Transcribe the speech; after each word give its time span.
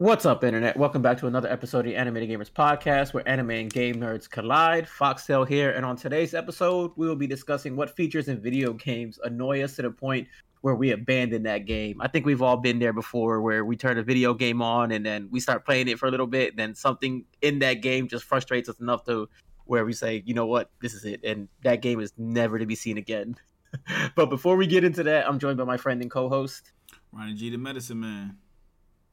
What's 0.00 0.24
up, 0.24 0.44
Internet? 0.44 0.78
Welcome 0.78 1.02
back 1.02 1.18
to 1.18 1.26
another 1.26 1.52
episode 1.52 1.80
of 1.80 1.84
the 1.84 1.94
Animated 1.94 2.30
Gamers 2.30 2.50
Podcast, 2.50 3.12
where 3.12 3.28
anime 3.28 3.50
and 3.50 3.70
game 3.70 3.96
nerds 3.96 4.30
collide. 4.30 4.88
Foxtail 4.88 5.44
here, 5.44 5.72
and 5.72 5.84
on 5.84 5.94
today's 5.94 6.32
episode, 6.32 6.92
we 6.96 7.06
will 7.06 7.16
be 7.16 7.26
discussing 7.26 7.76
what 7.76 7.94
features 7.94 8.28
in 8.28 8.40
video 8.40 8.72
games 8.72 9.18
annoy 9.24 9.62
us 9.62 9.76
to 9.76 9.82
the 9.82 9.90
point 9.90 10.26
where 10.62 10.74
we 10.74 10.92
abandon 10.92 11.42
that 11.42 11.66
game. 11.66 12.00
I 12.00 12.08
think 12.08 12.24
we've 12.24 12.40
all 12.40 12.56
been 12.56 12.78
there 12.78 12.94
before, 12.94 13.42
where 13.42 13.62
we 13.62 13.76
turn 13.76 13.98
a 13.98 14.02
video 14.02 14.32
game 14.32 14.62
on 14.62 14.90
and 14.90 15.04
then 15.04 15.28
we 15.30 15.38
start 15.38 15.66
playing 15.66 15.86
it 15.88 15.98
for 15.98 16.08
a 16.08 16.10
little 16.10 16.26
bit, 16.26 16.56
then 16.56 16.74
something 16.74 17.26
in 17.42 17.58
that 17.58 17.82
game 17.82 18.08
just 18.08 18.24
frustrates 18.24 18.70
us 18.70 18.80
enough 18.80 19.04
to 19.04 19.28
where 19.66 19.84
we 19.84 19.92
say, 19.92 20.22
you 20.24 20.32
know 20.32 20.46
what, 20.46 20.70
this 20.80 20.94
is 20.94 21.04
it, 21.04 21.22
and 21.24 21.46
that 21.62 21.82
game 21.82 22.00
is 22.00 22.14
never 22.16 22.58
to 22.58 22.64
be 22.64 22.74
seen 22.74 22.96
again. 22.96 23.36
but 24.14 24.30
before 24.30 24.56
we 24.56 24.66
get 24.66 24.82
into 24.82 25.02
that, 25.02 25.28
I'm 25.28 25.38
joined 25.38 25.58
by 25.58 25.64
my 25.64 25.76
friend 25.76 26.00
and 26.00 26.10
co-host 26.10 26.72
Ronnie 27.12 27.34
G, 27.34 27.50
the 27.50 27.58
medicine 27.58 28.00
man. 28.00 28.38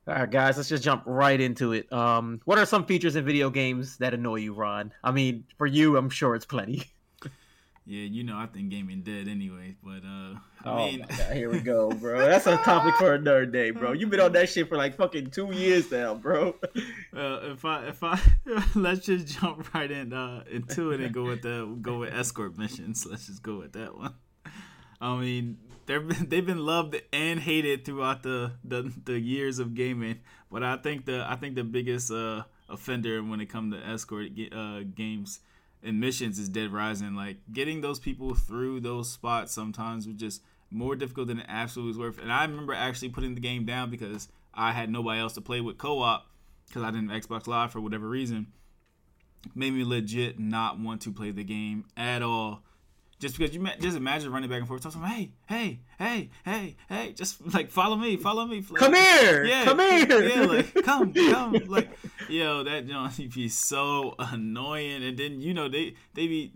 All 0.08 0.14
right, 0.14 0.32
guys, 0.32 0.56
let's 0.56 0.70
just 0.70 0.86
jump 0.86 1.04
right 1.06 1.40
into 1.40 1.74
it. 1.74 1.92
Um, 1.92 2.40
what 2.46 2.58
are 2.58 2.66
some 2.66 2.86
features 2.86 3.18
in 3.18 3.26
video 3.26 3.50
games 3.50 3.98
that 3.98 4.14
annoy 4.14 4.36
you, 4.36 4.54
Ron? 4.54 4.94
I 5.04 5.12
mean, 5.12 5.44
for 5.58 5.68
you, 5.68 5.98
I'm 5.98 6.10
sure 6.10 6.34
it's 6.36 6.46
plenty. 6.46 6.84
Yeah, 7.90 8.04
you 8.04 8.26
know, 8.26 8.38
I 8.38 8.48
think 8.48 8.70
gaming 8.70 9.02
dead 9.02 9.30
anyway, 9.30 9.78
but 9.82 10.04
uh, 10.06 10.36
I 10.66 10.70
oh 10.70 10.76
mean, 10.76 11.06
god, 11.08 11.38
here 11.38 11.50
we 11.50 11.62
go, 11.62 11.90
bro. 11.90 12.20
That's 12.20 12.46
a 12.46 12.58
topic 12.58 12.96
for 12.96 13.14
another 13.14 13.46
day, 13.46 13.72
bro. 13.72 13.94
You've 13.94 14.10
been 14.10 14.20
on 14.20 14.34
that 14.34 14.50
shit 14.50 14.68
for 14.68 14.76
like 14.76 14.98
fucking 14.98 15.32
two 15.32 15.54
years 15.54 15.90
now, 15.90 16.14
bro. 16.14 16.50
uh, 17.16 17.40
if 17.44 17.64
I 17.64 17.88
if 17.88 18.04
I 18.04 18.20
let's 18.76 19.06
just 19.06 19.40
jump 19.40 19.74
right 19.74 19.90
in 19.90 20.12
uh, 20.12 20.44
into 20.52 20.92
it 20.92 21.00
and 21.00 21.14
go 21.14 21.24
with 21.24 21.44
the 21.44 21.78
go 21.82 22.00
with 22.00 22.14
escort 22.14 22.58
missions. 22.58 23.06
Let's 23.10 23.28
just 23.28 23.42
go 23.42 23.60
with 23.60 23.72
that 23.72 23.96
one. 23.98 24.16
I 25.00 25.16
mean, 25.16 25.58
they've 25.88 26.08
been, 26.08 26.30
they've 26.30 26.46
been 26.46 26.66
loved 26.66 27.02
and 27.12 27.40
hated 27.40 27.84
throughout 27.86 28.23
the, 28.23 28.54
the 28.64 28.94
the 29.05 29.20
years 29.20 29.58
of 29.59 29.73
gaming, 29.73 30.20
but 30.52 30.64
I 30.64 30.78
think 30.78 31.06
the 31.06 31.25
I 31.28 31.36
think 31.36 31.56
the 31.56 31.64
biggest 31.64 32.12
uh 32.12 32.44
offender 32.70 33.23
when 33.23 33.39
it 33.42 33.48
comes 33.48 33.73
to 33.73 33.80
escort 33.86 34.28
uh 34.52 34.81
games 34.94 35.39
and 35.84 36.00
missions 36.00 36.38
is 36.38 36.50
Dead 36.50 36.72
Rising. 36.72 37.16
Like 37.16 37.38
getting 37.52 37.81
those 37.81 38.00
people 38.00 38.36
through 38.36 38.81
those 38.81 39.09
spots 39.09 39.52
sometimes 39.53 40.06
was 40.08 40.17
just 40.17 40.44
more 40.70 40.95
difficult 40.95 41.28
than 41.28 41.39
it 41.39 41.45
absolutely 41.47 41.90
was 41.90 41.97
worth. 41.97 42.22
And 42.22 42.31
I 42.31 42.44
remember 42.44 42.73
actually 42.73 43.09
putting 43.09 43.36
the 43.36 43.42
game 43.42 43.66
down 43.66 43.90
because 43.90 44.28
I 44.53 44.73
had 44.73 44.90
nobody 44.90 45.19
else 45.19 45.34
to 45.34 45.42
play 45.42 45.62
with 45.62 45.78
co-op 45.78 46.28
because 46.67 46.84
I 46.84 46.92
didn't 46.92 47.09
Xbox 47.09 47.47
Live 47.47 47.72
for 47.72 47.80
whatever 47.80 48.08
reason. 48.08 48.47
Made 49.56 49.73
me 49.73 49.86
legit 49.86 50.40
not 50.40 50.80
want 50.80 51.02
to 51.02 51.12
play 51.12 51.31
the 51.31 51.44
game 51.44 51.86
at 51.95 52.22
all. 52.22 52.64
Just 53.20 53.36
because 53.36 53.56
you 53.56 53.68
just 53.80 53.98
imagine 53.98 54.32
running 54.32 54.48
back 54.48 54.60
and 54.60 54.68
forth, 54.68 54.84
talking, 54.84 55.02
hey, 55.02 55.32
hey, 55.48 55.80
hey, 55.98 56.30
hey, 56.46 56.76
hey, 56.88 57.14
just 57.14 57.52
like 57.52 57.72
follow 57.72 57.96
me, 57.96 58.16
follow 58.16 58.46
me, 58.46 58.64
like, 58.70 58.80
come 58.80 58.94
here, 58.94 59.44
yeah, 59.44 59.64
come 59.64 59.80
here, 59.80 60.24
yeah, 60.24 60.42
like 60.46 60.74
come, 60.84 61.12
come, 61.14 61.54
like 61.68 61.90
yo, 62.30 62.64
that 62.64 62.86
you 62.86 62.94
know, 62.94 63.09
be 63.34 63.50
so 63.50 64.14
annoying. 64.20 65.04
And 65.04 65.18
then 65.18 65.42
you 65.42 65.56
know 65.56 65.68
they 65.68 65.96
they 66.14 66.28
be, 66.28 66.52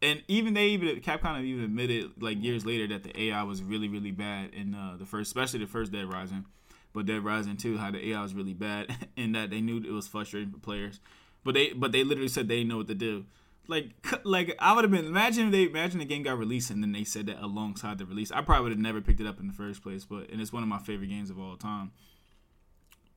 and 0.00 0.22
even 0.26 0.54
they 0.54 0.68
even 0.68 1.00
Capcom 1.00 1.42
even 1.44 1.64
admitted 1.64 2.12
like 2.18 2.42
years 2.42 2.64
later 2.64 2.86
that 2.94 3.02
the 3.02 3.24
AI 3.24 3.42
was 3.42 3.62
really 3.62 3.88
really 3.88 4.10
bad 4.10 4.54
in 4.54 4.74
uh, 4.74 4.96
the 4.98 5.04
first, 5.04 5.28
especially 5.28 5.60
the 5.60 5.66
first 5.66 5.92
Dead 5.92 6.10
Rising, 6.10 6.46
but 6.94 7.04
Dead 7.04 7.22
Rising 7.22 7.58
2, 7.58 7.76
how 7.76 7.90
the 7.90 8.08
AI 8.12 8.22
was 8.22 8.32
really 8.32 8.54
bad, 8.54 8.96
and 9.18 9.34
that 9.34 9.50
they 9.50 9.60
knew 9.60 9.76
it 9.78 9.92
was 9.92 10.08
frustrating 10.08 10.50
for 10.50 10.58
players, 10.58 10.98
but 11.44 11.52
they 11.52 11.74
but 11.74 11.92
they 11.92 12.04
literally 12.04 12.28
said 12.28 12.48
they 12.48 12.64
know 12.64 12.78
what 12.78 12.88
to 12.88 12.94
do 12.94 13.26
like 13.68 13.90
like 14.24 14.54
I 14.58 14.74
would 14.74 14.84
have 14.84 14.90
been 14.90 15.06
imagine 15.06 15.46
if 15.46 15.52
they 15.52 15.64
imagine 15.64 15.98
the 15.98 16.04
game 16.04 16.22
got 16.22 16.38
released 16.38 16.70
and 16.70 16.82
then 16.82 16.92
they 16.92 17.04
said 17.04 17.26
that 17.26 17.42
alongside 17.42 17.98
the 17.98 18.06
release. 18.06 18.30
I 18.30 18.42
probably 18.42 18.64
would 18.64 18.72
have 18.72 18.80
never 18.80 19.00
picked 19.00 19.20
it 19.20 19.26
up 19.26 19.40
in 19.40 19.46
the 19.46 19.52
first 19.52 19.82
place, 19.82 20.04
but 20.04 20.30
and 20.30 20.40
it's 20.40 20.52
one 20.52 20.62
of 20.62 20.68
my 20.68 20.78
favorite 20.78 21.08
games 21.08 21.30
of 21.30 21.38
all 21.38 21.56
time. 21.56 21.92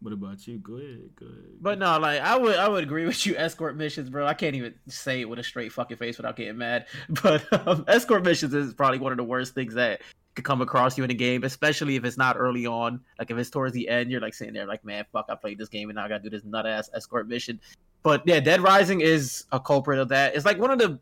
What 0.02 0.14
about 0.14 0.48
you? 0.48 0.58
Go 0.60 0.76
ahead, 0.76 1.10
go 1.20 1.26
ahead. 1.26 1.58
But 1.60 1.78
no, 1.78 2.00
like 2.00 2.22
I 2.22 2.38
would, 2.38 2.56
I 2.56 2.70
would 2.70 2.84
agree 2.84 3.06
with 3.06 3.26
you. 3.26 3.36
Escort 3.36 3.76
missions, 3.76 4.10
bro. 4.10 4.26
I 4.26 4.34
can't 4.34 4.56
even 4.56 4.74
say 4.88 5.22
it 5.22 5.30
with 5.30 5.40
a 5.40 5.44
straight 5.44 5.74
fucking 5.74 5.98
face 5.98 6.18
without 6.18 6.38
getting 6.38 6.58
mad. 6.58 6.86
But 7.22 7.68
um, 7.68 7.84
escort 7.88 8.24
missions 8.24 8.54
is 8.54 8.74
probably 8.74 9.00
one 9.00 9.12
of 9.12 9.18
the 9.18 9.26
worst 9.26 9.54
things 9.56 9.74
that 9.74 10.02
could 10.36 10.46
come 10.46 10.62
across 10.62 10.98
you 10.98 11.04
in 11.04 11.12
a 11.12 11.16
game, 11.16 11.44
especially 11.44 11.98
if 11.98 12.06
it's 12.06 12.18
not 12.18 12.38
early 12.38 12.66
on. 12.66 13.02
Like 13.18 13.30
if 13.30 13.38
it's 13.38 13.50
towards 13.50 13.74
the 13.74 13.90
end, 13.90 14.10
you're 14.10 14.22
like 14.22 14.34
sitting 14.34 14.54
there 14.54 14.66
like, 14.66 14.86
man, 14.86 15.06
fuck, 15.12 15.26
I 15.28 15.36
played 15.36 15.58
this 15.58 15.70
game 15.70 15.90
and 15.90 15.98
now 15.98 16.06
I 16.06 16.08
gotta 16.08 16.24
do 16.24 16.30
this 16.30 16.46
nut 16.46 16.66
ass 16.66 16.90
escort 16.94 17.28
mission. 17.28 17.60
But 18.04 18.24
yeah, 18.26 18.40
Dead 18.40 18.62
Rising 18.62 19.02
is 19.02 19.46
a 19.52 19.60
culprit 19.60 20.00
of 20.00 20.10
that. 20.10 20.36
It's 20.36 20.46
like 20.46 20.58
one 20.58 20.72
of 20.72 20.80
the, 20.80 21.00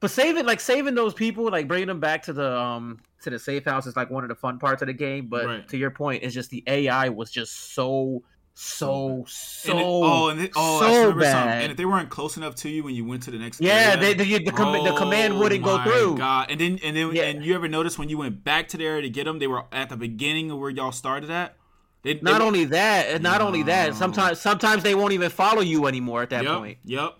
but 0.00 0.10
saving 0.10 0.46
like 0.46 0.60
saving 0.60 0.94
those 0.94 1.14
people, 1.14 1.48
like 1.50 1.68
bringing 1.68 1.88
them 1.88 2.00
back 2.00 2.22
to 2.24 2.32
the 2.32 2.56
um 2.58 3.00
to 3.22 3.30
the 3.30 3.38
safe 3.38 3.64
house 3.64 3.86
is 3.86 3.94
like 3.96 4.10
one 4.10 4.24
of 4.24 4.28
the 4.28 4.34
fun 4.34 4.58
parts 4.58 4.82
of 4.82 4.86
the 4.88 4.92
game. 4.94 5.26
But 5.28 5.46
Right. 5.46 5.68
to 5.68 5.76
your 5.76 5.90
point, 5.92 6.24
it's 6.24 6.34
just 6.34 6.50
the 6.50 6.64
AI 6.66 7.08
was 7.10 7.30
just 7.30 7.72
so 7.74 8.22
so 8.54 9.24
so 9.28 9.70
And 9.70 9.80
it- 9.80 9.86
oh, 9.86 10.28
and 10.28 10.40
it, 10.42 10.52
oh, 10.56 10.80
so 10.80 10.86
remember 10.86 11.24
something. 11.24 11.46
bad. 11.48 11.62
And 11.62 11.70
if 11.70 11.78
they 11.78 11.84
weren't 11.86 12.10
close 12.10 12.36
enough 12.36 12.54
to 12.56 12.68
you 12.68 12.82
when 12.84 12.94
you 12.94 13.04
went 13.04 13.22
to 13.22 13.30
the 13.30 13.38
next, 13.38 13.60
yeah, 13.62 13.94
area, 13.96 13.96
they, 13.96 14.12
the, 14.14 14.44
the, 14.44 14.50
com- 14.52 14.84
the 14.84 14.92
command 14.92 15.34
oh 15.34 15.38
wouldn't 15.38 15.64
go 15.64 15.82
through. 15.84 16.16
God, 16.18 16.50
and 16.50 16.60
then 16.60 16.78
and 16.84 16.94
then 16.96 17.14
Yeah. 17.14 17.22
and 17.22 17.44
you 17.44 17.54
ever 17.54 17.66
notice 17.68 17.96
when 17.98 18.08
you 18.10 18.18
went 18.18 18.42
back 18.44 18.68
to 18.68 18.76
the 18.76 18.84
area 18.84 19.02
to 19.02 19.08
get 19.08 19.24
them, 19.24 19.38
they 19.38 19.46
were 19.46 19.64
at 19.72 19.88
the 19.88 19.96
beginning 19.96 20.50
of 20.50 20.58
where 20.58 20.68
y'all 20.68 20.92
started 20.92 21.30
at. 21.30 21.56
They, 22.02 22.14
Not 22.14 22.40
they, 22.40 22.44
only 22.44 22.64
that, 22.66 23.22
not 23.22 23.40
only 23.40 23.62
that, 23.64 23.94
sometimes 23.94 24.40
sometimes 24.40 24.82
they 24.82 24.94
won't 24.94 25.12
even 25.12 25.30
follow 25.30 25.60
you 25.60 25.86
anymore 25.86 26.22
at 26.22 26.30
that 26.30 26.42
yep, 26.44 26.58
point. 26.58 26.78
Yep. 26.84 27.18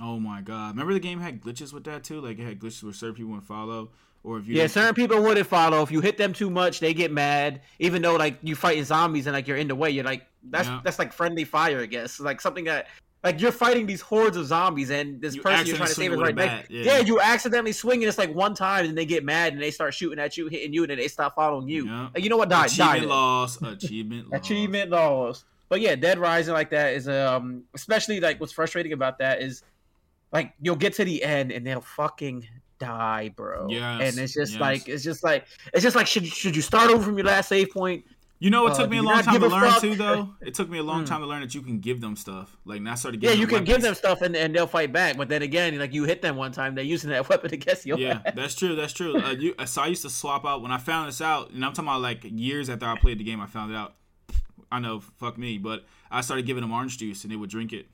Oh 0.00 0.18
my 0.18 0.40
god! 0.40 0.70
Remember 0.70 0.92
the 0.92 1.00
game 1.00 1.20
had 1.20 1.40
glitches 1.40 1.72
with 1.72 1.84
that 1.84 2.02
too. 2.02 2.20
Like 2.20 2.38
it 2.40 2.44
had 2.44 2.58
glitches 2.58 2.82
where 2.82 2.92
certain 2.92 3.14
people 3.14 3.30
wouldn't 3.30 3.46
follow, 3.46 3.90
or 4.24 4.38
if 4.38 4.48
you 4.48 4.56
Yeah, 4.56 4.66
certain 4.66 4.94
people 4.94 5.22
wouldn't 5.22 5.46
follow. 5.46 5.82
If 5.82 5.92
you 5.92 6.00
hit 6.00 6.18
them 6.18 6.32
too 6.32 6.50
much, 6.50 6.80
they 6.80 6.92
get 6.92 7.12
mad. 7.12 7.60
Even 7.78 8.02
though 8.02 8.16
like 8.16 8.38
you 8.42 8.56
fighting 8.56 8.82
zombies 8.82 9.28
and 9.28 9.34
like 9.34 9.46
you're 9.46 9.56
in 9.56 9.68
the 9.68 9.76
way, 9.76 9.90
you're 9.90 10.04
like 10.04 10.26
that's 10.50 10.66
Yeah. 10.66 10.80
that's 10.82 10.98
like 10.98 11.12
friendly 11.12 11.44
fire, 11.44 11.80
I 11.80 11.86
guess. 11.86 12.18
Like 12.18 12.40
something 12.40 12.64
that 12.64 12.88
like 13.24 13.40
you're 13.40 13.52
fighting 13.52 13.86
these 13.86 14.02
hordes 14.02 14.36
of 14.36 14.46
zombies 14.46 14.90
and 14.90 15.20
this 15.20 15.34
You 15.34 15.42
person 15.42 15.66
you're 15.66 15.76
trying 15.76 15.88
to 15.88 15.94
save 15.94 16.12
is 16.12 16.20
right 16.20 16.36
there. 16.36 16.64
Yeah. 16.68 16.82
yeah. 16.82 16.98
you 16.98 17.20
accidentally 17.20 17.72
swing 17.72 18.02
and 18.02 18.08
it's 18.08 18.18
like 18.18 18.32
one 18.34 18.54
time 18.54 18.84
and 18.84 18.96
they 18.96 19.06
get 19.06 19.24
mad 19.24 19.54
and 19.54 19.62
they 19.62 19.70
start 19.70 19.94
shooting 19.94 20.18
at 20.18 20.36
you, 20.36 20.48
hitting 20.48 20.74
you, 20.74 20.82
and 20.82 20.90
then 20.90 20.98
they 20.98 21.08
stop 21.08 21.34
following 21.34 21.66
you. 21.66 21.86
Yeah. 21.86 22.10
Like 22.14 22.22
you 22.22 22.28
know 22.28 22.36
what? 22.36 22.50
Die, 22.50 22.56
die. 22.56 22.64
achievement 22.66 23.00
then. 23.00 23.08
loss, 23.08 23.62
achievement 23.62 24.30
loss. 24.30 24.40
achievement 24.40 24.90
laws. 24.90 25.44
But 25.70 25.80
yeah, 25.80 25.94
Dead 25.96 26.18
Rising 26.18 26.52
like 26.52 26.70
that 26.70 26.92
is 26.92 27.08
um 27.08 27.64
especially 27.74 28.20
like 28.20 28.38
what's 28.40 28.52
frustrating 28.52 28.92
about 28.92 29.18
that 29.18 29.40
is 29.40 29.62
like 30.30 30.52
you'll 30.60 30.76
get 30.76 30.92
to 30.94 31.04
the 31.04 31.22
end 31.24 31.50
and 31.50 31.66
they'll 31.66 31.80
fucking 31.80 32.46
die, 32.78 33.32
bro. 33.34 33.68
Yeah, 33.70 34.00
and 34.00 34.18
it's 34.18 34.34
just 34.34 34.52
yes. 34.52 34.60
like 34.60 34.88
it's 34.88 35.02
just 35.02 35.24
like 35.24 35.46
it's 35.72 35.82
just 35.82 35.96
like 35.96 36.06
should 36.06 36.26
should 36.26 36.54
you 36.54 36.62
start 36.62 36.90
over 36.90 37.02
from 37.02 37.16
your 37.16 37.26
last 37.26 37.48
save 37.48 37.70
point? 37.70 38.04
You 38.40 38.50
know, 38.50 38.66
it 38.66 38.72
Uh, 38.72 38.76
took 38.78 38.90
me 38.90 38.98
a 38.98 39.02
long 39.02 39.22
time 39.22 39.40
to 39.40 39.48
learn 39.48 39.70
fuck? 39.70 39.80
too, 39.80 39.94
though. 39.94 40.34
It 40.42 40.54
took 40.54 40.68
me 40.68 40.78
a 40.78 40.82
long 40.82 41.04
Mm. 41.04 41.08
time 41.08 41.20
to 41.20 41.26
learn 41.26 41.40
that 41.40 41.54
you 41.54 41.62
can 41.62 41.78
give 41.78 42.00
them 42.00 42.16
stuff. 42.16 42.56
Like, 42.64 42.78
and 42.78 42.88
I 42.88 42.94
started 42.96 43.22
Yeah, 43.22 43.30
you 43.30 43.46
can 43.46 43.64
give 43.64 43.80
them 43.80 43.94
stuff 43.94 44.20
and, 44.22 44.36
and 44.36 44.54
they'll 44.54 44.66
fight 44.66 44.92
back. 44.92 45.16
But 45.16 45.28
then 45.28 45.40
again, 45.42 45.78
like 45.78 45.94
you 45.94 46.04
hit 46.04 46.20
them 46.20 46.36
one 46.36 46.52
time, 46.52 46.74
they're 46.74 46.84
using 46.84 47.10
that 47.10 47.28
weapon 47.30 47.54
against 47.54 47.86
you. 47.86 47.96
Yeah, 47.96 48.20
that's 48.34 48.54
true. 48.54 48.74
That's 48.76 48.92
true. 48.92 49.16
Uh, 49.22 49.30
you, 49.30 49.54
so 49.66 49.82
I 49.82 49.86
used 49.86 50.02
to 50.02 50.10
swap 50.10 50.44
out 50.44 50.60
when 50.62 50.72
I 50.72 50.78
found 50.78 51.08
this 51.08 51.20
out, 51.20 51.50
and 51.50 51.64
I'm 51.64 51.72
talking 51.72 51.88
about 51.88 52.02
like 52.02 52.20
years 52.24 52.68
after 52.68 52.86
I 52.86 52.96
played 52.98 53.18
the 53.18 53.24
game. 53.24 53.40
I 53.40 53.46
found 53.46 53.72
it 53.72 53.76
out. 53.76 53.94
I 54.70 54.80
know, 54.80 55.00
fuck 55.00 55.38
me, 55.38 55.56
but 55.58 55.84
I 56.10 56.20
started 56.20 56.44
giving 56.44 56.62
them 56.62 56.72
orange 56.72 56.98
juice, 56.98 57.22
and 57.22 57.32
they 57.32 57.36
would 57.36 57.50
drink 57.50 57.72
it. 57.72 57.86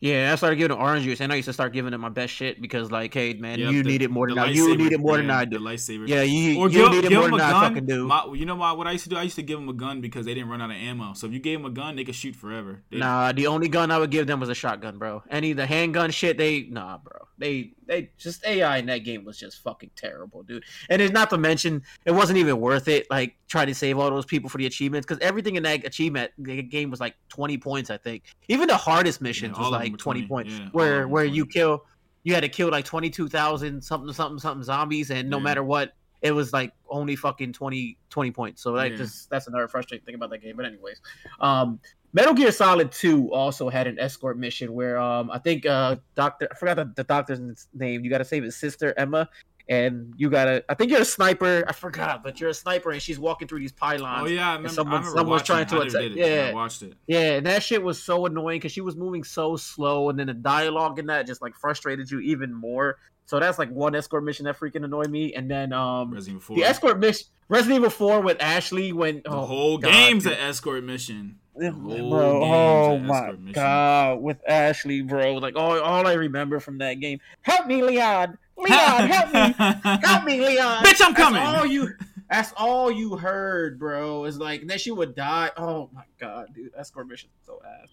Yeah, 0.00 0.32
I 0.32 0.36
started 0.36 0.56
giving 0.56 0.76
them 0.76 0.80
orange 0.86 1.02
juice, 1.04 1.20
and 1.20 1.32
I 1.32 1.36
used 1.36 1.46
to 1.46 1.52
start 1.52 1.72
giving 1.72 1.90
them 1.90 2.00
my 2.02 2.08
best 2.08 2.32
shit 2.32 2.62
because, 2.62 2.92
like, 2.92 3.12
hey, 3.12 3.34
man, 3.34 3.58
Yep, 3.58 3.72
you 3.72 3.82
the- 3.82 3.88
need 3.90 4.02
it 4.02 4.10
more 4.12 4.28
than 4.28 4.38
I. 4.38 4.46
You 4.50 4.76
need 4.76 4.92
it 4.92 5.00
more 5.00 5.16
than 5.16 5.26
yeah, 5.26 5.38
I 5.38 5.44
The 5.44 5.58
do. 5.58 5.58
lightsaber. 5.58 6.06
Yeah, 6.06 6.22
you, 6.22 6.60
Or 6.60 6.68
you 6.68 6.78
give, 6.78 6.92
need 6.92 7.04
it 7.04 7.08
give 7.08 7.18
more 7.18 7.22
them 7.30 7.38
than 7.38 7.40
a 7.40 7.44
I 7.44 7.50
gun. 7.50 7.70
fucking 7.72 7.86
do. 7.86 8.06
My, 8.06 8.24
you 8.32 8.46
know 8.46 8.54
what? 8.54 8.78
What 8.78 8.86
I 8.86 8.92
used 8.92 9.04
to 9.04 9.10
do? 9.10 9.16
I 9.16 9.22
used 9.22 9.34
to 9.36 9.42
give 9.42 9.58
them 9.58 9.68
a 9.68 9.72
gun 9.72 10.00
because 10.00 10.24
they 10.24 10.34
didn't 10.34 10.50
run 10.50 10.62
out 10.62 10.70
of 10.70 10.76
ammo. 10.76 11.14
So 11.14 11.26
if 11.26 11.32
you 11.32 11.40
gave 11.40 11.58
them 11.58 11.66
a 11.66 11.74
gun, 11.74 11.96
they 11.96 12.04
could 12.04 12.14
shoot 12.14 12.36
forever. 12.36 12.82
They- 12.90 12.98
Nah, 12.98 13.32
the 13.32 13.48
only 13.48 13.66
gun 13.68 13.90
I 13.90 13.98
would 13.98 14.10
give 14.10 14.28
them 14.28 14.38
was 14.38 14.48
a 14.48 14.54
shotgun, 14.54 14.98
bro. 14.98 15.24
Any 15.30 15.50
of 15.50 15.56
the 15.56 15.66
handgun 15.66 16.12
shit, 16.12 16.38
they 16.38 16.68
nah, 16.70 16.98
bro. 16.98 17.26
They 17.38 17.72
they 17.88 18.10
just 18.16 18.46
AI 18.46 18.76
in 18.78 18.86
that 18.86 18.98
game 18.98 19.24
was 19.24 19.38
just 19.38 19.62
fucking 19.62 19.90
terrible, 19.96 20.42
dude. 20.44 20.64
And 20.90 21.02
it's 21.02 21.12
not 21.12 21.30
to 21.30 21.38
mention 21.38 21.82
it 22.04 22.12
wasn't 22.12 22.38
even 22.38 22.60
worth 22.60 22.86
it. 22.86 23.06
Like 23.10 23.36
trying 23.48 23.66
to 23.66 23.74
save 23.74 23.98
all 23.98 24.10
those 24.10 24.26
people 24.26 24.48
for 24.48 24.58
the 24.58 24.66
achievements 24.66 25.06
because 25.06 25.18
everything 25.20 25.56
in 25.56 25.62
that 25.64 25.84
achievement 25.84 26.30
game 26.70 26.90
was 26.90 27.00
like 27.00 27.16
twenty 27.28 27.58
points, 27.58 27.90
I 27.90 27.96
think. 27.96 28.24
Even 28.48 28.68
the 28.68 28.76
hardest 28.76 29.20
missions 29.20 29.56
all 29.56 29.64
was 29.64 29.72
like 29.72 29.96
twenty 29.98 30.26
20, 30.26 30.26
points, 30.28 30.52
yeah, 30.58 30.68
where 30.72 31.08
where 31.08 31.24
20. 31.24 31.36
you 31.36 31.46
kill, 31.46 31.84
you 32.22 32.34
had 32.34 32.40
to 32.42 32.48
kill 32.48 32.68
like 32.70 32.84
twenty 32.84 33.10
two 33.10 33.26
thousand 33.28 33.82
something 33.82 34.12
something 34.12 34.38
something 34.38 34.62
zombies, 34.62 35.10
and 35.10 35.28
no 35.28 35.38
Yeah. 35.38 35.42
matter 35.42 35.64
what. 35.64 35.94
It 36.20 36.32
was 36.32 36.52
like 36.52 36.72
only 36.90 37.14
fucking 37.14 37.52
20, 37.52 37.96
20 38.10 38.30
points. 38.32 38.60
So 38.60 38.72
that 38.72 38.90
Yeah. 38.90 38.96
just 38.96 39.30
that's 39.30 39.46
another 39.46 39.68
frustrating 39.68 40.04
thing 40.04 40.16
about 40.16 40.30
that 40.30 40.38
game. 40.42 40.56
But 40.56 40.66
anyways, 40.66 41.00
um, 41.38 41.78
Metal 42.18 42.34
Gear 42.34 42.50
Solid 42.50 42.90
2 42.90 43.32
also 43.32 43.68
had 43.68 43.86
an 43.86 43.96
escort 44.00 44.36
mission 44.36 44.72
where 44.74 44.98
um 44.98 45.30
I 45.30 45.38
think 45.38 45.64
uh 45.64 45.94
Doctor 46.16 46.48
I 46.50 46.56
forgot 46.56 46.74
the, 46.74 46.92
the 46.96 47.04
doctor's 47.04 47.68
name. 47.72 48.02
You 48.02 48.10
gotta 48.10 48.24
save 48.24 48.42
his 48.42 48.56
sister 48.56 48.92
Emma 48.96 49.28
and 49.68 50.14
you 50.16 50.30
gotta 50.30 50.64
I 50.68 50.74
think 50.74 50.90
you're 50.90 51.02
a 51.02 51.04
sniper. 51.04 51.64
I 51.66 51.72
forgot, 51.72 52.22
but 52.22 52.40
you're 52.40 52.50
a 52.50 52.54
sniper 52.54 52.90
and 52.90 53.02
she's 53.02 53.18
walking 53.18 53.48
through 53.48 53.60
these 53.60 53.72
pylons. 53.72 54.22
Oh 54.22 54.26
yeah, 54.26 54.50
I 54.50 54.52
remember. 54.52 54.68
someone- 54.70 54.94
I 54.94 54.98
remember 54.98 55.18
someone's 55.18 55.42
trying 55.42 55.66
to 55.66 55.80
attack- 55.80 56.02
it. 56.02 56.12
yeah. 56.12 56.48
I 56.50 56.54
watched 56.54 56.82
it. 56.82 56.94
Yeah, 57.06 57.32
and 57.34 57.46
that 57.46 57.62
shit 57.62 57.82
was 57.82 58.02
so 58.02 58.26
annoying 58.26 58.58
because 58.58 58.72
she 58.72 58.80
was 58.80 58.96
moving 58.96 59.24
so 59.24 59.56
slow, 59.56 60.08
and 60.08 60.18
then 60.18 60.28
the 60.28 60.34
dialogue 60.34 60.98
in 60.98 61.06
that 61.06 61.26
just 61.26 61.42
like 61.42 61.54
frustrated 61.54 62.10
you 62.10 62.20
even 62.20 62.52
more. 62.52 62.96
So 63.26 63.38
that's 63.38 63.58
like 63.58 63.70
one 63.70 63.94
escort 63.94 64.24
mission 64.24 64.46
that 64.46 64.58
freaking 64.58 64.84
annoyed 64.84 65.10
me. 65.10 65.34
And 65.34 65.50
then 65.50 65.72
um 65.74 66.12
Resident 66.12 66.42
Evil 66.42 66.54
4. 66.54 66.56
the 66.56 66.64
escort 66.64 66.98
mission 66.98 67.26
Resident 67.48 67.76
Evil 67.76 67.90
4 67.90 68.20
with 68.22 68.40
Ashley 68.40 68.92
when 68.92 69.22
the 69.22 69.30
oh, 69.30 69.44
whole 69.44 69.78
God, 69.78 69.90
game's 69.90 70.24
dude. 70.24 70.32
an 70.32 70.38
escort 70.38 70.82
mission. 70.84 71.38
bro. 71.54 72.42
Oh 72.42 72.98
my 72.98 73.32
god, 73.52 74.20
with 74.20 74.38
Ashley, 74.46 75.02
bro. 75.02 75.34
Like 75.34 75.56
all, 75.56 75.78
all 75.80 76.06
I 76.06 76.14
remember 76.14 76.60
from 76.60 76.78
that 76.78 77.00
game. 77.00 77.20
Help 77.42 77.66
me, 77.66 77.82
Leon. 77.82 78.38
Leon, 78.58 79.08
help 79.08 79.32
me. 79.32 79.54
help 80.06 80.24
me, 80.24 80.40
Leon. 80.40 80.84
Bitch, 80.84 81.00
I'm 81.04 81.14
coming. 81.14 81.42
That's 81.42 81.58
all 81.58 81.66
you. 81.66 81.90
That's 82.30 82.52
all 82.56 82.90
you 82.90 83.16
heard, 83.16 83.78
bro. 83.78 84.24
Is 84.24 84.38
like 84.38 84.60
and 84.62 84.70
then 84.70 84.78
she 84.78 84.90
would 84.90 85.14
die. 85.14 85.50
Oh 85.56 85.88
my 85.92 86.04
god, 86.20 86.48
dude. 86.54 86.72
Escort 86.76 87.08
mission 87.08 87.30
so 87.46 87.60
ass. 87.64 87.88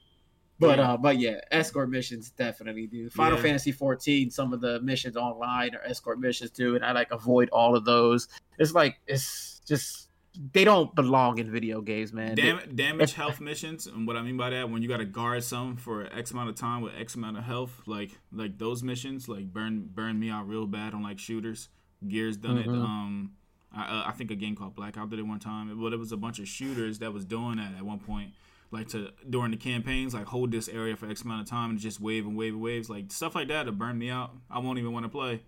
But 0.59 0.79
yeah. 0.79 0.94
uh, 0.94 0.97
but 0.97 1.19
yeah, 1.19 1.41
escort 1.51 1.89
missions 1.89 2.31
definitely, 2.31 2.88
dude. 2.88 3.12
Final 3.12 3.38
yeah. 3.38 3.44
Fantasy 3.44 3.71
14, 3.71 4.31
some 4.31 4.53
of 4.53 4.62
the 4.62 4.79
missions 4.81 5.17
online 5.17 5.75
are 5.75 5.83
escort 5.83 6.19
missions 6.19 6.51
too, 6.51 6.75
and 6.75 6.85
I 6.85 6.94
like 6.94 7.12
avoid 7.12 7.50
all 7.50 7.75
of 7.75 7.83
those. 7.83 8.29
It's 8.57 8.73
like 8.73 8.97
it's 9.06 9.62
just 9.67 10.04
they 10.53 10.63
don't 10.63 10.93
belong 10.95 11.39
in 11.39 11.51
video 11.51 11.81
games, 11.81 12.13
man. 12.13 12.35
Dam- 12.35 12.75
damage 12.75 13.13
health 13.21 13.39
missions, 13.39 13.87
and 13.87 14.07
what 14.07 14.15
I 14.15 14.21
mean 14.21 14.37
by 14.37 14.49
that, 14.51 14.69
when 14.69 14.81
you 14.81 14.87
got 14.87 14.97
to 14.97 15.05
guard 15.05 15.43
some 15.43 15.75
for 15.77 16.07
X 16.13 16.31
amount 16.31 16.49
of 16.49 16.55
time 16.55 16.81
with 16.81 16.93
X 16.97 17.15
amount 17.15 17.37
of 17.37 17.43
health, 17.43 17.81
like 17.85 18.11
like 18.31 18.57
those 18.57 18.83
missions, 18.83 19.27
like 19.27 19.51
burn 19.51 19.89
burn 19.93 20.19
me 20.19 20.29
out 20.29 20.47
real 20.47 20.65
bad 20.65 20.93
on 20.93 21.03
like 21.03 21.19
shooters. 21.19 21.69
Gears 22.07 22.37
done 22.37 22.57
mm-hmm. 22.57 22.73
it. 22.73 22.77
Um, 22.77 23.31
I, 23.73 23.81
uh, 23.81 24.03
I 24.07 24.11
think 24.11 24.31
a 24.31 24.35
game 24.35 24.55
called 24.55 24.75
Blackout 24.75 25.09
did 25.09 25.19
it 25.19 25.23
one 25.23 25.39
time, 25.39 25.75
but 25.81 25.93
it 25.93 25.97
was 25.97 26.11
a 26.11 26.17
bunch 26.17 26.39
of 26.39 26.47
shooters 26.47 26.99
that 26.99 27.13
was 27.13 27.25
doing 27.25 27.57
that 27.57 27.73
at 27.77 27.83
one 27.83 27.99
point 27.99 28.31
like 28.71 28.88
to 28.89 29.11
during 29.29 29.51
the 29.51 29.57
campaigns, 29.57 30.13
like 30.13 30.25
hold 30.25 30.51
this 30.51 30.67
area 30.67 30.95
for 30.95 31.09
X 31.09 31.21
amount 31.21 31.41
of 31.41 31.47
time 31.47 31.71
and 31.71 31.79
just 31.79 31.99
wave 31.99 32.25
and 32.25 32.35
wave 32.35 32.53
and 32.53 32.61
waves, 32.61 32.89
like 32.89 33.11
stuff 33.11 33.35
like 33.35 33.47
that 33.47 33.63
to 33.63 33.71
burn 33.71 33.97
me 33.97 34.09
out. 34.09 34.31
I 34.49 34.59
won't 34.59 34.79
even 34.79 34.91
want 34.91 35.05
to 35.05 35.09
play 35.09 35.41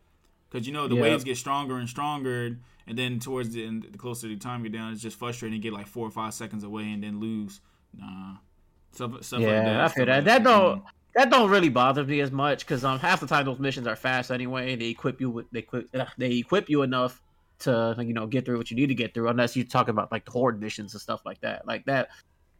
because 0.49 0.67
you 0.67 0.73
know 0.73 0.87
the 0.87 0.95
waves 0.95 1.23
get 1.23 1.37
stronger 1.37 1.77
and 1.77 1.89
stronger, 1.89 2.57
and 2.87 2.97
then 2.97 3.19
towards 3.19 3.49
the 3.49 3.65
end, 3.65 3.87
the 3.91 3.97
closer 3.97 4.27
the 4.27 4.35
time 4.35 4.63
you 4.63 4.69
get 4.69 4.77
down, 4.77 4.93
it's 4.93 5.01
just 5.01 5.17
frustrating. 5.17 5.59
To 5.59 5.63
get 5.63 5.73
like 5.73 5.87
four 5.87 6.07
or 6.07 6.11
five 6.11 6.33
seconds 6.33 6.63
away 6.63 6.91
and 6.91 7.03
then 7.03 7.19
lose. 7.19 7.61
Nah, 7.97 8.35
stuff, 8.91 9.23
stuff 9.23 9.41
yeah, 9.41 9.47
like 9.47 9.63
that. 9.63 9.81
I 9.81 9.87
feel 9.89 10.05
that. 10.05 10.15
Like 10.15 10.25
that 10.25 10.43
don't 10.43 10.83
that 11.15 11.29
don't 11.29 11.49
really 11.49 11.69
bother 11.69 12.03
me 12.03 12.21
as 12.21 12.31
much 12.31 12.65
because 12.65 12.83
um 12.85 12.99
half 12.99 13.19
the 13.19 13.27
time 13.27 13.45
those 13.45 13.59
missions 13.59 13.87
are 13.87 13.95
fast 13.95 14.31
anyway. 14.31 14.75
They 14.75 14.87
equip 14.87 15.19
you 15.19 15.29
with 15.29 15.45
they 15.51 15.59
equip 15.59 15.89
they 16.17 16.31
equip 16.31 16.69
you 16.69 16.81
enough 16.83 17.21
to 17.59 17.95
you 17.99 18.13
know 18.13 18.27
get 18.27 18.45
through 18.45 18.57
what 18.57 18.69
you 18.69 18.77
need 18.77 18.87
to 18.87 18.95
get 18.95 19.13
through 19.13 19.29
unless 19.29 19.55
you're 19.55 19.65
talking 19.65 19.89
about 19.89 20.11
like 20.11 20.25
the 20.25 20.31
horde 20.31 20.61
missions 20.61 20.93
and 20.93 21.01
stuff 21.01 21.21
like 21.25 21.41
that 21.41 21.65
like 21.65 21.83
that 21.85 22.09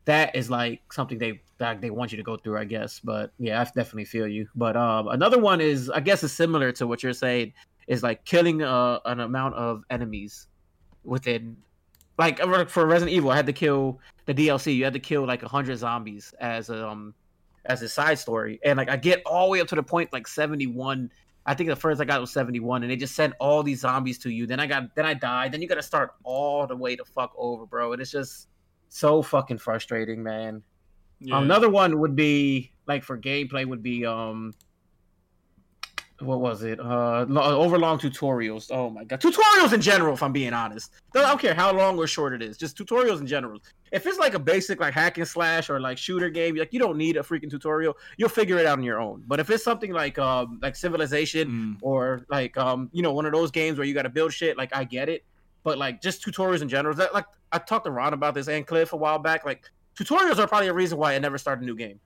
that 0.08 0.34
is 0.36 0.50
like 0.50 0.82
something 0.92 1.18
they 1.18 1.42
like 1.60 1.82
they 1.82 1.90
want 1.90 2.12
you 2.12 2.18
to 2.18 2.24
go 2.24 2.38
through, 2.38 2.58
I 2.58 2.64
guess. 2.64 3.00
But 3.02 3.32
yeah, 3.38 3.60
I 3.60 3.66
definitely 3.66 4.06
feel 4.06 4.26
you. 4.26 4.48
But 4.56 4.78
um, 4.78 5.10
another 5.10 5.38
one 5.38 5.60
is, 5.60 5.90
I 5.90 6.00
guess, 6.00 6.24
is 6.24 6.32
similar 6.32 6.72
to 6.74 6.88
what 6.88 7.04
you're 7.04 7.12
saying. 7.12 7.54
Is 7.88 8.04
like 8.04 8.26
killing 8.26 8.62
uh, 8.62 9.00
an 9.06 9.22
amount 9.22 9.56
of 9.56 9.84
enemies 9.90 10.48
within, 11.04 11.56
like 12.18 12.40
for 12.70 12.86
Resident 12.86 13.16
Evil, 13.16 13.32
I 13.32 13.36
had 13.36 13.46
to 13.46 13.54
kill 13.54 14.00
the 14.26 14.34
DLC. 14.34 14.76
You 14.76 14.84
had 14.84 14.94
to 14.94 15.00
kill 15.00 15.26
like 15.26 15.42
hundred 15.42 15.78
zombies 15.78 16.34
as 16.40 16.70
a, 16.70 16.88
um 16.88 17.14
as 17.66 17.82
a 17.82 17.90
side 17.90 18.20
story, 18.20 18.60
and 18.66 18.78
like 18.78 18.90
I 18.90 18.98
get 18.98 19.22
all 19.26 19.48
the 19.48 19.52
way 19.52 19.62
up 19.62 19.68
to 19.70 19.76
the 19.76 19.84
point 19.84 20.12
like 20.12 20.28
seventy 20.28 20.68
one. 20.68 21.12
I 21.46 21.54
think 21.54 21.70
the 21.70 21.78
first 21.78 22.02
I 22.02 22.04
got 22.04 22.20
was 22.20 22.32
71, 22.32 22.84
and 22.84 22.92
they 22.92 22.98
just 22.98 23.16
sent 23.16 23.34
all 23.40 23.64
these 23.64 23.80
zombies 23.80 24.18
to 24.20 24.30
you. 24.30 24.46
Then 24.48 24.60
I 24.60 24.68
got, 24.68 24.94
then 24.96 25.06
I 25.06 25.14
died. 25.14 25.54
Then 25.54 25.62
you 25.62 25.68
got 25.70 25.76
to 25.76 25.82
start 25.82 26.14
all 26.26 26.68
the 26.68 26.76
way 26.76 26.98
to 26.98 27.06
fuck 27.06 27.32
over, 27.38 27.66
bro. 27.66 27.94
And 27.94 28.02
it's 28.02 28.12
just, 28.12 28.50
so 28.90 29.22
fucking 29.22 29.58
frustrating, 29.58 30.24
man. 30.24 30.64
Yeah. 31.20 31.42
Another 31.42 31.70
one 31.70 32.00
would 32.00 32.16
be 32.16 32.72
like 32.88 33.04
for 33.04 33.18
gameplay 33.18 33.66
would 33.66 33.84
be 33.84 34.06
um 34.06 34.54
what 36.20 36.40
was 36.40 36.64
it? 36.64 36.80
Uh 36.80 37.26
overlong 37.30 38.00
tutorials. 38.00 38.72
Oh 38.72 38.90
my 38.90 39.04
god. 39.04 39.22
Tutorials 39.22 39.74
in 39.74 39.82
general, 39.82 40.14
if 40.14 40.24
I'm 40.24 40.34
being 40.34 40.54
honest. 40.54 40.92
I 41.16 41.22
don't 41.22 41.40
care 41.40 41.54
how 41.54 41.72
long 41.74 41.98
or 41.98 42.08
short 42.08 42.34
it 42.34 42.42
is. 42.42 42.58
Just 42.58 42.78
tutorials 42.78 43.20
in 43.20 43.28
general. 43.28 43.60
If 43.92 44.06
it's 44.06 44.18
like 44.18 44.34
a 44.34 44.40
basic 44.40 44.80
like 44.80 44.94
hack 44.94 45.18
and 45.18 45.28
slash 45.28 45.70
or 45.70 45.80
like 45.80 45.98
shooter 45.98 46.30
game, 46.30 46.56
like 46.56 46.74
you 46.74 46.80
don't 46.80 46.98
need 46.98 47.18
a 47.18 47.22
freaking 47.22 47.50
tutorial. 47.50 47.98
You'll 48.18 48.30
figure 48.30 48.58
it 48.58 48.66
out 48.66 48.78
on 48.78 48.84
your 48.84 49.00
own. 49.00 49.24
But 49.28 49.40
if 49.40 49.50
it's 49.50 49.64
something 49.64 49.92
like 49.92 50.18
um 50.20 50.60
like 50.62 50.76
Civilization 50.76 51.48
mm. 51.50 51.78
or 51.82 52.26
like 52.30 52.58
um 52.58 52.90
you 52.94 53.02
know 53.02 53.14
one 53.14 53.26
of 53.26 53.32
those 53.32 53.52
games 53.52 53.78
where 53.78 53.88
you 53.88 53.94
got 53.94 54.04
to 54.04 54.10
build 54.10 54.34
shit, 54.34 54.58
like 54.58 54.76
I 54.76 54.84
get 54.84 55.10
it 55.10 55.24
but 55.68 55.78
like 55.78 56.02
just 56.02 56.26
tutorials 56.26 56.62
in 56.62 56.70
general. 56.70 56.96
That 56.96 57.14
like 57.14 57.26
I 57.52 57.58
talked 57.58 57.84
to 57.88 57.92
Ron 57.92 58.14
about 58.14 58.34
this 58.34 58.48
and 58.48 58.66
Cliff 58.66 58.94
a 58.94 58.96
while 58.96 59.20
back. 59.20 59.46
Like 59.46 59.70
tutorials 60.00 60.40
are 60.40 60.48
probably 60.48 60.70
a 60.70 60.74
reason 60.74 60.98
why 60.98 61.14
I 61.14 61.20
never 61.20 61.38
start 61.38 61.62
a 61.62 61.66
new 61.66 61.76
game. 61.76 62.00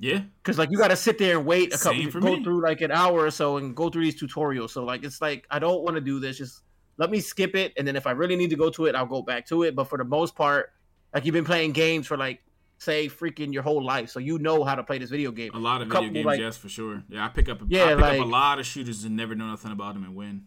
Yeah, 0.00 0.20
because 0.42 0.58
like 0.58 0.70
you 0.70 0.78
got 0.78 0.88
to 0.88 0.96
sit 0.96 1.18
there 1.18 1.36
and 1.38 1.46
wait 1.46 1.74
a 1.74 1.78
couple, 1.78 2.20
go 2.20 2.36
me. 2.36 2.44
through 2.44 2.62
like 2.62 2.80
an 2.80 2.92
hour 2.92 3.24
or 3.24 3.30
so 3.30 3.56
and 3.56 3.74
go 3.74 3.90
through 3.90 4.04
these 4.04 4.20
tutorials. 4.20 4.70
So 4.70 4.84
like 4.84 5.04
it's 5.04 5.20
like 5.20 5.46
I 5.50 5.58
don't 5.58 5.82
want 5.82 5.96
to 5.96 6.00
do 6.00 6.20
this. 6.20 6.38
Just 6.38 6.62
let 6.98 7.10
me 7.10 7.20
skip 7.20 7.56
it, 7.56 7.72
and 7.76 7.86
then 7.86 7.96
if 7.96 8.06
I 8.06 8.12
really 8.12 8.36
need 8.36 8.50
to 8.50 8.56
go 8.56 8.70
to 8.70 8.86
it, 8.86 8.94
I'll 8.94 9.06
go 9.06 9.22
back 9.22 9.46
to 9.46 9.64
it. 9.64 9.74
But 9.74 9.88
for 9.88 9.98
the 9.98 10.04
most 10.04 10.36
part, 10.36 10.72
like 11.12 11.24
you've 11.24 11.32
been 11.32 11.44
playing 11.44 11.72
games 11.72 12.06
for 12.06 12.16
like 12.16 12.40
say 12.78 13.08
freaking 13.08 13.52
your 13.52 13.62
whole 13.64 13.84
life, 13.84 14.08
so 14.10 14.20
you 14.20 14.38
know 14.38 14.62
how 14.62 14.76
to 14.76 14.84
play 14.84 14.98
this 14.98 15.10
video 15.10 15.32
game. 15.32 15.50
A 15.54 15.58
lot 15.58 15.82
of 15.82 15.88
video 15.88 16.00
couple, 16.00 16.14
games, 16.14 16.26
like, 16.26 16.40
yes, 16.40 16.56
for 16.56 16.68
sure. 16.68 17.02
Yeah, 17.08 17.24
I 17.24 17.28
pick 17.28 17.48
up. 17.48 17.60
Yeah, 17.66 17.86
I 17.86 17.88
pick 17.88 18.00
like, 18.00 18.20
up 18.20 18.26
a 18.26 18.28
lot 18.28 18.60
of 18.60 18.66
shooters 18.66 19.02
and 19.04 19.16
never 19.16 19.34
know 19.34 19.48
nothing 19.48 19.72
about 19.72 19.94
them 19.94 20.04
and 20.04 20.14
win. 20.14 20.46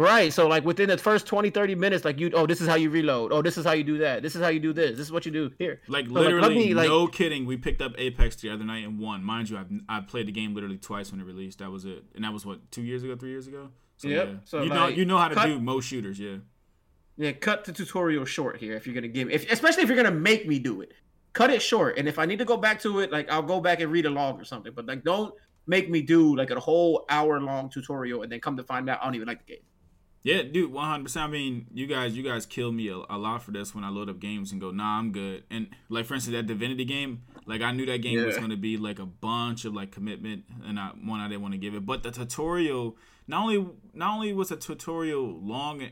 Right. 0.00 0.32
So 0.32 0.48
like 0.48 0.64
within 0.64 0.88
the 0.88 0.96
first 0.96 1.26
20, 1.26 1.50
30 1.50 1.74
minutes, 1.74 2.06
like 2.06 2.18
you 2.18 2.30
oh, 2.32 2.46
this 2.46 2.62
is 2.62 2.66
how 2.66 2.74
you 2.74 2.88
reload. 2.88 3.32
Oh, 3.32 3.42
this 3.42 3.58
is 3.58 3.66
how 3.66 3.72
you 3.72 3.84
do 3.84 3.98
that. 3.98 4.22
This 4.22 4.34
is 4.34 4.40
how 4.40 4.48
you 4.48 4.58
do 4.58 4.72
this. 4.72 4.92
This 4.92 5.06
is 5.06 5.12
what 5.12 5.26
you 5.26 5.30
do 5.30 5.52
here. 5.58 5.82
Like 5.88 6.06
so, 6.06 6.12
literally, 6.12 6.40
like, 6.40 6.56
me, 6.56 6.74
like, 6.74 6.88
no 6.88 7.06
kidding. 7.06 7.44
We 7.44 7.58
picked 7.58 7.82
up 7.82 7.92
Apex 7.98 8.36
the 8.36 8.48
other 8.48 8.64
night 8.64 8.82
and 8.84 8.98
won. 8.98 9.22
Mind 9.22 9.50
you, 9.50 9.58
I've 9.58 9.70
I 9.90 10.00
played 10.00 10.26
the 10.26 10.32
game 10.32 10.54
literally 10.54 10.78
twice 10.78 11.12
when 11.12 11.20
it 11.20 11.24
released. 11.24 11.58
That 11.58 11.70
was 11.70 11.84
it. 11.84 12.02
And 12.14 12.24
that 12.24 12.32
was 12.32 12.46
what, 12.46 12.70
two 12.70 12.80
years 12.80 13.02
ago, 13.02 13.14
three 13.14 13.28
years 13.28 13.46
ago? 13.46 13.68
So, 13.98 14.08
yep. 14.08 14.28
yeah. 14.28 14.34
So 14.46 14.62
you 14.62 14.70
like, 14.70 14.78
know 14.78 14.88
you 14.88 15.04
know 15.04 15.18
how 15.18 15.28
to 15.28 15.34
cut, 15.34 15.46
do 15.46 15.60
most 15.60 15.84
shooters, 15.84 16.18
yeah. 16.18 16.36
Yeah, 17.18 17.32
cut 17.32 17.66
the 17.66 17.72
tutorial 17.72 18.24
short 18.24 18.56
here 18.56 18.76
if 18.76 18.86
you're 18.86 18.94
gonna 18.94 19.08
give 19.08 19.30
if 19.30 19.52
especially 19.52 19.82
if 19.82 19.90
you're 19.90 20.02
gonna 20.02 20.10
make 20.10 20.48
me 20.48 20.58
do 20.58 20.80
it. 20.80 20.92
Cut 21.34 21.50
it 21.50 21.60
short. 21.60 21.98
And 21.98 22.08
if 22.08 22.18
I 22.18 22.24
need 22.24 22.38
to 22.38 22.46
go 22.46 22.56
back 22.56 22.80
to 22.80 23.00
it, 23.00 23.12
like 23.12 23.30
I'll 23.30 23.42
go 23.42 23.60
back 23.60 23.80
and 23.80 23.92
read 23.92 24.06
a 24.06 24.10
log 24.10 24.40
or 24.40 24.44
something. 24.44 24.72
But 24.74 24.86
like 24.86 25.04
don't 25.04 25.34
make 25.66 25.90
me 25.90 26.00
do 26.00 26.34
like 26.34 26.50
a 26.50 26.58
whole 26.58 27.04
hour 27.10 27.38
long 27.38 27.68
tutorial 27.68 28.22
and 28.22 28.32
then 28.32 28.40
come 28.40 28.56
to 28.56 28.64
find 28.64 28.88
out 28.88 29.00
I 29.02 29.04
don't 29.04 29.14
even 29.14 29.28
like 29.28 29.46
the 29.46 29.52
game. 29.52 29.62
Yeah, 30.22 30.42
dude, 30.42 30.70
one 30.70 30.86
hundred 30.86 31.04
percent. 31.04 31.24
I 31.24 31.28
mean, 31.28 31.66
you 31.72 31.86
guys, 31.86 32.14
you 32.14 32.22
guys 32.22 32.44
kill 32.44 32.72
me 32.72 32.88
a, 32.88 32.96
a, 33.08 33.16
lot 33.16 33.42
for 33.42 33.52
this 33.52 33.74
when 33.74 33.84
I 33.84 33.88
load 33.88 34.10
up 34.10 34.20
games 34.20 34.52
and 34.52 34.60
go, 34.60 34.70
nah, 34.70 34.98
I'm 34.98 35.12
good. 35.12 35.44
And 35.50 35.68
like 35.88 36.04
for 36.04 36.14
instance, 36.14 36.36
that 36.36 36.46
Divinity 36.46 36.84
game, 36.84 37.22
like 37.46 37.62
I 37.62 37.72
knew 37.72 37.86
that 37.86 37.98
game 37.98 38.18
yeah. 38.18 38.26
was 38.26 38.36
going 38.36 38.50
to 38.50 38.56
be 38.56 38.76
like 38.76 38.98
a 38.98 39.06
bunch 39.06 39.64
of 39.64 39.72
like 39.72 39.92
commitment, 39.92 40.44
and 40.66 40.78
I 40.78 40.88
one 41.02 41.20
I 41.20 41.28
didn't 41.28 41.40
want 41.40 41.54
to 41.54 41.58
give 41.58 41.74
it. 41.74 41.86
But 41.86 42.02
the 42.02 42.10
tutorial, 42.10 42.96
not 43.26 43.44
only 43.44 43.66
not 43.94 44.14
only 44.14 44.34
was 44.34 44.50
the 44.50 44.56
tutorial 44.56 45.40
long, 45.40 45.88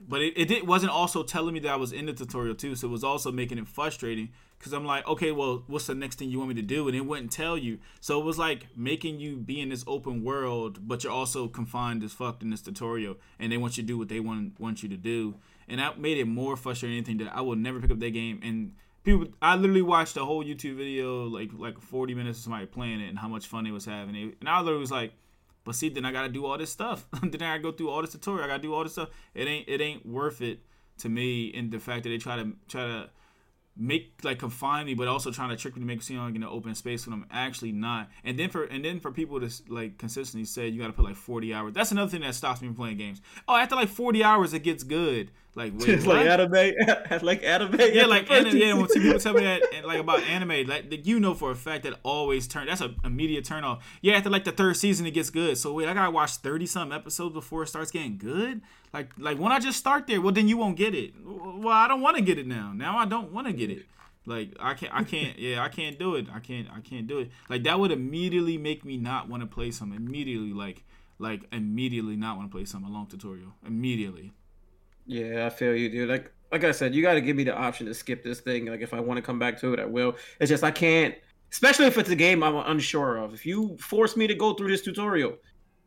but 0.00 0.22
it, 0.22 0.50
it 0.50 0.66
wasn't 0.66 0.90
also 0.90 1.22
telling 1.22 1.54
me 1.54 1.60
that 1.60 1.70
I 1.70 1.76
was 1.76 1.92
in 1.92 2.06
the 2.06 2.12
tutorial 2.12 2.56
too. 2.56 2.74
So 2.74 2.88
it 2.88 2.90
was 2.90 3.04
also 3.04 3.30
making 3.30 3.58
it 3.58 3.68
frustrating 3.68 4.30
because 4.58 4.72
I'm 4.72 4.84
like, 4.84 5.06
okay, 5.06 5.30
well, 5.30 5.62
what's 5.66 5.86
the 5.86 5.94
next 5.94 6.18
thing 6.18 6.30
you 6.30 6.38
want 6.38 6.48
me 6.48 6.54
to 6.56 6.62
do? 6.62 6.88
And 6.88 6.96
it 6.96 7.06
wouldn't 7.06 7.30
tell 7.30 7.56
you. 7.56 7.78
So 8.00 8.20
it 8.20 8.24
was 8.24 8.38
like 8.38 8.66
making 8.76 9.20
you 9.20 9.36
be 9.36 9.60
in 9.60 9.68
this 9.68 9.84
open 9.86 10.24
world, 10.24 10.86
but 10.86 11.04
you're 11.04 11.12
also 11.12 11.46
confined 11.46 12.02
as 12.02 12.12
fucked 12.12 12.42
in 12.42 12.50
this 12.50 12.62
tutorial, 12.62 13.16
and 13.38 13.52
they 13.52 13.56
want 13.56 13.76
you 13.76 13.82
to 13.82 13.86
do 13.86 13.98
what 13.98 14.08
they 14.08 14.20
want 14.20 14.58
want 14.58 14.82
you 14.82 14.88
to 14.88 14.96
do, 14.96 15.36
and 15.68 15.80
that 15.80 16.00
made 16.00 16.18
it 16.18 16.26
more 16.26 16.56
frustrating. 16.56 16.98
Anything 16.98 17.18
that 17.18 17.34
I 17.34 17.40
will 17.40 17.56
never 17.56 17.80
pick 17.80 17.90
up 17.90 18.00
that 18.00 18.10
game 18.10 18.40
and. 18.42 18.74
People, 19.04 19.28
I 19.40 19.54
literally 19.54 19.80
watched 19.80 20.16
a 20.18 20.24
whole 20.24 20.44
YouTube 20.44 20.76
video, 20.76 21.24
like 21.24 21.50
like 21.56 21.80
40 21.80 22.14
minutes 22.14 22.38
of 22.38 22.44
somebody 22.44 22.66
playing 22.66 23.00
it, 23.00 23.08
and 23.08 23.18
how 23.18 23.28
much 23.28 23.46
fun 23.46 23.64
it 23.64 23.70
was 23.70 23.86
having. 23.86 24.14
It, 24.14 24.36
and 24.40 24.48
I 24.48 24.58
literally 24.58 24.80
was 24.80 24.90
like, 24.90 25.12
but 25.64 25.76
see, 25.76 25.88
then 25.88 26.04
I 26.04 26.12
gotta 26.12 26.28
do 26.28 26.46
all 26.46 26.58
this 26.58 26.72
stuff. 26.72 27.06
then 27.22 27.34
I 27.36 27.56
gotta 27.56 27.58
go 27.60 27.72
through 27.72 27.90
all 27.90 28.02
this 28.02 28.12
tutorial. 28.12 28.44
I 28.44 28.48
gotta 28.48 28.62
do 28.62 28.74
all 28.74 28.82
this 28.82 28.92
stuff. 28.92 29.10
It 29.34 29.46
ain't 29.46 29.68
it 29.68 29.80
ain't 29.80 30.04
worth 30.04 30.42
it 30.42 30.60
to 30.98 31.08
me. 31.08 31.46
In 31.46 31.70
the 31.70 31.78
fact 31.78 32.02
that 32.02 32.08
they 32.08 32.18
try 32.18 32.36
to 32.36 32.52
try 32.68 32.86
to 32.86 33.10
make 33.78 34.12
like 34.24 34.38
confine 34.38 34.86
me, 34.86 34.94
but 34.94 35.08
also 35.08 35.30
trying 35.30 35.50
to 35.50 35.56
trick 35.56 35.76
me 35.76 35.80
to 35.80 35.86
make 35.86 35.98
me 35.98 36.02
seem 36.02 36.18
like 36.18 36.34
in 36.34 36.42
an 36.42 36.48
open 36.48 36.74
space 36.74 37.06
when 37.06 37.14
I'm 37.14 37.26
actually 37.30 37.72
not. 37.72 38.10
And 38.24 38.38
then 38.38 38.50
for 38.50 38.64
and 38.64 38.84
then 38.84 39.00
for 39.00 39.12
people 39.12 39.40
to 39.40 39.50
like 39.68 39.98
consistently 39.98 40.44
say 40.44 40.68
you 40.68 40.80
got 40.80 40.88
to 40.88 40.92
put 40.92 41.04
like 41.04 41.16
40 41.16 41.54
hours. 41.54 41.72
That's 41.74 41.92
another 41.92 42.10
thing 42.10 42.22
that 42.22 42.34
stops 42.34 42.60
me 42.60 42.68
from 42.68 42.76
playing 42.76 42.98
games. 42.98 43.20
Oh, 43.46 43.56
after 43.56 43.76
like 43.76 43.88
40 43.88 44.24
hours, 44.24 44.52
it 44.52 44.60
gets 44.60 44.82
good. 44.82 45.30
Like 45.58 45.72
wait, 45.78 45.88
it's 45.88 46.06
like 46.06 46.24
anime, 46.24 46.52
like 47.22 47.42
anime. 47.42 47.80
Yeah, 47.92 48.06
like 48.06 48.30
anime. 48.30 48.56
Yeah, 48.56 48.74
when 48.74 48.86
people 48.86 49.18
tell 49.18 49.34
me 49.34 49.42
that 49.42 49.62
and 49.74 49.84
like 49.84 49.98
about 49.98 50.20
anime, 50.20 50.68
like 50.68 51.04
you 51.04 51.18
know 51.18 51.34
for 51.34 51.50
a 51.50 51.56
fact 51.56 51.82
that 51.82 51.94
always 52.04 52.46
turn. 52.46 52.68
That's 52.68 52.80
an 52.80 52.94
immediate 53.04 53.44
turn 53.44 53.64
off. 53.64 53.84
Yeah, 54.00 54.14
after 54.14 54.30
like 54.30 54.44
the 54.44 54.52
third 54.52 54.76
season, 54.76 55.04
it 55.06 55.10
gets 55.10 55.30
good. 55.30 55.58
So 55.58 55.72
wait, 55.72 55.88
I 55.88 55.94
gotta 55.94 56.12
watch 56.12 56.36
30 56.36 56.66
some 56.66 56.92
episodes 56.92 57.34
before 57.34 57.64
it 57.64 57.66
starts 57.66 57.90
getting 57.90 58.18
good. 58.18 58.62
Like 58.92 59.10
like 59.18 59.38
when 59.38 59.50
I 59.50 59.58
just 59.58 59.78
start 59.78 60.06
there, 60.06 60.20
well 60.20 60.32
then 60.32 60.46
you 60.46 60.56
won't 60.56 60.76
get 60.76 60.94
it. 60.94 61.12
Well, 61.24 61.74
I 61.74 61.88
don't 61.88 62.00
want 62.00 62.16
to 62.16 62.22
get 62.22 62.38
it 62.38 62.46
now. 62.46 62.72
Now 62.72 62.96
I 62.96 63.04
don't 63.04 63.32
want 63.32 63.48
to 63.48 63.52
get 63.52 63.68
it. 63.68 63.82
Like 64.26 64.54
I 64.60 64.74
can't, 64.74 64.94
I 64.94 65.02
can't, 65.02 65.36
yeah, 65.40 65.60
I 65.60 65.68
can't 65.68 65.98
do 65.98 66.14
it. 66.14 66.28
I 66.32 66.38
can't, 66.38 66.68
I 66.70 66.80
can't 66.80 67.08
do 67.08 67.18
it. 67.18 67.32
Like 67.48 67.64
that 67.64 67.80
would 67.80 67.90
immediately 67.90 68.58
make 68.58 68.84
me 68.84 68.96
not 68.96 69.28
want 69.28 69.42
to 69.42 69.48
play 69.48 69.72
some. 69.72 69.92
Immediately, 69.92 70.52
like, 70.52 70.84
like 71.18 71.42
immediately 71.50 72.14
not 72.14 72.36
want 72.36 72.48
to 72.48 72.54
play 72.54 72.64
some 72.64 72.84
a 72.84 72.88
long 72.88 73.06
tutorial. 73.08 73.54
Immediately. 73.66 74.32
Yeah, 75.08 75.46
I 75.46 75.50
feel 75.50 75.74
you, 75.74 75.88
dude. 75.88 76.08
Like, 76.08 76.30
like 76.52 76.62
I 76.64 76.70
said, 76.70 76.94
you 76.94 77.02
got 77.02 77.14
to 77.14 77.20
give 77.20 77.34
me 77.34 77.42
the 77.44 77.56
option 77.56 77.86
to 77.86 77.94
skip 77.94 78.22
this 78.22 78.40
thing. 78.40 78.66
Like, 78.66 78.80
if 78.82 78.94
I 78.94 79.00
want 79.00 79.16
to 79.18 79.22
come 79.22 79.38
back 79.38 79.58
to 79.60 79.72
it, 79.72 79.80
I 79.80 79.86
will. 79.86 80.14
It's 80.38 80.48
just 80.50 80.62
I 80.62 80.70
can't, 80.70 81.14
especially 81.50 81.86
if 81.86 81.98
it's 81.98 82.10
a 82.10 82.16
game 82.16 82.42
I'm 82.42 82.54
unsure 82.56 83.16
of. 83.16 83.34
If 83.34 83.44
you 83.46 83.76
force 83.78 84.16
me 84.16 84.26
to 84.26 84.34
go 84.34 84.54
through 84.54 84.68
this 84.68 84.82
tutorial, 84.82 85.36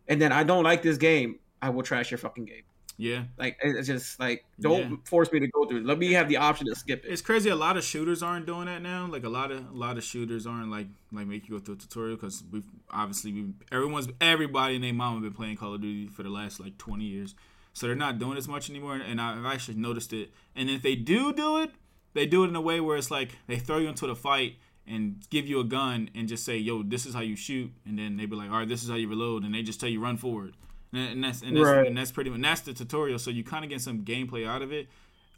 and 0.08 0.22
then 0.22 0.32
I 0.32 0.44
don't 0.44 0.64
like 0.64 0.82
this 0.82 0.98
game, 0.98 1.40
I 1.62 1.70
will 1.70 1.84
trash 1.84 2.12
your 2.12 2.18
fucking 2.18 2.46
game. 2.46 2.64
Yeah, 2.98 3.24
like 3.40 3.58
it's 3.64 3.88
just 3.88 4.20
like 4.20 4.46
don't 4.60 4.92
Yeah. 4.92 4.96
force 5.06 5.32
me 5.32 5.40
to 5.40 5.48
go 5.48 5.66
through. 5.66 5.80
it. 5.80 5.86
Let 5.86 5.98
me 5.98 6.12
have 6.14 6.28
the 6.28 6.38
option 6.38 6.68
to 6.68 6.76
skip 6.76 7.04
it. 7.04 7.10
it's 7.12 7.22
crazy. 7.22 7.50
A 7.50 7.56
lot 7.56 7.76
of 7.76 7.84
shooters 7.84 8.22
aren't 8.22 8.46
doing 8.46 8.66
that 8.66 8.84
now. 8.84 9.08
Like 9.08 9.24
a 9.24 9.30
lot 9.30 9.52
of 9.52 9.66
a 9.72 9.74
lot 9.74 9.98
of 9.98 10.04
shooters 10.04 10.46
aren't 10.46 10.70
like 10.70 10.86
like 11.12 11.26
make 11.26 11.48
you 11.50 11.58
go 11.58 11.64
through 11.66 11.76
a 11.76 11.78
tutorial 11.78 12.16
because 12.16 12.44
we've 12.52 12.66
obviously 12.92 13.32
we 13.34 13.54
everyone's 13.72 14.08
everybody 14.20 14.76
and 14.76 14.84
their 14.84 14.94
mom 14.94 15.14
have 15.16 15.24
been 15.24 15.34
playing 15.34 15.56
Call 15.58 15.74
of 15.74 15.82
Duty 15.82 16.10
for 16.10 16.22
the 16.22 16.30
last 16.30 16.60
like 16.60 16.78
twenty 16.78 17.06
years, 17.06 17.34
so 17.74 17.88
they're 17.88 17.96
not 17.96 18.20
doing 18.20 18.38
as 18.38 18.48
much 18.48 18.70
anymore. 18.70 18.96
And 18.96 19.20
I've 19.22 19.46
actually 19.46 19.76
noticed 19.78 20.14
it. 20.14 20.32
And 20.56 20.70
if 20.70 20.82
they 20.82 20.96
do 20.96 21.34
do 21.34 21.58
it, 21.58 21.72
they 22.14 22.26
do 22.26 22.44
it 22.44 22.48
in 22.50 22.56
a 22.56 22.62
way 22.62 22.80
where 22.80 22.98
it's 22.98 23.12
like 23.12 23.38
they 23.48 23.58
throw 23.58 23.78
you 23.78 23.88
into 23.90 24.08
the 24.08 24.16
fight 24.16 24.58
and 24.88 25.24
give 25.30 25.48
you 25.48 25.60
a 25.60 25.64
gun 25.64 26.10
and 26.16 26.28
just 26.28 26.44
say, 26.44 26.58
"Yo, 26.58 26.84
this 26.84 27.06
is 27.06 27.14
how 27.14 27.22
you 27.22 27.36
shoot," 27.36 27.72
and 27.86 27.98
then 27.98 28.18
they 28.18 28.26
be 28.26 28.36
like, 28.36 28.50
"All 28.50 28.58
right, 28.58 28.68
this 28.68 28.84
is 28.84 28.90
how 28.90 28.96
you 28.96 29.08
reload," 29.08 29.44
and 29.44 29.54
they 29.54 29.62
just 29.62 29.80
tell 29.80 29.88
you 29.90 30.02
run 30.02 30.18
forward. 30.18 30.56
And 30.92 31.02
and 31.14 31.24
that's 31.24 31.42
and 31.42 31.56
that's, 31.56 31.66
Right. 31.66 31.88
and 31.88 31.98
that's 31.98 32.12
pretty 32.12 32.30
much 32.30 32.36
and 32.38 32.44
that's 32.44 32.62
the 32.62 32.74
tutorial. 32.74 33.18
So 33.20 33.30
you 33.32 33.44
kind 33.44 33.64
of 33.64 33.70
get 33.70 33.80
some 33.82 34.04
gameplay 34.04 34.46
out 34.46 34.62
of 34.62 34.74
it. 34.74 34.90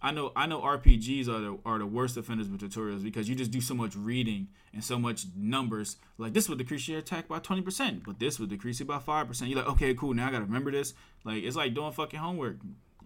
I 0.04 0.12
know 0.12 0.34
I 0.36 0.46
know 0.48 0.60
RPGs 0.60 1.30
are 1.30 1.40
the 1.40 1.58
are 1.66 1.80
the 1.80 1.86
worst 1.86 2.18
offenders 2.18 2.50
with 2.50 2.60
tutorials 2.60 3.04
because 3.04 3.30
you 3.30 3.36
just 3.36 3.52
do 3.52 3.62
so 3.62 3.74
much 3.74 3.96
reading 3.96 4.50
and 4.74 4.84
so 4.84 5.00
much 5.00 5.26
numbers. 5.34 5.96
Like 6.18 6.34
this 6.34 6.50
would 6.50 6.58
decrease 6.58 6.90
your 6.90 7.00
attack 7.00 7.30
by 7.30 7.40
twenty 7.40 7.62
percent, 7.62 8.04
but 8.06 8.20
this 8.20 8.38
would 8.38 8.50
decrease 8.50 8.82
it 8.82 8.86
by 8.86 9.00
five 9.00 9.30
percent. 9.30 9.50
You're 9.50 9.60
like, 9.60 9.70
okay, 9.70 9.94
cool. 9.94 10.14
Now 10.14 10.28
I 10.28 10.32
gotta 10.32 10.44
remember 10.44 10.72
this. 10.72 10.94
Like 11.24 11.44
it's 11.44 11.56
like 11.56 11.74
doing 11.74 11.94
fucking 11.94 12.20
homework. 12.20 12.58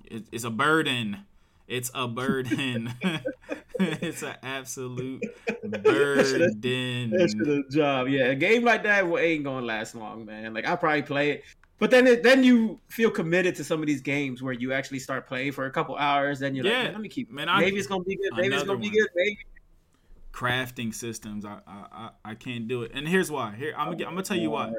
It, 0.06 0.26
it's 0.32 0.44
a 0.44 0.50
burden. 0.50 1.26
It's 1.68 1.92
a 1.94 2.08
burden. 2.08 2.94
it's 3.80 4.24
an 4.24 4.36
absolute 4.42 5.22
burden. 5.64 7.12
That's 7.12 7.34
the 7.36 7.64
job. 7.70 8.08
Yeah, 8.08 8.28
a 8.28 8.36
game 8.36 8.64
like 8.64 8.84
that 8.84 9.06
ain't 9.06 9.44
gonna 9.44 9.66
last 9.66 9.94
long, 9.94 10.26
man. 10.26 10.56
Like 10.56 10.68
I 10.68 10.76
probably 10.76 11.04
play 11.04 11.32
it, 11.32 11.44
but 11.80 11.92
then 11.92 12.08
it, 12.08 12.24
then 12.24 12.44
you 12.44 12.80
feel 12.88 13.12
committed 13.12 13.56
to 13.58 13.64
some 13.64 13.82
of 13.82 13.88
these 13.88 14.02
games 14.02 14.42
where 14.42 14.54
you 14.54 14.74
actually 14.74 15.00
start 15.00 15.28
playing 15.28 15.52
for 15.52 15.66
a 15.66 15.72
couple 15.72 15.96
hours. 15.96 16.40
Then 16.40 16.56
you're 16.56 16.66
yeah. 16.66 16.84
like, 16.84 16.92
let 16.94 17.02
me 17.02 17.10
keep. 17.10 17.30
Man, 17.30 17.50
I, 17.50 17.60
maybe 17.62 17.78
it's 17.78 17.88
gonna 17.88 18.04
be 18.04 18.16
good. 18.16 18.32
Maybe 18.36 18.56
it's 18.56 18.64
gonna 18.64 18.74
one. 18.74 18.82
be 18.82 18.90
good. 18.90 19.08
Maybe 19.16 19.38
crafting 20.38 20.94
systems. 20.94 21.46
I, 21.46 21.60
I 21.68 22.10
I 22.24 22.36
can't 22.36 22.68
do 22.68 22.84
it. 22.84 22.92
And 22.94 23.08
here's 23.08 23.32
why. 23.32 23.56
Here 23.56 23.74
I'm 23.76 23.92
gonna 23.92 24.06
I'm 24.06 24.12
gonna 24.12 24.24
tell 24.24 24.38
you 24.38 24.52
why. 24.52 24.72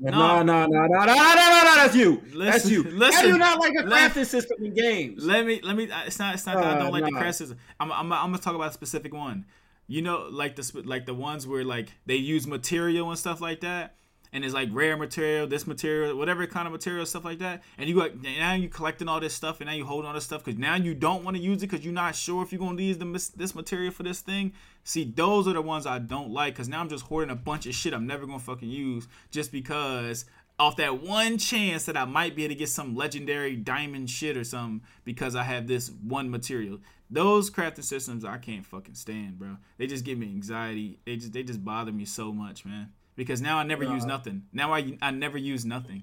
No 0.00 0.42
no 0.42 0.42
no 0.42 0.66
no 0.66 0.66
no 0.66 0.86
no 0.86 1.04
no, 1.04 1.04
no, 1.06 1.14
no 1.14 1.74
that's 1.76 1.94
you. 1.94 2.22
Listen, 2.32 2.38
that's 2.38 2.70
you. 2.70 2.82
Listen, 2.82 3.12
How 3.12 3.22
do 3.22 3.28
you 3.28 3.38
not 3.38 3.60
like 3.60 3.74
a 3.74 3.82
crafting 3.82 4.16
let, 4.16 4.26
system 4.26 4.64
in 4.64 4.74
games? 4.74 5.24
Let 5.24 5.46
me 5.46 5.60
let 5.62 5.76
me. 5.76 5.88
It's 6.06 6.18
not 6.18 6.34
it's 6.34 6.46
not 6.46 6.56
uh, 6.56 6.60
that 6.60 6.76
I 6.76 6.78
don't 6.78 6.88
uh, 6.88 6.90
like 6.90 7.02
nah. 7.04 7.10
the 7.10 7.24
crafting 7.24 7.34
system. 7.34 7.58
I'm, 7.78 7.92
I'm 7.92 8.12
I'm 8.12 8.26
gonna 8.26 8.38
talk 8.38 8.56
about 8.56 8.70
a 8.70 8.74
specific 8.74 9.14
one. 9.14 9.44
You 9.86 10.02
know, 10.02 10.28
like 10.30 10.56
the 10.56 10.82
like 10.84 11.06
the 11.06 11.14
ones 11.14 11.46
where 11.46 11.64
like 11.64 11.92
they 12.06 12.16
use 12.16 12.46
material 12.46 13.08
and 13.10 13.18
stuff 13.18 13.40
like 13.40 13.60
that 13.60 13.94
and 14.34 14.44
it's 14.44 14.52
like 14.52 14.68
rare 14.72 14.96
material, 14.96 15.46
this 15.46 15.64
material, 15.64 16.18
whatever 16.18 16.44
kind 16.48 16.66
of 16.66 16.72
material, 16.72 17.06
stuff 17.06 17.24
like 17.24 17.38
that. 17.38 17.62
And 17.78 17.88
you 17.88 17.94
got 17.94 18.20
now 18.20 18.54
you 18.54 18.68
collecting 18.68 19.08
all 19.08 19.20
this 19.20 19.32
stuff, 19.32 19.60
and 19.60 19.68
now 19.68 19.74
you 19.74 19.86
holding 19.86 20.08
all 20.08 20.14
this 20.14 20.24
stuff 20.24 20.44
because 20.44 20.58
now 20.58 20.74
you 20.74 20.92
don't 20.92 21.22
want 21.22 21.36
to 21.36 21.42
use 21.42 21.62
it 21.62 21.70
because 21.70 21.84
you're 21.84 21.94
not 21.94 22.16
sure 22.16 22.42
if 22.42 22.52
you're 22.52 22.58
gonna 22.58 22.82
use 22.82 22.98
the, 22.98 23.32
this 23.36 23.54
material 23.54 23.92
for 23.92 24.02
this 24.02 24.20
thing. 24.20 24.52
See, 24.82 25.04
those 25.04 25.46
are 25.46 25.52
the 25.52 25.62
ones 25.62 25.86
I 25.86 26.00
don't 26.00 26.30
like 26.30 26.54
because 26.54 26.68
now 26.68 26.80
I'm 26.80 26.88
just 26.88 27.04
hoarding 27.04 27.30
a 27.30 27.36
bunch 27.36 27.66
of 27.66 27.74
shit 27.74 27.94
I'm 27.94 28.08
never 28.08 28.26
gonna 28.26 28.40
fucking 28.40 28.68
use 28.68 29.06
just 29.30 29.52
because 29.52 30.24
off 30.58 30.76
that 30.76 31.00
one 31.00 31.38
chance 31.38 31.84
that 31.86 31.96
I 31.96 32.04
might 32.04 32.34
be 32.34 32.44
able 32.44 32.54
to 32.54 32.58
get 32.58 32.68
some 32.68 32.96
legendary 32.96 33.54
diamond 33.56 34.10
shit 34.10 34.36
or 34.36 34.44
something 34.44 34.82
because 35.04 35.36
I 35.36 35.44
have 35.44 35.68
this 35.68 35.90
one 35.90 36.28
material. 36.28 36.80
Those 37.08 37.50
crafting 37.50 37.84
systems 37.84 38.24
I 38.24 38.38
can't 38.38 38.66
fucking 38.66 38.96
stand, 38.96 39.38
bro. 39.38 39.58
They 39.78 39.86
just 39.86 40.04
give 40.04 40.18
me 40.18 40.26
anxiety. 40.26 40.98
They 41.04 41.16
just 41.16 41.32
they 41.32 41.44
just 41.44 41.64
bother 41.64 41.92
me 41.92 42.04
so 42.04 42.32
much, 42.32 42.64
man. 42.64 42.90
Because 43.16 43.40
now 43.40 43.58
I 43.58 43.62
never 43.62 43.84
use 43.84 44.04
nothing. 44.04 44.42
Now 44.52 44.72
I 44.72 44.96
I 45.00 45.10
never 45.10 45.38
use 45.38 45.64
nothing. 45.64 46.02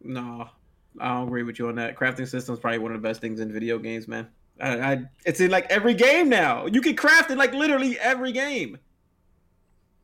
No, 0.00 0.48
I 1.00 1.08
don't 1.08 1.26
agree 1.26 1.42
with 1.42 1.58
you 1.58 1.68
on 1.68 1.74
that. 1.76 1.96
Crafting 1.96 2.28
system 2.28 2.54
is 2.54 2.60
probably 2.60 2.78
one 2.78 2.92
of 2.94 3.02
the 3.02 3.08
best 3.08 3.20
things 3.20 3.40
in 3.40 3.52
video 3.52 3.78
games, 3.78 4.06
man. 4.06 4.28
I, 4.60 4.92
I, 4.92 5.02
it's 5.24 5.40
in 5.40 5.50
like 5.50 5.70
every 5.70 5.94
game 5.94 6.28
now. 6.28 6.66
You 6.66 6.80
can 6.80 6.96
craft 6.96 7.30
in 7.30 7.38
like 7.38 7.52
literally 7.52 7.98
every 7.98 8.32
game. 8.32 8.78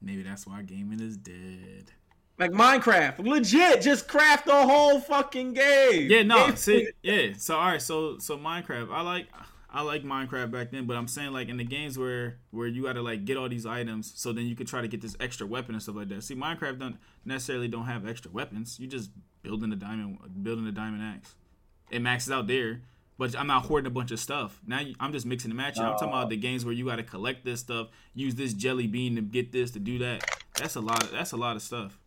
Maybe 0.00 0.23
that's 0.23 0.47
why 0.47 0.62
gaming 0.62 1.00
is 1.00 1.16
dead. 1.16 1.92
Like 2.38 2.50
Minecraft, 2.50 3.21
legit, 3.21 3.80
just 3.80 4.09
craft 4.09 4.47
the 4.47 4.52
whole 4.52 5.00
fucking 5.00 5.54
game. 5.54 6.11
Yeah, 6.11 6.23
no, 6.25 6.49
Game- 6.49 6.56
see, 6.56 6.88
yeah. 7.02 7.28
So 7.38 7.56
all 7.56 7.68
right, 7.68 7.83
so 7.83 8.18
so 8.18 8.37
Minecraft, 8.37 8.92
I 8.92 9.02
like 9.02 9.28
I 9.75 9.83
like 9.83 10.04
Minecraft 10.04 10.52
back 10.52 10.71
then, 10.71 10.87
but 10.87 10.97
I'm 10.97 11.09
saying 11.09 11.33
like 11.33 11.49
in 11.49 11.57
the 11.57 11.64
games 11.64 11.99
where 11.99 12.38
where 12.52 12.69
you 12.69 12.85
got 12.85 12.93
to 12.93 13.02
like 13.02 13.25
get 13.25 13.37
all 13.37 13.49
these 13.49 13.66
items, 13.66 14.12
so 14.14 14.33
then 14.33 14.47
you 14.47 14.54
could 14.54 14.69
try 14.69 14.81
to 14.81 14.87
get 14.87 15.00
this 15.02 15.16
extra 15.19 15.49
weapon 15.49 15.75
and 15.75 15.83
stuff 15.83 15.97
like 15.97 16.09
that. 16.11 16.23
See, 16.23 16.37
Minecraft 16.37 16.78
don't 16.78 16.97
necessarily 17.25 17.66
don't 17.66 17.87
have 17.87 18.07
extra 18.07 18.31
weapons. 18.31 18.78
You 18.78 18.87
just 18.87 19.11
building 19.43 19.73
a 19.73 19.76
diamond, 19.76 20.19
building 20.45 20.64
a 20.69 20.73
diamond 20.73 21.02
axe. 21.02 21.35
It 21.90 22.02
maxes 22.02 22.31
out 22.31 22.47
there, 22.47 22.83
but 23.19 23.37
I'm 23.37 23.49
not 23.49 23.66
hoarding 23.66 23.88
a 23.88 23.90
bunch 23.90 24.12
of 24.12 24.21
stuff. 24.21 24.61
Now 24.64 24.78
you, 24.78 24.95
I'm 25.00 25.11
just 25.11 25.26
mixing 25.26 25.50
and 25.50 25.59
matching. 25.59 25.83
I'm 25.83 25.95
talking 25.95 26.09
about 26.11 26.31
the 26.31 26.37
games 26.37 26.64
where 26.64 26.73
you 26.73 26.85
got 26.85 26.97
to 26.97 27.02
collect 27.02 27.45
this 27.45 27.59
stuff, 27.59 27.88
use 28.14 28.37
this 28.37 28.54
jelly 28.54 28.87
bean 28.87 29.16
to 29.16 29.23
get 29.23 29.50
this 29.50 29.73
to 29.73 29.81
do 29.81 29.99
that. 29.99 30.25
That's 30.57 30.76
a 30.76 30.81
lot. 30.81 31.02
Of, 31.02 31.11
that's 31.11 31.33
a 31.33 31.37
lot 31.37 31.57
of 31.57 31.62
stuff. 31.62 31.99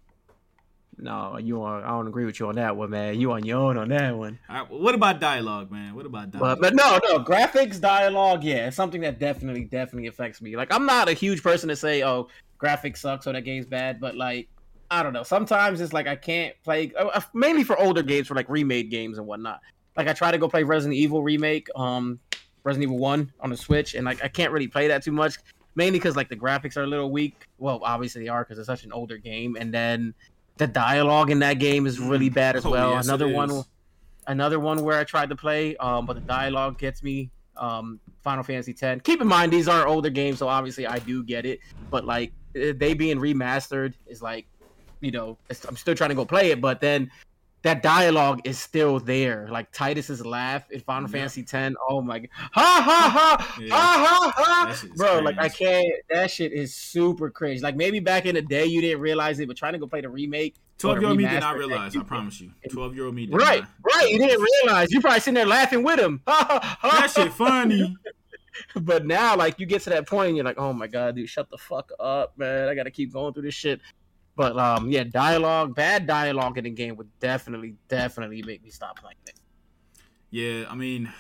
No, 1.00 1.38
you 1.38 1.62
are. 1.62 1.84
I 1.86 1.90
don't 1.90 2.08
agree 2.08 2.26
with 2.26 2.40
you 2.40 2.48
on 2.48 2.56
that 2.56 2.76
one, 2.76 2.90
man. 2.90 3.20
You 3.20 3.32
on 3.32 3.46
your 3.46 3.60
own 3.60 3.78
on 3.78 3.90
that 3.90 4.18
one. 4.18 4.40
All 4.50 4.56
right, 4.62 4.72
what 4.72 4.96
about 4.96 5.20
dialogue, 5.20 5.72
man? 5.72 5.94
What 5.94 6.08
about 6.08 6.32
dialogue? 6.32 6.60
But 6.60 6.74
but 6.74 6.76
no, 6.76 7.00
no, 7.08 7.24
graphics, 7.24 7.80
dialogue, 7.80 8.44
yeah, 8.44 8.68
it's 8.68 8.76
something 8.76 9.02
that 9.02 9.20
definitely, 9.20 9.66
definitely 9.66 10.08
affects 10.08 10.42
me. 10.42 10.56
Like 10.56 10.74
I'm 10.74 10.88
not 10.88 11.08
a 11.08 11.14
huge 11.14 11.44
person 11.44 11.70
to 11.70 11.76
say, 11.76 12.04
oh, 12.04 12.30
graphics 12.60 12.98
sucks 12.98 13.28
or 13.28 13.34
that 13.34 13.42
game's 13.42 13.68
bad, 13.68 14.00
but 14.00 14.16
like 14.16 14.50
I 14.90 15.04
don't 15.04 15.14
know. 15.14 15.24
Sometimes 15.24 15.82
it's 15.82 15.94
like 15.94 16.08
I 16.08 16.16
can't 16.16 16.56
play 16.64 16.92
uh, 16.98 17.22
mainly 17.34 17.64
for 17.64 17.78
older 17.78 18.02
games, 18.02 18.28
for 18.28 18.36
like 18.36 18.50
remade 18.50 18.90
games 18.90 19.18
and 19.18 19.28
whatnot. 19.28 19.60
Like 19.96 20.08
I 20.08 20.14
try 20.14 20.32
to 20.32 20.38
go 20.38 20.48
play 20.48 20.64
Resident 20.64 20.96
Evil 20.96 21.22
remake, 21.22 21.68
um, 21.76 22.20
Resident 22.64 22.84
Evil 22.84 22.98
One 22.98 23.32
on 23.40 23.50
the 23.50 23.58
Switch, 23.58 23.96
and 23.96 24.06
like 24.06 24.24
I 24.24 24.28
can't 24.30 24.52
really 24.52 24.68
play 24.68 24.88
that 24.88 25.04
too 25.04 25.12
much, 25.12 25.38
mainly 25.76 26.00
because 26.00 26.16
like 26.16 26.30
the 26.30 26.36
graphics 26.36 26.78
are 26.78 26.84
a 26.84 26.88
little 26.88 27.12
weak. 27.12 27.46
Well, 27.60 27.82
obviously 27.84 28.24
they 28.24 28.30
are 28.30 28.44
because 28.44 28.58
it's 28.58 28.68
such 28.68 28.84
an 28.84 28.92
older 28.92 29.18
game, 29.18 29.58
and 29.60 29.74
then 29.74 30.14
the 30.58 30.68
dialogue 30.68 31.30
in 31.30 31.40
that 31.40 31.56
game 31.60 31.86
is 31.86 32.00
really 32.00 32.30
bad 32.30 32.56
as 32.56 32.66
Oh, 32.66 32.72
well. 32.72 32.92
yes, 32.92 33.06
Another 33.08 33.28
one 33.28 33.64
another 34.28 34.60
one 34.60 34.84
where 34.84 35.00
I 35.00 35.04
tried 35.04 35.30
to 35.30 35.36
play, 35.36 35.76
um, 35.78 36.06
but 36.06 36.14
the 36.16 36.22
dialogue 36.22 36.78
gets 36.78 37.02
me. 37.04 37.32
Um, 37.56 38.00
Final 38.22 38.44
Fantasy 38.44 38.76
X. 38.80 39.02
Keep 39.04 39.22
in 39.22 39.28
mind 39.28 39.52
these 39.52 39.68
are 39.68 39.88
older 39.88 40.10
games, 40.10 40.38
so 40.40 40.48
obviously 40.48 40.86
I 40.86 41.00
do 41.00 41.24
get 41.24 41.46
it. 41.46 41.60
But 41.90 42.06
like 42.06 42.32
eh, 42.56 42.74
they 42.76 42.94
being 42.94 43.18
remastered 43.20 43.94
is 44.06 44.22
like, 44.22 44.46
you 45.00 45.12
know, 45.12 45.38
I'm 45.68 45.76
still 45.78 45.96
trying 45.96 46.10
to 46.10 46.16
go 46.16 46.26
play 46.26 46.52
it, 46.52 46.62
but 46.62 46.82
then 46.82 47.10
that 47.64 47.82
dialogue 47.82 48.42
is 48.44 48.58
still 48.60 49.00
there. 49.00 49.48
Like 49.52 49.72
Tidus's 49.72 50.26
laugh 50.26 50.70
in 50.72 50.80
Final 50.82 51.10
Yeah. 51.10 51.14
Fantasy 51.28 51.46
X. 51.52 51.76
Oh 51.90 52.02
my 52.02 52.20
god, 52.20 52.30
ha 52.34 52.82
ha 52.86 53.10
ha, 53.38 53.58
Yeah. 53.62 53.74
ha 53.76 54.32
ha 54.34 54.34
ha, 54.36 54.76
bro. 54.96 55.20
Like 55.20 55.38
I 55.40 55.50
can't. 55.50 55.88
That 56.10 56.30
shit 56.32 56.54
is 56.54 56.74
super 56.76 57.30
cringe. 57.30 57.62
Like 57.62 57.76
maybe 57.76 58.00
back 58.00 58.26
in 58.26 58.36
the 58.36 58.42
day 58.42 58.66
you 58.66 58.82
didn't 58.82 59.02
realize 59.02 59.40
it, 59.40 59.48
but 59.48 59.58
trying 59.58 59.74
to 59.74 59.80
go 59.80 59.88
play 59.88 60.02
the 60.02 60.10
remake. 60.10 60.56
Twelve 60.78 61.00
year 61.00 61.10
old 61.10 61.18
me 61.18 61.26
did 61.28 61.40
not 61.40 61.58
realize. 61.58 61.96
I 61.98 62.04
promise 62.04 62.40
you. 62.40 62.52
Twelve 62.70 62.96
year 62.96 63.06
old 63.06 63.16
me 63.16 63.26
did 63.26 63.36
Right, 63.36 63.62
not. 63.62 63.70
right. 63.96 64.10
You 64.12 64.20
didn't 64.20 64.46
realize. 64.64 64.92
You 64.92 65.02
probably 65.02 65.20
sitting 65.20 65.34
there 65.34 65.46
laughing 65.48 65.84
with 65.84 66.00
him. 66.00 66.22
That 66.28 67.12
shit 67.16 67.34
funny. 67.34 67.96
But 68.76 69.06
now, 69.06 69.36
like, 69.36 69.60
you 69.60 69.68
get 69.68 69.84
to 69.84 69.92
that 69.92 70.08
point, 70.08 70.30
and 70.30 70.36
you're 70.38 70.44
like, 70.46 70.58
"Oh 70.58 70.74
my 70.74 70.88
god, 70.88 71.16
dude, 71.16 71.30
shut 71.30 71.48
the 71.52 71.60
fuck 71.60 71.92
up, 72.00 72.36
man! 72.40 72.68
I 72.68 72.74
gotta 72.74 72.90
keep 72.90 73.14
going 73.14 73.32
through 73.32 73.44
this 73.44 73.54
shit." 73.54 73.80
But 74.38 74.56
um, 74.58 74.92
yeah, 74.92 75.04
dialogue, 75.04 75.74
bad 75.74 76.06
dialogue 76.06 76.60
in 76.60 76.66
the 76.66 76.70
game 76.70 76.96
would 76.96 77.10
definitely, 77.20 77.74
definitely 77.90 78.44
make 78.44 78.64
me 78.64 78.70
stop 78.70 79.00
playing 79.00 79.18
it. 79.26 79.34
Yeah, 80.30 80.66
I 80.70 80.76
mean, 80.76 81.12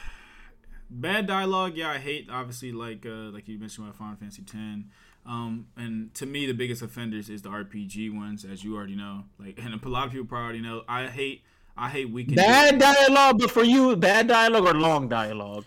bad 0.88 1.26
dialogue. 1.26 1.76
Yeah, 1.76 1.90
I 1.90 1.98
hate 1.98 2.30
obviously 2.32 2.72
like 2.72 3.08
uh, 3.08 3.32
like 3.34 3.48
you 3.48 3.58
mentioned 3.58 3.88
about 3.88 3.98
Final 3.98 4.18
Fantasy 4.18 4.44
X. 4.44 4.84
Um, 5.26 5.68
and 5.76 6.14
to 6.14 6.28
me, 6.28 6.46
the 6.46 6.54
biggest 6.54 6.84
offenders 6.84 7.28
is 7.28 7.42
the 7.42 7.50
RPG 7.50 8.16
ones, 8.16 8.46
as 8.46 8.64
you 8.64 8.78
already 8.78 8.96
know. 8.96 9.24
Like, 9.40 9.60
and 9.64 9.74
a 9.74 9.90
lot 9.90 10.06
of 10.06 10.12
people 10.12 10.28
probably 10.28 10.46
already 10.46 10.62
know. 10.62 10.84
I 10.88 11.08
hate 11.08 11.42
I 11.76 11.90
hate 11.90 12.12
weekend. 12.12 12.36
Bad 12.36 12.78
dialogue, 12.78 13.40
but 13.40 13.50
for 13.50 13.64
you, 13.64 13.96
bad 13.96 14.28
dialogue 14.28 14.66
or 14.66 14.74
long 14.76 15.10
dialogue? 15.10 15.66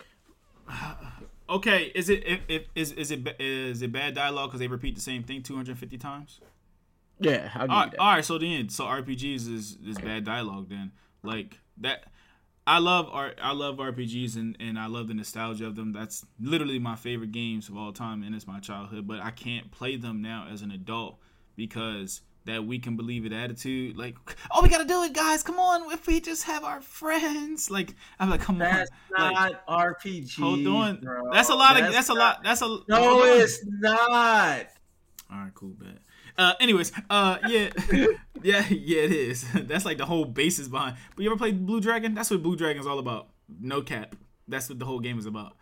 Okay, 1.49 1.91
is 1.93 2.07
it 2.07 2.25
if, 2.25 2.39
if 2.47 2.67
is 2.75 2.93
is 2.93 3.11
it 3.11 3.27
is 3.37 3.81
it 3.81 3.91
bad 3.91 4.15
dialogue 4.15 4.47
because 4.47 4.61
they 4.61 4.67
repeat 4.67 4.95
the 4.95 5.01
same 5.01 5.21
thing 5.21 5.43
250 5.43 5.97
times? 5.97 6.39
Yeah, 7.21 7.49
I'll 7.55 7.61
give 7.67 7.69
all, 7.71 7.85
you 7.85 7.91
that. 7.91 7.99
all 7.99 8.13
right. 8.15 8.25
so 8.25 8.37
then, 8.37 8.69
so 8.69 8.85
RPGs 8.85 9.51
is 9.53 9.77
is 9.85 9.97
bad 9.97 10.23
dialogue 10.25 10.69
then. 10.69 10.91
Like 11.23 11.59
that, 11.77 12.05
I 12.67 12.79
love 12.79 13.09
art. 13.11 13.39
I 13.41 13.53
love 13.53 13.77
RPGs 13.77 14.35
and 14.35 14.57
and 14.59 14.77
I 14.79 14.87
love 14.87 15.07
the 15.07 15.13
nostalgia 15.13 15.67
of 15.67 15.75
them. 15.75 15.93
That's 15.93 16.25
literally 16.39 16.79
my 16.79 16.95
favorite 16.95 17.31
games 17.31 17.69
of 17.69 17.77
all 17.77 17.91
time, 17.93 18.23
and 18.23 18.33
it's 18.35 18.47
my 18.47 18.59
childhood. 18.59 19.07
But 19.07 19.21
I 19.21 19.31
can't 19.31 19.71
play 19.71 19.95
them 19.95 20.21
now 20.21 20.47
as 20.51 20.61
an 20.61 20.71
adult 20.71 21.19
because 21.55 22.21
that 22.45 22.65
we 22.65 22.79
can 22.79 22.97
believe 22.97 23.25
it 23.25 23.33
attitude. 23.33 23.97
Like, 23.97 24.15
oh, 24.51 24.61
we 24.63 24.69
gotta 24.69 24.85
do 24.85 25.03
it, 25.03 25.13
guys. 25.13 25.43
Come 25.43 25.59
on, 25.59 25.91
if 25.91 26.07
we 26.07 26.19
just 26.19 26.43
have 26.45 26.63
our 26.63 26.81
friends. 26.81 27.69
Like, 27.69 27.93
I'm 28.19 28.29
like, 28.29 28.41
come 28.41 28.57
That's 28.57 28.89
on. 29.17 29.33
Like, 29.33 29.53
not 29.67 29.67
RPG. 29.67 30.39
hold 30.39 30.65
on. 30.67 31.01
bro. 31.01 31.29
That's 31.31 31.49
a 31.49 31.55
lot 31.55 31.79
of. 31.79 31.91
That's 31.91 32.09
a 32.09 32.13
lot. 32.13 32.43
That's 32.43 32.61
a. 32.61 32.65
hold 32.65 32.85
No, 32.89 33.21
on. 33.21 33.41
it's 33.41 33.63
not. 33.65 34.67
All 35.31 35.37
right, 35.37 35.53
cool, 35.53 35.69
bet. 35.79 35.99
Uh, 36.37 36.53
anyways, 36.59 36.91
uh, 37.09 37.37
yeah, 37.47 37.69
yeah, 38.41 38.65
yeah, 38.69 39.01
it 39.01 39.11
is. 39.11 39.45
That's 39.53 39.85
like 39.85 39.97
the 39.97 40.05
whole 40.05 40.25
basis 40.25 40.67
behind. 40.67 40.97
But 41.15 41.23
you 41.23 41.29
ever 41.29 41.37
played 41.37 41.65
Blue 41.65 41.81
Dragon? 41.81 42.13
That's 42.13 42.31
what 42.31 42.41
Blue 42.43 42.55
Dragon's 42.55 42.87
all 42.87 42.99
about. 42.99 43.29
No 43.59 43.81
cap. 43.81 44.15
That's 44.47 44.69
what 44.69 44.79
the 44.79 44.85
whole 44.85 44.99
game 44.99 45.19
is 45.19 45.25
about. 45.25 45.55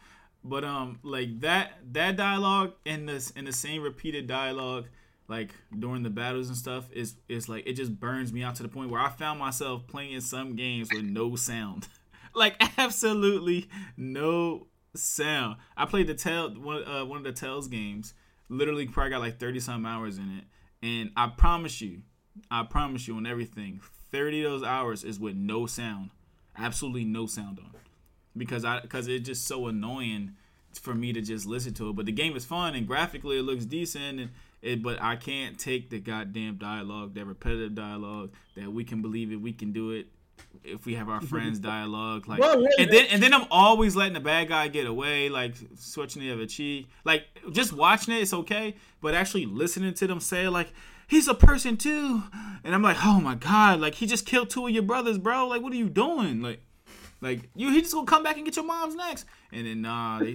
But 0.43 0.63
um, 0.63 0.99
like 1.03 1.41
that 1.41 1.73
that 1.91 2.15
dialogue 2.15 2.73
and 2.85 3.09
this 3.09 3.31
and 3.35 3.45
the 3.45 3.51
same 3.51 3.81
repeated 3.81 4.27
dialogue, 4.27 4.87
like 5.27 5.51
during 5.77 6.03
the 6.03 6.09
battles 6.09 6.47
and 6.47 6.55
stuff, 6.55 6.89
is 6.93 7.15
is 7.27 7.49
like 7.49 7.67
it 7.67 7.73
just 7.73 7.99
burns 7.99 8.31
me 8.31 8.43
out 8.43 8.55
to 8.55 8.63
the 8.63 8.69
point 8.69 8.89
where 8.89 9.01
I 9.01 9.09
found 9.09 9.39
myself 9.39 9.85
playing 9.87 10.21
some 10.21 10.55
games 10.55 10.89
with 10.93 11.03
no 11.03 11.35
sound, 11.35 11.87
like 12.33 12.55
absolutely 12.77 13.67
no 13.97 14.67
sound. 14.95 15.57
I 15.75 15.85
played 15.85 16.07
the 16.07 16.13
Tell 16.13 16.49
one 16.51 16.85
uh, 16.85 17.05
one 17.05 17.17
of 17.17 17.23
the 17.25 17.33
Tales 17.33 17.67
games. 17.67 18.13
Literally, 18.47 18.87
probably 18.87 19.11
got 19.11 19.19
like 19.19 19.39
thirty 19.39 19.59
some 19.59 19.85
hours 19.85 20.17
in 20.17 20.37
it, 20.37 20.45
and 20.81 21.11
I 21.15 21.27
promise 21.27 21.81
you, 21.81 22.01
I 22.49 22.63
promise 22.63 23.07
you 23.07 23.15
on 23.15 23.25
everything, 23.25 23.81
thirty 24.11 24.43
of 24.43 24.51
those 24.51 24.63
hours 24.63 25.03
is 25.03 25.19
with 25.19 25.35
no 25.35 25.65
sound, 25.65 26.11
absolutely 26.57 27.05
no 27.05 27.27
sound 27.27 27.59
on, 27.59 27.71
because 28.35 28.65
I 28.65 28.79
because 28.79 29.07
it's 29.07 29.25
just 29.25 29.47
so 29.47 29.67
annoying 29.67 30.35
for 30.81 30.93
me 30.93 31.11
to 31.13 31.21
just 31.21 31.45
listen 31.45 31.73
to 31.73 31.89
it. 31.89 31.95
But 31.95 32.05
the 32.05 32.11
game 32.11 32.35
is 32.35 32.45
fun 32.45 32.75
and 32.75 32.87
graphically 32.87 33.39
it 33.39 33.43
looks 33.43 33.65
decent, 33.65 34.19
and 34.19 34.29
it, 34.61 34.83
but 34.83 35.01
I 35.01 35.15
can't 35.15 35.57
take 35.57 35.89
the 35.89 35.99
goddamn 35.99 36.57
dialogue, 36.57 37.15
that 37.15 37.25
repetitive 37.25 37.75
dialogue, 37.75 38.31
that 38.55 38.71
we 38.71 38.83
can 38.83 39.01
believe 39.01 39.31
it, 39.31 39.37
we 39.37 39.53
can 39.53 39.71
do 39.71 39.91
it 39.91 40.07
if 40.63 40.85
we 40.85 40.95
have 40.95 41.09
our 41.09 41.21
friends 41.21 41.59
dialogue 41.73 42.27
like 42.27 42.39
well, 42.39 42.65
and 42.77 42.91
then 42.91 43.05
and 43.07 43.21
then 43.21 43.33
I'm 43.33 43.45
always 43.51 43.95
letting 43.95 44.13
the 44.13 44.19
bad 44.19 44.49
guy 44.49 44.67
get 44.67 44.87
away 44.87 45.29
like 45.29 45.55
switching 45.75 46.21
the 46.21 46.31
other 46.31 46.45
cheek. 46.45 46.87
Like 47.03 47.25
just 47.51 47.73
watching 47.73 48.13
it 48.13 48.21
it's 48.21 48.33
okay 48.33 48.75
but 49.01 49.13
actually 49.13 49.45
listening 49.45 49.93
to 49.95 50.07
them 50.07 50.19
say 50.19 50.47
like 50.47 50.71
he's 51.07 51.27
a 51.27 51.33
person 51.33 51.77
too 51.77 52.23
and 52.63 52.75
I'm 52.75 52.81
like 52.81 52.97
oh 53.03 53.19
my 53.19 53.35
god 53.35 53.79
like 53.79 53.95
he 53.95 54.05
just 54.05 54.25
killed 54.25 54.49
two 54.49 54.67
of 54.67 54.71
your 54.71 54.83
brothers 54.83 55.17
bro. 55.17 55.47
Like 55.47 55.61
what 55.61 55.73
are 55.73 55.77
you 55.77 55.89
doing? 55.89 56.41
Like 56.41 56.61
like 57.21 57.49
you 57.55 57.71
he 57.71 57.81
just 57.81 57.93
gonna 57.93 58.05
come 58.05 58.23
back 58.23 58.37
and 58.37 58.45
get 58.45 58.55
your 58.55 58.65
mom's 58.65 58.95
next. 58.95 59.25
And 59.51 59.65
then 59.65 59.81
nah 59.81 60.19
they, 60.19 60.33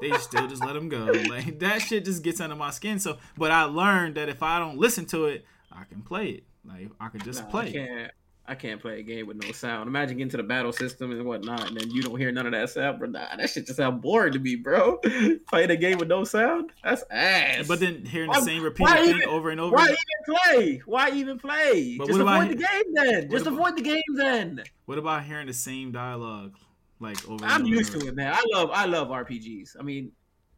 they 0.00 0.12
still 0.18 0.46
just 0.46 0.64
let 0.64 0.76
him 0.76 0.88
go. 0.88 1.12
Like 1.28 1.58
that 1.60 1.82
shit 1.82 2.04
just 2.04 2.22
gets 2.22 2.40
under 2.40 2.56
my 2.56 2.70
skin. 2.70 2.98
So 2.98 3.18
but 3.36 3.50
I 3.50 3.64
learned 3.64 4.16
that 4.16 4.28
if 4.28 4.42
I 4.42 4.58
don't 4.58 4.78
listen 4.78 5.06
to 5.06 5.26
it 5.26 5.44
I 5.70 5.84
can 5.84 6.02
play 6.02 6.28
it. 6.28 6.44
Like 6.64 6.88
I 7.00 7.08
can 7.08 7.20
just 7.20 7.42
nah, 7.42 7.50
play. 7.50 7.68
it 7.70 8.12
I 8.44 8.56
can't 8.56 8.80
play 8.80 8.98
a 8.98 9.02
game 9.02 9.28
with 9.28 9.42
no 9.42 9.52
sound. 9.52 9.86
Imagine 9.86 10.16
getting 10.16 10.30
to 10.30 10.36
the 10.36 10.42
battle 10.42 10.72
system 10.72 11.12
and 11.12 11.24
whatnot, 11.24 11.68
and 11.68 11.76
then 11.76 11.90
you 11.90 12.02
don't 12.02 12.18
hear 12.18 12.32
none 12.32 12.44
of 12.46 12.52
that 12.52 12.70
sound, 12.70 12.98
bro. 12.98 13.08
Nah, 13.08 13.36
that 13.36 13.48
shit 13.48 13.66
just 13.66 13.76
sound 13.76 14.02
boring 14.02 14.32
to 14.32 14.40
me, 14.40 14.56
bro. 14.56 14.96
Playing 15.48 15.70
a 15.70 15.76
game 15.76 15.98
with 15.98 16.08
no 16.08 16.24
sound, 16.24 16.72
that's 16.82 17.04
ass. 17.08 17.68
But 17.68 17.78
then 17.78 18.04
hearing 18.04 18.32
the 18.32 18.40
same 18.40 18.64
repeated 18.64 18.94
thing 18.96 19.16
even, 19.16 19.28
over 19.28 19.50
and 19.50 19.60
over. 19.60 19.76
Why 19.76 19.84
even 19.84 20.36
play? 20.36 20.82
Why 20.86 21.10
even 21.10 21.38
play? 21.38 21.96
But 21.96 22.08
just 22.08 22.18
avoid 22.18 22.50
the 22.50 22.56
game 22.56 22.94
then. 22.94 23.30
Just 23.30 23.46
about, 23.46 23.58
avoid 23.58 23.76
the 23.76 23.82
game 23.82 24.02
then. 24.16 24.64
What 24.86 24.98
about 24.98 25.22
hearing 25.22 25.46
the 25.46 25.54
same 25.54 25.92
dialogue, 25.92 26.56
like 26.98 27.28
over? 27.28 27.44
I'm 27.44 27.64
used 27.64 27.92
to 27.92 28.08
it, 28.08 28.16
man. 28.16 28.34
I 28.34 28.44
love 28.52 28.70
I 28.72 28.86
love 28.86 29.08
RPGs. 29.08 29.76
I 29.78 29.82
mean, 29.84 30.10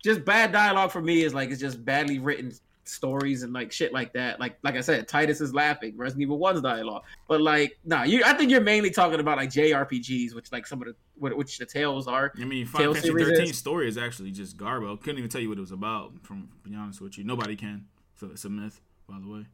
just 0.02 0.24
bad 0.24 0.52
dialogue 0.52 0.90
for 0.90 1.02
me 1.02 1.22
is 1.22 1.34
like 1.34 1.50
it's 1.50 1.60
just 1.60 1.84
badly 1.84 2.18
written 2.18 2.50
stories 2.84 3.42
and 3.42 3.52
like 3.52 3.72
shit 3.72 3.92
like 3.92 4.12
that. 4.14 4.40
Like 4.40 4.56
like 4.62 4.76
I 4.76 4.80
said, 4.80 5.08
Tidus 5.08 5.40
is 5.40 5.54
laughing, 5.54 5.96
Resident 5.96 6.22
Evil 6.22 6.38
One's 6.38 6.60
dialogue. 6.60 7.02
But 7.28 7.40
like, 7.40 7.78
nah, 7.84 8.02
you 8.04 8.22
I 8.24 8.34
think 8.34 8.50
you're 8.50 8.60
mainly 8.60 8.90
talking 8.90 9.20
about 9.20 9.36
like 9.36 9.50
JRPGs, 9.50 10.34
which 10.34 10.52
like 10.52 10.66
some 10.66 10.82
of 10.82 10.88
the 10.88 10.94
which 11.36 11.58
the 11.58 11.66
tales 11.66 12.06
are. 12.06 12.32
I 12.40 12.44
mean, 12.44 12.66
Final 12.66 12.94
Fantasy 12.94 13.12
13 13.12 13.42
is. 13.42 13.58
story 13.58 13.88
is 13.88 13.96
actually 13.96 14.30
just 14.30 14.56
garbo. 14.56 15.00
Couldn't 15.00 15.18
even 15.18 15.30
tell 15.30 15.40
you 15.40 15.48
what 15.48 15.58
it 15.58 15.62
was 15.62 15.72
about. 15.72 16.12
From 16.22 16.48
be 16.62 16.74
honest 16.74 17.00
with 17.00 17.18
you, 17.18 17.24
nobody 17.24 17.56
can. 17.56 17.86
So 18.16 18.28
it's 18.32 18.44
a 18.44 18.50
myth, 18.50 18.80
by 19.08 19.18
the 19.20 19.28
way. 19.28 19.46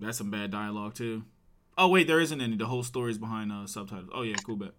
That's 0.00 0.18
some 0.18 0.30
bad 0.30 0.50
dialogue 0.50 0.94
too. 0.94 1.24
Oh 1.76 1.88
wait, 1.88 2.06
there 2.06 2.20
isn't 2.20 2.40
any. 2.40 2.56
The 2.56 2.66
whole 2.66 2.82
story 2.82 3.10
is 3.10 3.18
behind 3.18 3.52
uh, 3.52 3.66
subtitles. 3.66 4.10
Oh 4.12 4.22
yeah, 4.22 4.36
cool 4.44 4.56
bet. 4.56 4.72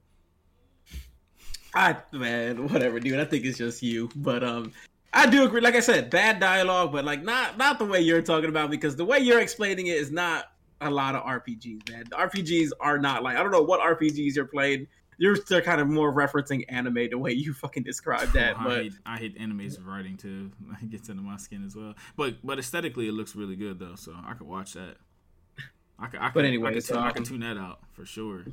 I 1.74 1.98
man, 2.12 2.67
whatever, 2.69 3.00
dude. 3.00 3.19
I 3.19 3.25
think 3.25 3.46
it's 3.46 3.58
just 3.58 3.84
you, 3.84 4.10
but 4.15 4.43
um, 4.43 4.74
I 5.13 5.30
do 5.30 5.46
agree. 5.46 5.62
Like 5.62 5.75
I 5.75 5.80
said, 5.80 6.10
bad 6.10 6.39
dialogue, 6.39 6.91
but 6.91 7.06
like 7.06 7.24
not 7.24 7.58
not 7.58 7.80
the 7.80 7.86
way 7.86 8.02
you're 8.02 8.22
talking 8.22 8.50
about 8.50 8.69
because 8.69 8.95
the 8.95 9.06
way 9.06 9.19
you're 9.19 9.39
explaining 9.39 9.88
it 9.88 9.98
is 9.98 10.12
not 10.12 10.45
a 10.82 10.89
lot 10.89 11.15
of 11.15 11.24
RPGs, 11.24 11.89
man. 11.89 12.06
The 12.10 12.15
RPGs 12.15 12.69
are 12.80 12.98
not 12.98 13.24
like 13.24 13.38
I 13.38 13.43
don't 13.43 13.52
know 13.52 13.63
what 13.63 13.80
RPGs 13.80 14.36
you're 14.36 14.45
playing. 14.45 14.88
You're 15.17 15.36
still 15.36 15.60
kind 15.62 15.82
of 15.82 15.89
more 15.89 16.13
referencing 16.13 16.63
anime 16.69 17.10
the 17.10 17.17
way 17.17 17.34
you 17.34 17.54
fucking 17.54 17.84
describe 17.84 18.32
that. 18.32 18.56
Oh, 18.58 18.63
but 18.63 18.72
I 18.72 18.84
hate, 18.84 18.93
I 19.06 19.17
hate 19.17 19.38
anime's 19.38 19.80
writing 19.80 20.15
too. 20.15 20.52
It 20.82 20.89
gets 20.89 21.10
into 21.10 21.22
my 21.22 21.38
skin 21.38 21.65
as 21.65 21.76
well. 21.76 21.95
But 22.15 22.36
but 22.43 22.60
aesthetically, 22.60 23.08
it 23.08 23.13
looks 23.13 23.36
really 23.36 23.56
good 23.56 23.80
though, 23.80 23.95
so 23.95 24.15
I 24.26 24.34
could 24.34 24.48
watch 24.48 24.74
that. 24.74 24.98
I 26.02 26.08
could, 26.08 26.22
I 26.22 26.26
could, 26.28 26.36
but 26.36 26.45
anyway, 26.45 26.69
I 26.69 26.74
could, 26.76 26.91
um, 26.91 27.04
I 27.04 27.12
could 27.12 27.26
tune 27.26 27.41
that 27.41 27.58
out 27.58 27.80
for 27.91 28.06
sure. 28.06 28.45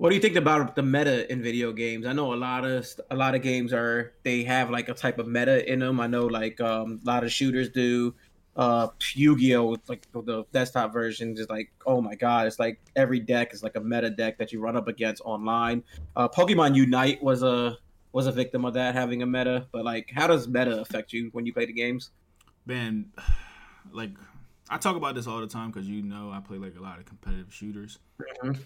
What 0.00 0.08
do 0.08 0.14
you 0.14 0.22
think 0.22 0.36
about 0.36 0.76
the 0.76 0.82
meta 0.82 1.30
in 1.30 1.42
video 1.42 1.74
games? 1.74 2.06
I 2.06 2.14
know 2.14 2.32
a 2.32 2.34
lot 2.34 2.64
of 2.64 2.88
a 3.10 3.14
lot 3.14 3.34
of 3.34 3.42
games 3.42 3.70
are 3.70 4.14
they 4.22 4.44
have 4.44 4.70
like 4.70 4.88
a 4.88 4.94
type 4.94 5.18
of 5.18 5.28
meta 5.28 5.70
in 5.70 5.80
them. 5.80 6.00
I 6.00 6.06
know 6.06 6.24
like 6.24 6.58
um, 6.58 7.00
a 7.04 7.06
lot 7.06 7.22
of 7.22 7.30
shooters 7.30 7.68
do. 7.68 8.14
Uh, 8.56 8.88
Yu-Gi-Oh, 9.12 9.76
like 9.88 10.10
the 10.10 10.44
desktop 10.52 10.94
version, 10.94 11.36
is 11.36 11.50
like 11.50 11.70
oh 11.84 12.00
my 12.00 12.14
god, 12.14 12.46
it's 12.46 12.58
like 12.58 12.80
every 12.96 13.20
deck 13.20 13.52
is 13.52 13.62
like 13.62 13.76
a 13.76 13.80
meta 13.80 14.08
deck 14.08 14.38
that 14.38 14.54
you 14.54 14.60
run 14.62 14.74
up 14.74 14.88
against 14.88 15.20
online. 15.26 15.84
Uh, 16.16 16.28
Pokemon 16.28 16.74
Unite 16.76 17.22
was 17.22 17.42
a 17.42 17.76
was 18.12 18.26
a 18.26 18.32
victim 18.32 18.64
of 18.64 18.72
that 18.72 18.94
having 18.94 19.20
a 19.20 19.26
meta, 19.26 19.66
but 19.70 19.84
like 19.84 20.10
how 20.14 20.26
does 20.26 20.48
meta 20.48 20.80
affect 20.80 21.12
you 21.12 21.28
when 21.32 21.44
you 21.44 21.52
play 21.52 21.66
the 21.66 21.74
games? 21.74 22.10
Man, 22.64 23.12
like 23.92 24.12
I 24.70 24.78
talk 24.78 24.96
about 24.96 25.14
this 25.14 25.26
all 25.26 25.40
the 25.40 25.46
time 25.46 25.70
because 25.70 25.86
you 25.86 26.00
know 26.00 26.30
I 26.32 26.40
play 26.40 26.56
like 26.56 26.76
a 26.78 26.82
lot 26.82 26.98
of 26.98 27.04
competitive 27.04 27.52
shooters. 27.52 27.98
Mm-hmm 28.42 28.62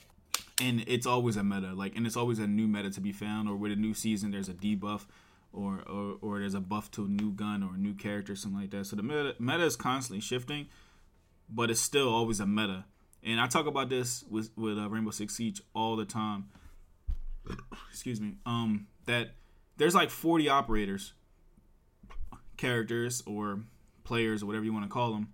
and 0.60 0.84
it's 0.86 1.06
always 1.06 1.36
a 1.36 1.44
meta 1.44 1.72
like 1.74 1.96
and 1.96 2.06
it's 2.06 2.16
always 2.16 2.38
a 2.38 2.46
new 2.46 2.68
meta 2.68 2.90
to 2.90 3.00
be 3.00 3.12
found 3.12 3.48
or 3.48 3.56
with 3.56 3.72
a 3.72 3.76
new 3.76 3.94
season 3.94 4.30
there's 4.30 4.48
a 4.48 4.54
debuff 4.54 5.06
or, 5.52 5.82
or 5.86 6.16
or 6.20 6.38
there's 6.40 6.54
a 6.54 6.60
buff 6.60 6.90
to 6.92 7.04
a 7.04 7.08
new 7.08 7.32
gun 7.32 7.62
or 7.62 7.74
a 7.74 7.78
new 7.78 7.94
character 7.94 8.34
something 8.34 8.60
like 8.60 8.70
that. 8.70 8.86
So 8.86 8.96
the 8.96 9.02
meta, 9.02 9.34
meta 9.38 9.64
is 9.64 9.76
constantly 9.76 10.20
shifting 10.20 10.66
but 11.48 11.70
it's 11.70 11.80
still 11.80 12.08
always 12.08 12.40
a 12.40 12.46
meta. 12.46 12.86
And 13.22 13.40
i 13.40 13.46
talk 13.46 13.66
about 13.66 13.88
this 13.88 14.24
with 14.28 14.50
with 14.56 14.78
uh, 14.78 14.88
rainbow 14.88 15.10
six 15.10 15.36
siege 15.36 15.62
all 15.74 15.96
the 15.96 16.04
time. 16.04 16.46
Excuse 17.90 18.20
me. 18.20 18.36
Um 18.46 18.88
that 19.06 19.34
there's 19.76 19.94
like 19.94 20.10
40 20.10 20.48
operators 20.48 21.14
characters 22.56 23.22
or 23.26 23.60
players 24.04 24.42
or 24.42 24.46
whatever 24.46 24.64
you 24.64 24.72
want 24.72 24.84
to 24.84 24.90
call 24.90 25.12
them 25.12 25.28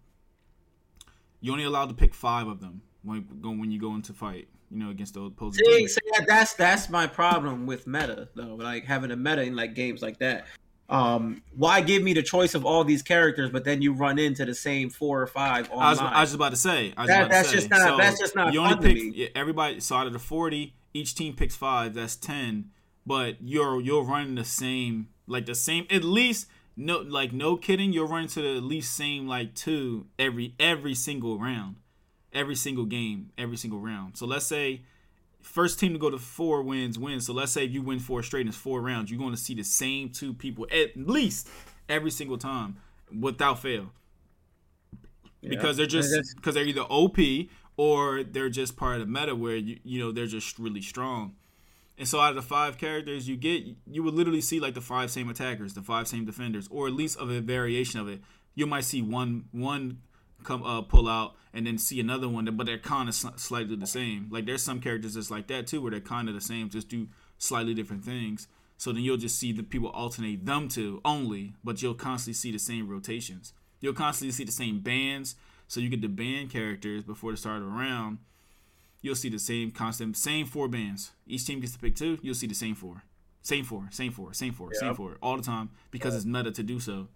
you're 1.41 1.53
only 1.53 1.65
allowed 1.65 1.89
to 1.89 1.95
pick 1.95 2.15
five 2.15 2.47
of 2.47 2.61
them 2.61 2.83
when 3.03 3.23
when 3.43 3.71
you 3.71 3.81
go 3.81 3.95
into 3.95 4.13
fight 4.13 4.49
you 4.71 4.79
know, 4.79 4.91
against 4.91 5.15
the 5.15 5.23
opposing 5.23 5.65
see, 5.65 5.89
see, 5.89 6.01
that's 6.27 6.55
that's 6.55 6.89
my 6.89 7.07
problem 7.07 7.67
with 7.67 7.87
meta 7.87 8.29
though. 8.35 8.55
Like 8.55 8.85
having 8.85 9.11
a 9.11 9.17
meta 9.17 9.43
in 9.43 9.57
like 9.57 9.75
games 9.75 10.01
like 10.01 10.19
that. 10.19 10.47
Um, 10.89 11.43
why 11.55 11.81
give 11.83 12.03
me 12.03 12.15
the 12.15 12.23
choice 12.23 12.55
of 12.55 12.65
all 12.65 12.83
these 12.83 13.03
characters, 13.03 13.51
but 13.51 13.65
then 13.65 13.81
you 13.81 13.93
run 13.93 14.19
into 14.19 14.45
the 14.45 14.55
same 14.55 14.91
four 14.91 15.23
or 15.23 15.27
five 15.29 15.71
online? 15.71 15.87
I 15.87 15.91
was, 15.91 16.01
I 16.01 16.21
was 16.21 16.29
just 16.31 16.35
about 16.35 16.51
to 16.51 16.57
say. 16.57 16.93
That, 16.97 17.31
that's 17.31 17.49
say. 17.49 17.57
just 17.57 17.71
not. 17.71 17.81
So 17.81 17.97
that's 17.97 18.19
just 18.19 18.35
not. 18.35 18.53
You 18.53 18.61
only 18.61 18.95
pick 18.95 19.17
yeah, 19.17 19.29
everybody. 19.35 19.81
So 19.81 19.97
out 19.97 20.07
of 20.07 20.13
the 20.13 20.19
forty, 20.19 20.75
each 20.95 21.15
team 21.15 21.35
picks 21.35 21.57
five. 21.57 21.95
That's 21.95 22.17
ten. 22.17 22.71
But 23.07 23.37
you're 23.41 23.81
you're 23.81 24.05
running 24.05 24.35
the 24.35 24.45
same, 24.45 25.09
like 25.27 25.47
the 25.47 25.55
same. 25.55 25.87
At 25.91 26.05
least 26.05 26.49
no, 26.77 26.99
like 26.99 27.33
no 27.33 27.57
kidding. 27.57 27.93
You're 27.93 28.07
running 28.07 28.29
to 28.29 28.43
the 28.43 28.61
least 28.61 28.95
same 28.95 29.27
like 29.27 29.55
two 29.55 30.07
every 30.19 30.55
every 30.59 30.95
single 30.95 31.39
round 31.39 31.77
every 32.33 32.55
single 32.55 32.85
game, 32.85 33.31
every 33.37 33.57
single 33.57 33.81
round. 33.81 34.17
So 34.17 34.27
let's 34.27 34.47
say 34.47 34.83
first 35.43 35.79
team 35.81 35.93
to 35.93 35.99
go 35.99 36.11
to 36.11 36.19
four 36.19 36.63
wins 36.63 36.99
wins. 36.99 37.27
So 37.27 37.33
let's 37.33 37.53
say 37.53 37.65
if 37.65 37.73
you 37.73 37.83
win 37.83 37.99
four 37.99 38.23
straight 38.23 38.43
and 38.43 38.51
it's 38.51 38.59
four 38.59 38.81
rounds, 38.81 39.11
you're 39.11 39.19
going 39.21 39.33
to 39.33 39.41
see 39.41 39.55
the 39.55 39.65
same 39.65 40.11
two 40.11 40.35
people 40.35 40.67
at 40.71 40.97
least 40.97 41.49
every 41.89 42.11
single 42.11 42.39
time 42.39 42.77
without 43.19 43.61
fail. 43.61 43.93
Yeah. 45.41 45.51
Because 45.51 45.77
they're 45.77 45.87
just 45.87 46.37
because 46.37 46.55
they're 46.55 46.65
either 46.65 46.83
OP 46.83 47.19
or 47.77 48.23
they're 48.23 48.51
just 48.51 48.77
part 48.77 49.01
of 49.01 49.01
the 49.01 49.07
meta 49.07 49.35
where 49.35 49.57
you 49.57 49.79
you 49.83 49.99
know 49.99 50.13
they're 50.13 50.27
just 50.27 50.59
really 50.59 50.83
strong. 50.83 51.35
And 51.99 52.09
so 52.09 52.19
out 52.19 52.31
of 52.31 52.37
the 52.37 52.43
five 52.43 52.79
characters 52.79 53.29
you 53.29 53.37
get, 53.37 53.63
you 53.87 54.03
would 54.03 54.15
literally 54.15 54.41
see 54.41 54.59
like 54.59 54.73
the 54.73 54.81
five 54.81 55.11
same 55.11 55.29
attackers, 55.29 55.75
the 55.75 55.83
five 55.83 56.09
same 56.09 56.25
defenders, 56.25 56.67
or 56.71 56.87
at 56.87 56.95
least 56.95 57.19
of 57.19 57.31
a 57.31 57.41
variation 57.41 58.01
of 58.01 58.09
it. 58.09 58.21
You 58.55 58.67
might 58.67 58.85
see 58.85 59.03
one 59.03 59.45
one 59.53 60.01
come 60.43 60.63
uh, 60.63 60.83
pull 60.83 61.09
out 61.09 61.35
and 61.53 61.67
then 61.67 61.79
see 61.79 62.01
another 62.01 62.29
one, 62.29 62.45
but 62.57 62.67
they're 62.67 62.79
kind 62.79 63.09
of 63.09 63.15
slightly 63.15 63.77
the 63.77 63.87
same. 63.87 64.29
Like 64.31 64.47
there's 64.47 64.63
some 64.63 64.81
characters 64.81 65.15
that's 65.15 65.31
like 65.31 65.47
that 65.49 65.67
too, 65.67 65.81
where 65.83 65.91
they're 65.91 66.01
kind 66.01 66.29
of 66.29 66.35
the 66.35 66.41
same, 66.41 66.69
just 66.69 66.89
do 66.89 67.09
slightly 67.39 67.75
different 67.75 68.05
things. 68.05 68.47
So 68.77 68.93
then 68.93 69.03
you'll 69.03 69.19
just 69.19 69.39
see 69.39 69.53
the 69.53 69.63
people 69.63 69.91
alternate 69.91 70.47
them 70.47 70.69
to 70.71 71.01
only, 71.05 71.55
but 71.63 71.83
you'll 71.83 71.95
constantly 71.95 72.35
see 72.35 72.51
the 72.51 72.59
same 72.59 72.89
rotations. 72.89 73.53
You'll 73.81 73.95
constantly 73.95 74.33
see 74.33 74.45
the 74.45 74.53
same 74.53 74.81
bands. 74.81 75.37
So 75.69 75.81
you 75.81 75.89
get 75.89 76.01
the 76.01 76.09
band 76.09 76.51
characters 76.51 77.05
before 77.05 77.31
the 77.31 77.37
start 77.37 77.63
of 77.63 77.69
a 77.69 77.71
round. 77.71 78.19
You'll 79.03 79.15
see 79.15 79.29
the 79.29 79.39
same 79.39 79.71
constant, 79.71 80.17
same 80.17 80.47
four 80.47 80.69
bands. 80.69 81.13
Each 81.27 81.47
team 81.47 81.61
gets 81.61 81.75
to 81.75 81.79
pick 81.79 81.97
two. 81.97 82.19
You'll 82.23 82.35
see 82.35 82.47
the 82.47 82.55
same 82.55 82.75
four, 82.75 83.05
same 83.43 83.65
four, 83.65 83.89
same 83.91 84.13
four, 84.13 84.35
same 84.35 84.53
four, 84.53 84.71
yep. 84.73 84.81
same 84.81 84.95
four 84.95 85.17
all 85.23 85.37
the 85.37 85.43
time 85.43 85.71
because 85.91 86.13
yep. 86.13 86.19
it's 86.19 86.27
meta 86.27 86.51
to 86.51 86.63
do 86.63 86.81
so. 86.81 87.09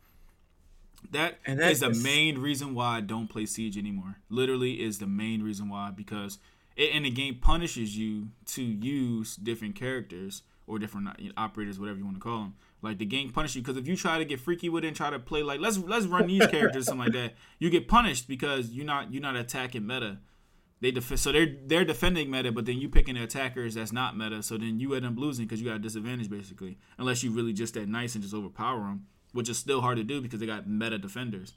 That, 1.10 1.38
and 1.46 1.60
that 1.60 1.72
is 1.72 1.80
the 1.80 1.90
main 1.90 2.38
reason 2.38 2.74
why 2.74 2.96
I 2.96 3.00
don't 3.00 3.28
play 3.28 3.46
Siege 3.46 3.78
anymore. 3.78 4.16
Literally, 4.28 4.82
is 4.82 4.98
the 4.98 5.06
main 5.06 5.42
reason 5.42 5.68
why 5.68 5.90
because 5.90 6.38
it, 6.76 6.90
and 6.94 7.04
the 7.04 7.10
game 7.10 7.36
punishes 7.36 7.96
you 7.96 8.28
to 8.46 8.62
use 8.62 9.36
different 9.36 9.76
characters 9.76 10.42
or 10.66 10.78
different 10.78 11.08
operators, 11.36 11.78
whatever 11.78 11.98
you 11.98 12.04
want 12.04 12.16
to 12.16 12.20
call 12.20 12.38
them. 12.38 12.54
Like 12.82 12.98
the 12.98 13.06
game 13.06 13.30
punishes 13.30 13.56
you 13.56 13.62
because 13.62 13.76
if 13.76 13.88
you 13.88 13.96
try 13.96 14.18
to 14.18 14.24
get 14.24 14.40
freaky 14.40 14.68
with 14.68 14.84
it 14.84 14.88
and 14.88 14.96
try 14.96 15.10
to 15.10 15.18
play 15.18 15.42
like 15.42 15.60
let's 15.60 15.78
let's 15.78 16.06
run 16.06 16.26
these 16.26 16.46
characters 16.46 16.86
something 16.86 17.06
like 17.06 17.14
that, 17.14 17.34
you 17.58 17.70
get 17.70 17.88
punished 17.88 18.28
because 18.28 18.70
you're 18.70 18.84
not 18.84 19.12
you're 19.12 19.22
not 19.22 19.36
attacking 19.36 19.86
meta. 19.86 20.18
They 20.80 20.90
def- 20.90 21.18
so 21.18 21.32
they're 21.32 21.56
they're 21.64 21.84
defending 21.84 22.30
meta, 22.30 22.52
but 22.52 22.66
then 22.66 22.76
you 22.76 22.90
picking 22.90 23.14
the 23.14 23.22
attackers 23.22 23.74
that's 23.74 23.92
not 23.92 24.18
meta. 24.18 24.42
So 24.42 24.58
then 24.58 24.80
you 24.80 24.94
end 24.94 25.06
up 25.06 25.16
losing 25.16 25.46
because 25.46 25.62
you 25.62 25.66
got 25.66 25.76
a 25.76 25.78
disadvantage 25.78 26.28
basically, 26.28 26.76
unless 26.98 27.22
you 27.22 27.30
really 27.30 27.54
just 27.54 27.72
that 27.74 27.88
nice 27.88 28.14
and 28.14 28.22
just 28.22 28.34
overpower 28.34 28.80
them, 28.80 29.06
which 29.34 29.48
is 29.50 29.58
still 29.58 29.82
hard 29.82 29.98
to 29.98 30.04
do 30.04 30.22
because 30.22 30.40
they 30.40 30.46
got 30.46 30.66
meta 30.66 30.96
defenders. 30.96 31.52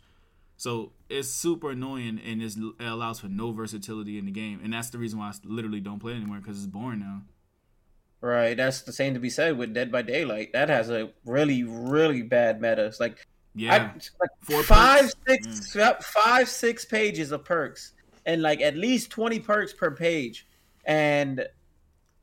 So 0.58 0.92
it's 1.08 1.30
super 1.30 1.72
annoying 1.72 2.20
and 2.26 2.42
it 2.42 2.58
allows 2.80 3.20
for 3.20 3.28
no 3.28 3.52
versatility 3.52 4.18
in 4.18 4.26
the 4.26 4.32
game, 4.32 4.60
and 4.63 4.74
that's 4.74 4.90
the 4.90 4.98
reason 4.98 5.20
why 5.20 5.28
I 5.28 5.34
literally 5.46 5.80
don't 5.80 6.00
play 6.00 6.13
anymore 6.13 6.38
because 6.38 6.58
it's 6.58 6.68
boring 6.68 7.00
now. 7.00 7.22
Right, 8.20 8.58
that's 8.58 8.82
the 8.82 8.92
same 8.92 9.13
to 9.13 9.20
be 9.20 9.30
said 9.30 9.58
with 9.58 9.76
Dead 9.76 9.92
by 9.92 10.02
Daylight. 10.02 10.54
That 10.54 10.70
has 10.70 10.90
a 10.90 11.12
really, 11.24 11.63
really 11.63 12.24
bad 12.24 12.60
meta. 12.60 12.86
It's 12.86 13.00
like 13.00 13.26
yeah, 13.54 13.74
I, 13.74 13.78
like 14.20 14.30
Four 14.42 14.63
five, 14.63 15.12
six, 15.28 15.48
mm. 15.48 16.04
five, 16.04 16.50
six 16.50 16.86
pages 16.86 17.32
of 17.32 17.46
perks, 17.46 17.94
and 18.26 18.42
like 18.42 18.60
at 18.62 18.76
least 18.76 19.12
twenty 19.12 19.40
perks 19.40 19.74
per 19.74 19.92
page, 19.92 20.48
and 20.86 21.46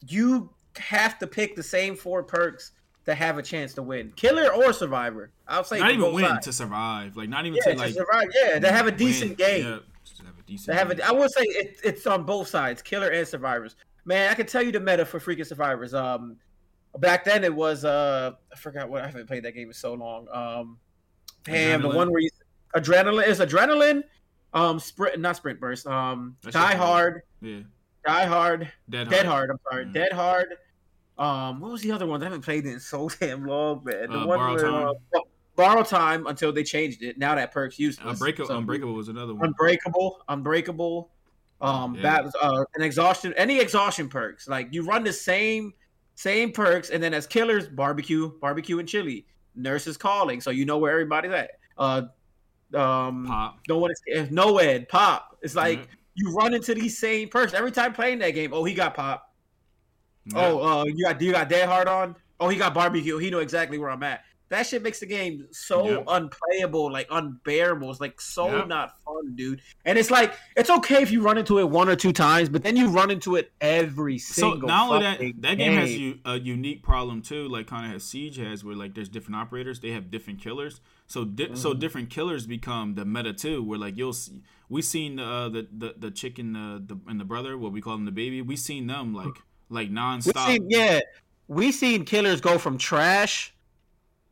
you 0.09 0.51
have 0.77 1.21
to 1.21 1.29
pick 1.29 1.55
the 1.55 1.63
same 1.63 1.95
four 1.95 2.25
perks 2.25 2.73
to 3.07 3.15
have 3.15 3.39
a 3.39 3.43
chance 3.43 3.75
to 3.75 3.83
win, 3.83 4.13
killer 4.17 4.53
or 4.53 4.73
survivor. 4.73 5.31
I'll 5.47 5.65
say 5.65 5.79
not 5.79 5.93
even 5.93 6.13
win 6.13 6.25
sides. 6.25 6.47
to 6.47 6.53
survive, 6.53 7.17
like 7.17 7.29
not 7.29 7.47
even 7.47 7.59
yeah, 7.65 7.75
to 7.75 7.79
like 7.79 7.95
survive. 7.95 8.29
Yeah, 8.35 8.59
to 8.59 8.73
have 8.73 8.87
a 8.87 8.93
decent 8.93 9.39
win. 9.39 9.49
game. 9.49 9.65
Yeah, 9.65 9.79
to 10.17 10.25
have 10.25 10.39
a 10.39 10.43
decent. 10.47 10.67
To 10.67 10.75
have 10.75 10.91
a, 10.91 11.07
I 11.07 11.13
would 11.13 11.31
say 11.31 11.43
it, 11.43 11.81
it's 11.85 12.07
on 12.07 12.25
both 12.25 12.49
sides, 12.49 12.83
killer 12.83 13.09
and 13.09 13.27
survivors. 13.27 13.77
Man, 14.05 14.31
I 14.31 14.35
can 14.35 14.47
tell 14.47 14.63
you 14.63 14.73
the 14.73 14.81
meta 14.81 15.05
for 15.05 15.19
freaking 15.19 15.47
survivors. 15.47 15.95
Um, 15.95 16.37
back 16.99 17.25
then 17.25 17.45
it 17.45 17.55
was 17.55 17.85
uh, 17.85 18.33
I 18.53 18.57
forgot 18.57 18.89
what 18.89 19.03
I 19.03 19.07
haven't 19.07 19.27
played 19.27 19.45
that 19.45 19.53
game 19.53 19.69
in 19.69 19.75
so 19.75 19.95
long. 19.95 20.27
Um, 20.33 20.79
damn, 21.45 21.83
the 21.83 21.89
one 21.89 22.11
where 22.11 22.21
you 22.21 22.31
adrenaline 22.75 23.27
is 23.27 23.41
adrenaline. 23.41 24.03
Um, 24.53 24.79
sprint, 24.79 25.19
not 25.21 25.37
sprint 25.37 25.61
burst. 25.61 25.87
Um, 25.87 26.37
That's 26.43 26.55
die 26.55 26.75
hard. 26.77 27.23
Yeah. 27.41 27.61
Die 28.07 28.25
hard. 28.27 28.71
Dead, 28.89 29.11
dead 29.11 29.27
hard. 29.27 29.49
hard. 29.49 29.51
I'm 29.51 29.59
sorry. 29.71 29.85
Mm. 29.87 29.93
Dead 29.95 30.13
hard. 30.13 30.55
Um, 31.17 31.61
what 31.61 31.71
was 31.71 31.83
the 31.83 31.93
other 31.93 32.07
one? 32.07 32.23
I 32.23 32.25
haven't 32.25 32.43
played 32.43 32.67
it 32.67 32.73
in 32.73 32.81
so 32.81 33.09
damn 33.21 33.45
long, 33.45 33.83
man. 33.85 34.11
The 34.11 34.19
uh, 34.19 34.27
one 34.27 34.39
borrow 34.39 34.55
where, 34.55 34.65
time. 34.65 34.97
Uh, 35.15 35.21
borrow 35.57 35.83
time 35.83 36.27
until 36.27 36.53
they 36.53 36.65
changed 36.65 37.03
it. 37.03 37.19
Now 37.19 37.35
that 37.35 37.53
perk's 37.53 37.79
useless. 37.79 38.15
Unbreakable, 38.15 38.49
so, 38.49 38.59
Unbreakable 38.59 38.95
was 38.95 39.09
another 39.09 39.35
one. 39.35 39.47
Unbreakable, 39.47 40.23
Unbreakable. 40.29 41.11
Um, 41.61 41.95
yeah. 41.95 42.03
that 42.03 42.33
uh, 42.43 42.65
an 42.75 42.83
exhaustion, 42.83 43.33
any 43.37 43.61
exhaustion 43.61 44.09
perks. 44.09 44.49
Like 44.49 44.69
you 44.73 44.85
run 44.85 45.05
the 45.05 45.13
same 45.13 45.73
same 46.17 46.53
perks, 46.53 46.91
and 46.91 47.03
then 47.03 47.15
as 47.15 47.27
killers, 47.27 47.69
barbecue, 47.69 48.33
barbecue 48.41 48.79
and 48.79 48.89
chili. 48.89 49.27
Nurses 49.57 49.97
calling, 49.97 50.41
so 50.41 50.51
you 50.51 50.65
know 50.65 50.79
where 50.79 50.91
everybody's 50.91 51.31
at. 51.31 51.53
Uh, 51.79 52.03
um, 52.75 53.27
pop. 53.27 53.61
Is 54.07 54.31
no 54.33 54.59
ed 54.59 54.89
pop. 54.89 55.39
It's 55.43 55.55
like 55.55 55.79
mm-hmm. 55.79 55.91
you 56.15 56.35
run 56.35 56.55
into 56.55 56.75
these 56.75 56.99
same 56.99 57.29
perks 57.29 57.55
every 57.55 57.71
time 57.71 57.93
playing 57.93 58.19
that 58.19 58.31
game. 58.31 58.53
Oh, 58.53 58.65
he 58.65 58.75
got 58.75 58.95
pop. 58.95 59.33
Yeah. 60.27 60.47
Oh, 60.47 60.81
uh, 60.81 60.85
you 60.85 61.05
got 61.05 61.21
you 61.21 61.33
got 61.33 61.49
dead 61.49 61.69
hard 61.69 61.89
on. 61.89 62.17
Oh, 62.41 62.49
he 62.49 62.57
got 62.57 62.75
barbecue. 62.75 63.19
He 63.19 63.31
know 63.31 63.39
exactly 63.39 63.79
where 63.79 63.91
I'm 63.91 64.03
at 64.03 64.25
that 64.51 64.67
shit 64.67 64.83
makes 64.83 65.01
the 65.01 65.07
game 65.07 65.49
so 65.51 65.89
yep. 65.89 66.05
unplayable, 66.07 66.93
like 66.93 67.09
unbearable. 67.11 67.91
It's 67.91 68.01
like 68.01 68.21
so 68.21 68.59
yep. 68.59 68.69
not 68.69 69.01
fun, 69.03 69.35
dude. 69.35 69.63
And 69.85 69.99
it's 69.99 70.11
like 70.11 70.35
it's 70.57 70.71
okay 70.71 71.03
if 71.03 71.11
you 71.11 71.23
run 71.23 71.39
into 71.39 71.59
it 71.59 71.69
one 71.69 71.89
or 71.89 71.97
two 71.97 72.13
times, 72.13 72.49
but 72.49 72.63
then 72.63 72.77
you 72.77 72.89
run 72.89 73.11
into 73.11 73.37
it 73.37 73.53
every 73.61 74.19
single. 74.19 74.61
So 74.61 74.67
not 74.67 74.91
only 74.91 75.33
that, 75.33 75.43
that 75.43 75.55
game, 75.57 75.73
has 75.73 75.91
a, 75.91 76.19
a 76.25 76.39
unique 76.39 76.83
problem 76.83 77.23
too, 77.23 77.49
like 77.49 77.67
kind 77.67 77.87
of 77.87 77.93
has 77.93 78.05
Siege 78.05 78.37
has, 78.37 78.65
where 78.65 78.77
like 78.77 78.95
there's 78.95 79.09
different 79.09 79.37
operators, 79.37 79.81
they 79.81 79.91
have 79.91 80.11
different 80.11 80.41
killers. 80.41 80.81
So 81.07 81.25
di- 81.25 81.47
mm-hmm. 81.47 81.55
so 81.55 81.75
different 81.75 82.11
killers 82.11 82.47
become 82.47 82.95
the 82.95 83.05
meta 83.05 83.33
too, 83.33 83.63
where 83.63 83.79
like 83.79 83.97
you'll 83.97 84.13
see. 84.13 84.43
We 84.69 84.83
seen 84.83 85.19
uh, 85.19 85.49
the 85.49 85.69
the 85.73 85.95
the 85.99 86.11
chicken 86.11 86.55
uh, 86.55 86.79
the 86.85 86.99
and 87.07 87.19
the 87.19 87.25
brother, 87.25 87.57
what 87.57 87.73
we 87.73 87.81
call 87.81 87.95
them 87.95 88.05
the 88.05 88.13
baby. 88.13 88.41
We 88.41 88.57
seen 88.57 88.87
them 88.87 89.15
like 89.15 89.43
like 89.69 89.91
nonstop. 89.91 90.47
We 90.47 90.53
seen, 90.53 90.67
yeah, 90.71 91.01
we 91.49 91.73
seen 91.73 92.05
killers 92.05 92.41
go 92.41 92.59
from 92.59 92.79
trash 92.79 93.55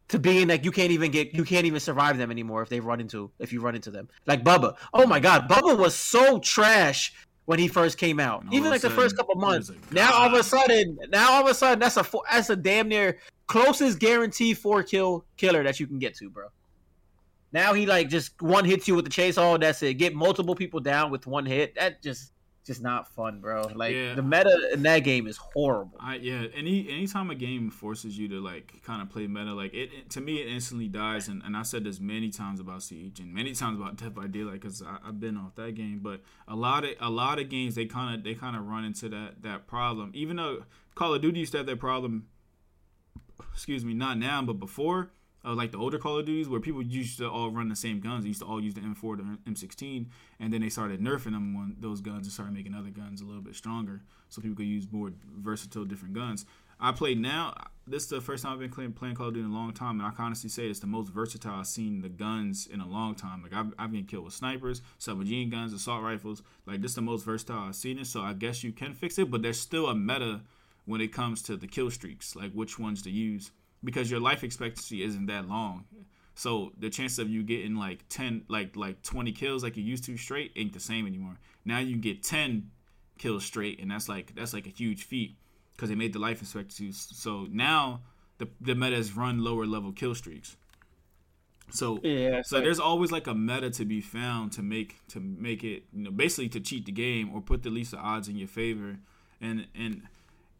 to 0.08 0.18
being 0.18 0.48
like 0.48 0.64
you 0.64 0.70
can't 0.70 0.92
even 0.92 1.10
get 1.10 1.34
you 1.34 1.44
can't 1.44 1.64
even 1.64 1.80
survive 1.80 2.18
them 2.18 2.30
anymore 2.30 2.62
if 2.62 2.68
they 2.68 2.80
run 2.80 3.00
into 3.00 3.30
if 3.38 3.52
you 3.52 3.60
run 3.60 3.74
into 3.74 3.90
them 3.90 4.08
like 4.26 4.44
Bubba. 4.44 4.76
Oh 4.92 5.06
my 5.06 5.20
God, 5.20 5.48
Bubba 5.48 5.76
was 5.76 5.94
so 5.94 6.38
trash 6.38 7.14
when 7.46 7.58
he 7.58 7.68
first 7.68 7.98
came 7.98 8.20
out. 8.20 8.44
Even 8.52 8.70
like 8.70 8.82
the 8.82 8.90
first 8.90 9.16
couple 9.16 9.34
months. 9.36 9.70
Now 9.90 10.12
all 10.12 10.26
of 10.26 10.34
a 10.34 10.42
sudden, 10.42 10.98
now 11.08 11.32
all 11.32 11.44
of 11.44 11.50
a 11.50 11.54
sudden, 11.54 11.78
that's 11.78 11.96
a 11.96 12.06
that's 12.30 12.50
a 12.50 12.56
damn 12.56 12.88
near 12.88 13.18
closest 13.46 13.98
guarantee 13.98 14.54
four 14.54 14.82
kill 14.82 15.24
killer 15.36 15.62
that 15.62 15.80
you 15.80 15.86
can 15.86 15.98
get 15.98 16.14
to, 16.16 16.30
bro. 16.30 16.48
Now 17.52 17.74
he 17.74 17.86
like 17.86 18.08
just 18.08 18.40
one 18.40 18.64
hits 18.64 18.88
you 18.88 18.94
with 18.94 19.04
the 19.04 19.10
chase 19.10 19.38
all. 19.38 19.58
That's 19.58 19.82
it. 19.82 19.94
Get 19.94 20.14
multiple 20.14 20.54
people 20.54 20.80
down 20.80 21.10
with 21.10 21.26
one 21.26 21.46
hit. 21.46 21.74
That 21.74 22.02
just 22.02 22.32
just 22.64 22.80
not 22.80 23.08
fun, 23.08 23.40
bro. 23.40 23.68
Like 23.74 23.94
yeah. 23.94 24.14
the 24.14 24.22
meta 24.22 24.70
in 24.72 24.82
that 24.82 25.00
game 25.00 25.26
is 25.26 25.36
horrible. 25.36 25.98
I, 25.98 26.16
yeah, 26.16 26.46
any 26.54 26.88
anytime 26.88 27.30
a 27.30 27.34
game 27.34 27.70
forces 27.70 28.16
you 28.16 28.28
to 28.28 28.40
like 28.40 28.82
kind 28.84 29.02
of 29.02 29.10
play 29.10 29.26
meta, 29.26 29.52
like 29.52 29.74
it, 29.74 29.90
it, 29.92 30.10
to 30.10 30.20
me 30.20 30.40
it 30.40 30.48
instantly 30.48 30.88
dies. 30.88 31.28
And, 31.28 31.42
and 31.44 31.56
I 31.56 31.62
said 31.62 31.84
this 31.84 31.98
many 31.98 32.30
times 32.30 32.60
about 32.60 32.82
Siege 32.82 33.18
and 33.20 33.34
many 33.34 33.52
times 33.52 33.80
about 33.80 33.96
Death 34.02 34.14
by 34.14 34.26
Daylight 34.26 34.60
because 34.60 34.82
I've 34.82 35.18
been 35.18 35.36
off 35.36 35.54
that 35.56 35.74
game. 35.74 36.00
But 36.02 36.20
a 36.46 36.54
lot 36.54 36.84
of 36.84 36.90
a 37.00 37.10
lot 37.10 37.40
of 37.40 37.48
games 37.48 37.74
they 37.74 37.86
kind 37.86 38.14
of 38.14 38.24
they 38.24 38.34
kind 38.34 38.56
of 38.56 38.66
run 38.66 38.84
into 38.84 39.08
that 39.08 39.42
that 39.42 39.66
problem. 39.66 40.12
Even 40.14 40.36
though 40.36 40.64
Call 40.94 41.14
of 41.14 41.22
Duty 41.22 41.40
used 41.40 41.52
to 41.52 41.58
have 41.58 41.66
that 41.66 41.80
problem. 41.80 42.28
Excuse 43.52 43.84
me, 43.84 43.92
not 43.92 44.18
now, 44.18 44.40
but 44.42 44.54
before 44.54 45.10
uh, 45.44 45.54
like 45.54 45.72
the 45.72 45.78
older 45.78 45.98
Call 45.98 46.18
of 46.18 46.26
Duties, 46.26 46.48
where 46.48 46.60
people 46.60 46.82
used 46.82 47.18
to 47.18 47.28
all 47.28 47.50
run 47.50 47.68
the 47.68 47.76
same 47.76 48.00
guns. 48.00 48.24
They 48.24 48.28
used 48.28 48.40
to 48.40 48.46
all 48.46 48.62
use 48.62 48.74
the 48.74 48.80
M4 48.80 49.16
to 49.18 49.50
M16, 49.50 50.06
and 50.40 50.52
then 50.52 50.60
they 50.60 50.68
started 50.68 51.00
nerfing 51.00 51.32
them 51.32 51.54
when 51.54 51.76
those 51.80 52.00
guns 52.00 52.26
and 52.26 52.32
started 52.32 52.54
making 52.54 52.74
other 52.74 52.90
guns 52.90 53.20
a 53.20 53.24
little 53.24 53.42
bit 53.42 53.54
stronger, 53.54 54.02
so 54.28 54.40
people 54.40 54.56
could 54.56 54.66
use 54.66 54.86
more 54.90 55.12
versatile 55.38 55.84
different 55.84 56.14
guns. 56.14 56.46
I 56.80 56.90
play 56.90 57.14
now. 57.14 57.54
This 57.86 58.04
is 58.04 58.08
the 58.08 58.20
first 58.20 58.42
time 58.42 58.52
I've 58.52 58.58
been 58.58 58.70
playing, 58.70 58.92
playing 58.92 59.14
Call 59.14 59.28
of 59.28 59.34
Duty 59.34 59.44
in 59.44 59.52
a 59.52 59.54
long 59.54 59.72
time, 59.72 59.98
and 59.98 60.06
I 60.06 60.10
can 60.10 60.24
honestly 60.24 60.50
say 60.50 60.66
it's 60.66 60.80
the 60.80 60.86
most 60.86 61.12
versatile 61.12 61.54
I've 61.54 61.66
seen 61.66 62.00
the 62.00 62.08
guns 62.08 62.68
in 62.72 62.80
a 62.80 62.86
long 62.86 63.14
time. 63.14 63.42
Like 63.42 63.52
I've, 63.52 63.72
I've 63.78 63.92
been 63.92 64.04
killed 64.04 64.24
with 64.24 64.34
snipers, 64.34 64.82
submachine 64.98 65.50
guns, 65.50 65.72
assault 65.72 66.02
rifles. 66.02 66.42
Like 66.66 66.80
this 66.80 66.92
is 66.92 66.94
the 66.96 67.02
most 67.02 67.24
versatile 67.24 67.58
I've 67.58 67.76
seen 67.76 67.98
it. 67.98 68.06
So 68.06 68.20
I 68.20 68.34
guess 68.34 68.62
you 68.62 68.72
can 68.72 68.94
fix 68.94 69.18
it, 69.18 69.30
but 69.30 69.42
there's 69.42 69.60
still 69.60 69.88
a 69.88 69.94
meta 69.94 70.42
when 70.84 71.00
it 71.00 71.12
comes 71.12 71.42
to 71.42 71.56
the 71.56 71.66
kill 71.66 71.90
streaks, 71.90 72.34
like 72.36 72.52
which 72.52 72.78
ones 72.78 73.02
to 73.02 73.10
use 73.10 73.50
because 73.84 74.10
your 74.10 74.20
life 74.20 74.44
expectancy 74.44 75.02
isn't 75.02 75.26
that 75.26 75.48
long. 75.48 75.84
So 76.34 76.72
the 76.78 76.88
chance 76.88 77.18
of 77.18 77.28
you 77.28 77.42
getting 77.42 77.76
like 77.76 78.08
ten, 78.08 78.44
like 78.48 78.74
like 78.76 79.02
twenty 79.02 79.32
kills 79.32 79.62
like 79.62 79.76
you 79.76 79.82
used 79.82 80.04
to 80.04 80.16
straight 80.16 80.52
ain't 80.56 80.72
the 80.72 80.80
same 80.80 81.06
anymore. 81.06 81.38
Now 81.64 81.78
you 81.78 81.96
get 81.96 82.22
ten 82.22 82.70
kills 83.18 83.44
straight, 83.44 83.80
and 83.80 83.90
that's 83.90 84.08
like 84.08 84.34
that's 84.34 84.54
like 84.54 84.66
a 84.66 84.70
huge 84.70 85.04
feat 85.04 85.36
because 85.76 85.88
they 85.88 85.94
made 85.94 86.12
the 86.12 86.18
life 86.18 86.40
expectancy. 86.40 86.92
So 86.92 87.46
now 87.50 88.00
the 88.38 88.48
the 88.60 88.74
meta 88.74 88.96
has 88.96 89.14
run 89.16 89.44
lower 89.44 89.66
level 89.66 89.92
kill 89.92 90.14
streaks. 90.14 90.56
So 91.70 92.00
yeah, 92.02 92.42
so 92.42 92.56
like, 92.56 92.64
there's 92.64 92.80
always 92.80 93.12
like 93.12 93.26
a 93.26 93.34
meta 93.34 93.70
to 93.70 93.84
be 93.84 94.00
found 94.00 94.52
to 94.52 94.62
make 94.62 94.96
to 95.08 95.20
make 95.20 95.64
it 95.64 95.84
you 95.92 96.04
know 96.04 96.10
basically 96.10 96.48
to 96.50 96.60
cheat 96.60 96.86
the 96.86 96.92
game 96.92 97.30
or 97.34 97.40
put 97.40 97.62
the 97.62 97.70
least 97.70 97.92
of 97.92 98.00
odds 98.00 98.28
in 98.28 98.36
your 98.36 98.48
favor, 98.48 98.98
and 99.40 99.66
and 99.74 100.02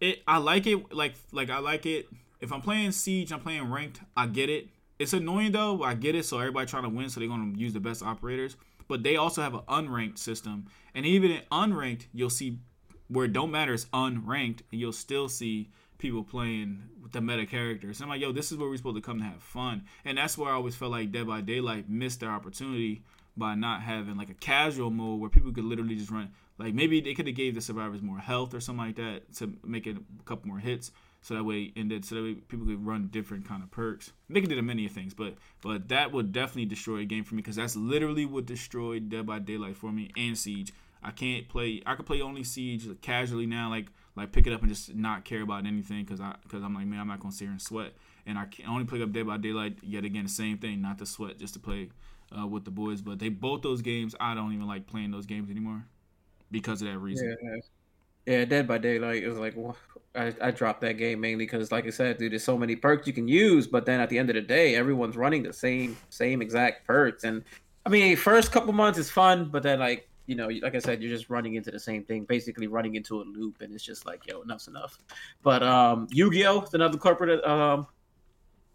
it 0.00 0.22
I 0.26 0.38
like 0.38 0.66
it 0.66 0.92
like 0.92 1.14
like 1.32 1.50
I 1.50 1.58
like 1.58 1.86
it 1.86 2.08
if 2.42 2.52
I'm 2.52 2.60
playing 2.60 2.92
Siege, 2.92 3.32
I'm 3.32 3.40
playing 3.40 3.70
ranked, 3.70 4.00
I 4.16 4.26
get 4.26 4.50
it. 4.50 4.68
It's 4.98 5.12
annoying 5.12 5.52
though, 5.52 5.82
I 5.82 5.94
get 5.94 6.14
it. 6.14 6.24
So 6.24 6.38
everybody 6.38 6.66
trying 6.66 6.82
to 6.82 6.88
win, 6.88 7.08
so 7.08 7.20
they're 7.20 7.28
gonna 7.28 7.56
use 7.56 7.72
the 7.72 7.80
best 7.80 8.02
operators. 8.02 8.56
But 8.88 9.04
they 9.04 9.16
also 9.16 9.40
have 9.40 9.54
an 9.54 9.60
unranked 9.68 10.18
system, 10.18 10.66
and 10.94 11.06
even 11.06 11.30
in 11.30 11.40
unranked, 11.50 12.06
you'll 12.12 12.28
see 12.28 12.58
where 13.08 13.26
it 13.26 13.32
don't 13.32 13.50
matter 13.50 13.72
is 13.72 13.86
unranked, 13.86 14.60
and 14.70 14.80
you'll 14.80 14.92
still 14.92 15.28
see 15.28 15.70
people 15.98 16.24
playing 16.24 16.82
with 17.00 17.12
the 17.12 17.20
meta 17.20 17.46
characters. 17.46 18.00
And 18.00 18.04
I'm 18.04 18.10
like, 18.10 18.20
yo, 18.20 18.32
this 18.32 18.50
is 18.50 18.58
where 18.58 18.68
we're 18.68 18.76
supposed 18.76 18.96
to 18.96 19.02
come 19.02 19.18
to 19.18 19.24
have 19.24 19.42
fun, 19.42 19.84
and 20.04 20.18
that's 20.18 20.36
where 20.36 20.50
I 20.50 20.54
always 20.54 20.74
felt 20.74 20.90
like 20.90 21.12
Dead 21.12 21.26
by 21.26 21.40
Daylight 21.40 21.88
missed 21.88 22.20
their 22.20 22.30
opportunity 22.30 23.02
by 23.36 23.54
not 23.54 23.82
having 23.82 24.16
like 24.16 24.30
a 24.30 24.34
casual 24.34 24.90
mode 24.90 25.20
where 25.20 25.30
people 25.30 25.52
could 25.52 25.64
literally 25.64 25.96
just 25.96 26.10
run. 26.10 26.30
Like 26.58 26.74
maybe 26.74 27.00
they 27.00 27.14
could 27.14 27.26
have 27.26 27.36
gave 27.36 27.54
the 27.54 27.60
survivors 27.60 28.02
more 28.02 28.18
health 28.18 28.54
or 28.54 28.60
something 28.60 28.86
like 28.86 28.96
that 28.96 29.34
to 29.36 29.54
make 29.64 29.86
it 29.86 29.96
a 29.96 30.22
couple 30.24 30.48
more 30.48 30.58
hits 30.58 30.92
so 31.22 31.34
that 31.34 31.44
way 31.44 31.72
and 31.76 31.90
then 31.90 32.02
so 32.02 32.16
that 32.16 32.22
way 32.22 32.34
people 32.34 32.66
could 32.66 32.84
run 32.84 33.08
different 33.10 33.48
kind 33.48 33.62
of 33.62 33.70
perks. 33.70 34.12
They 34.28 34.40
could 34.40 34.50
do 34.50 34.60
many 34.60 34.86
things, 34.88 35.14
but 35.14 35.34
but 35.62 35.88
that 35.88 36.12
would 36.12 36.32
definitely 36.32 36.66
destroy 36.66 36.98
a 36.98 37.04
game 37.04 37.24
for 37.24 37.34
me 37.34 37.42
because 37.42 37.56
that's 37.56 37.76
literally 37.76 38.26
what 38.26 38.46
destroyed 38.46 39.08
Dead 39.08 39.26
by 39.26 39.38
Daylight 39.38 39.76
for 39.76 39.92
me 39.92 40.10
and 40.16 40.36
Siege. 40.36 40.72
I 41.02 41.10
can't 41.10 41.48
play. 41.48 41.82
I 41.86 41.94
could 41.94 42.06
play 42.06 42.20
only 42.20 42.44
Siege 42.44 42.86
casually 43.00 43.46
now, 43.46 43.70
like 43.70 43.86
like 44.14 44.32
pick 44.32 44.46
it 44.46 44.52
up 44.52 44.60
and 44.60 44.68
just 44.68 44.94
not 44.94 45.24
care 45.24 45.42
about 45.42 45.64
anything 45.64 46.04
because 46.04 46.20
I 46.20 46.34
because 46.42 46.62
I'm 46.62 46.74
like 46.74 46.86
man, 46.86 47.00
I'm 47.00 47.08
not 47.08 47.20
gonna 47.20 47.32
sit 47.32 47.44
here 47.44 47.52
and 47.52 47.62
sweat. 47.62 47.92
And 48.26 48.38
I 48.38 48.44
can 48.44 48.66
only 48.66 48.84
pick 48.84 49.00
up 49.00 49.12
Dead 49.12 49.26
by 49.26 49.36
Daylight 49.36 49.78
yet 49.82 50.04
again 50.04 50.24
the 50.24 50.30
same 50.30 50.58
thing, 50.58 50.80
not 50.82 50.98
to 50.98 51.06
sweat, 51.06 51.38
just 51.38 51.54
to 51.54 51.60
play 51.60 51.88
uh, 52.38 52.46
with 52.46 52.64
the 52.64 52.70
boys. 52.70 53.00
But 53.00 53.18
they 53.18 53.28
both 53.28 53.62
those 53.62 53.82
games, 53.82 54.14
I 54.20 54.34
don't 54.34 54.52
even 54.52 54.66
like 54.66 54.86
playing 54.86 55.10
those 55.10 55.26
games 55.26 55.50
anymore 55.50 55.84
because 56.50 56.82
of 56.82 56.88
that 56.88 56.98
reason. 56.98 57.36
Yeah, 57.42 57.60
yeah. 58.26 58.44
Dead 58.44 58.68
by 58.68 58.78
Daylight 58.78 59.22
is 59.22 59.38
like 59.38 59.54
well, 59.56 59.76
I, 60.14 60.34
I 60.40 60.50
dropped 60.50 60.80
that 60.82 60.94
game 60.94 61.20
mainly 61.20 61.44
because, 61.44 61.72
like 61.72 61.86
I 61.86 61.90
said, 61.90 62.18
dude, 62.18 62.32
there's 62.32 62.44
so 62.44 62.58
many 62.58 62.76
perks 62.76 63.06
you 63.06 63.12
can 63.12 63.28
use, 63.28 63.66
but 63.66 63.86
then 63.86 64.00
at 64.00 64.08
the 64.08 64.18
end 64.18 64.30
of 64.30 64.34
the 64.34 64.42
day, 64.42 64.74
everyone's 64.74 65.16
running 65.16 65.42
the 65.42 65.52
same 65.52 65.96
same 66.10 66.42
exact 66.42 66.86
perks, 66.86 67.24
and 67.24 67.42
I 67.84 67.88
mean, 67.88 68.16
first 68.16 68.52
couple 68.52 68.72
months 68.72 68.98
is 68.98 69.10
fun, 69.10 69.46
but 69.46 69.62
then 69.62 69.78
like 69.80 70.08
you 70.26 70.36
know, 70.36 70.48
like 70.62 70.74
I 70.74 70.78
said, 70.78 71.02
you're 71.02 71.10
just 71.10 71.30
running 71.30 71.54
into 71.54 71.70
the 71.70 71.80
same 71.80 72.04
thing, 72.04 72.24
basically 72.24 72.68
running 72.68 72.94
into 72.94 73.20
a 73.20 73.24
loop, 73.24 73.60
and 73.60 73.74
it's 73.74 73.84
just 73.84 74.06
like, 74.06 74.26
yo, 74.26 74.42
enough's 74.42 74.68
enough. 74.68 74.98
But 75.42 75.62
um, 75.62 76.06
Yu-Gi-Oh, 76.10 76.68
another 76.72 76.96
corporate 76.96 77.44
um, 77.44 77.86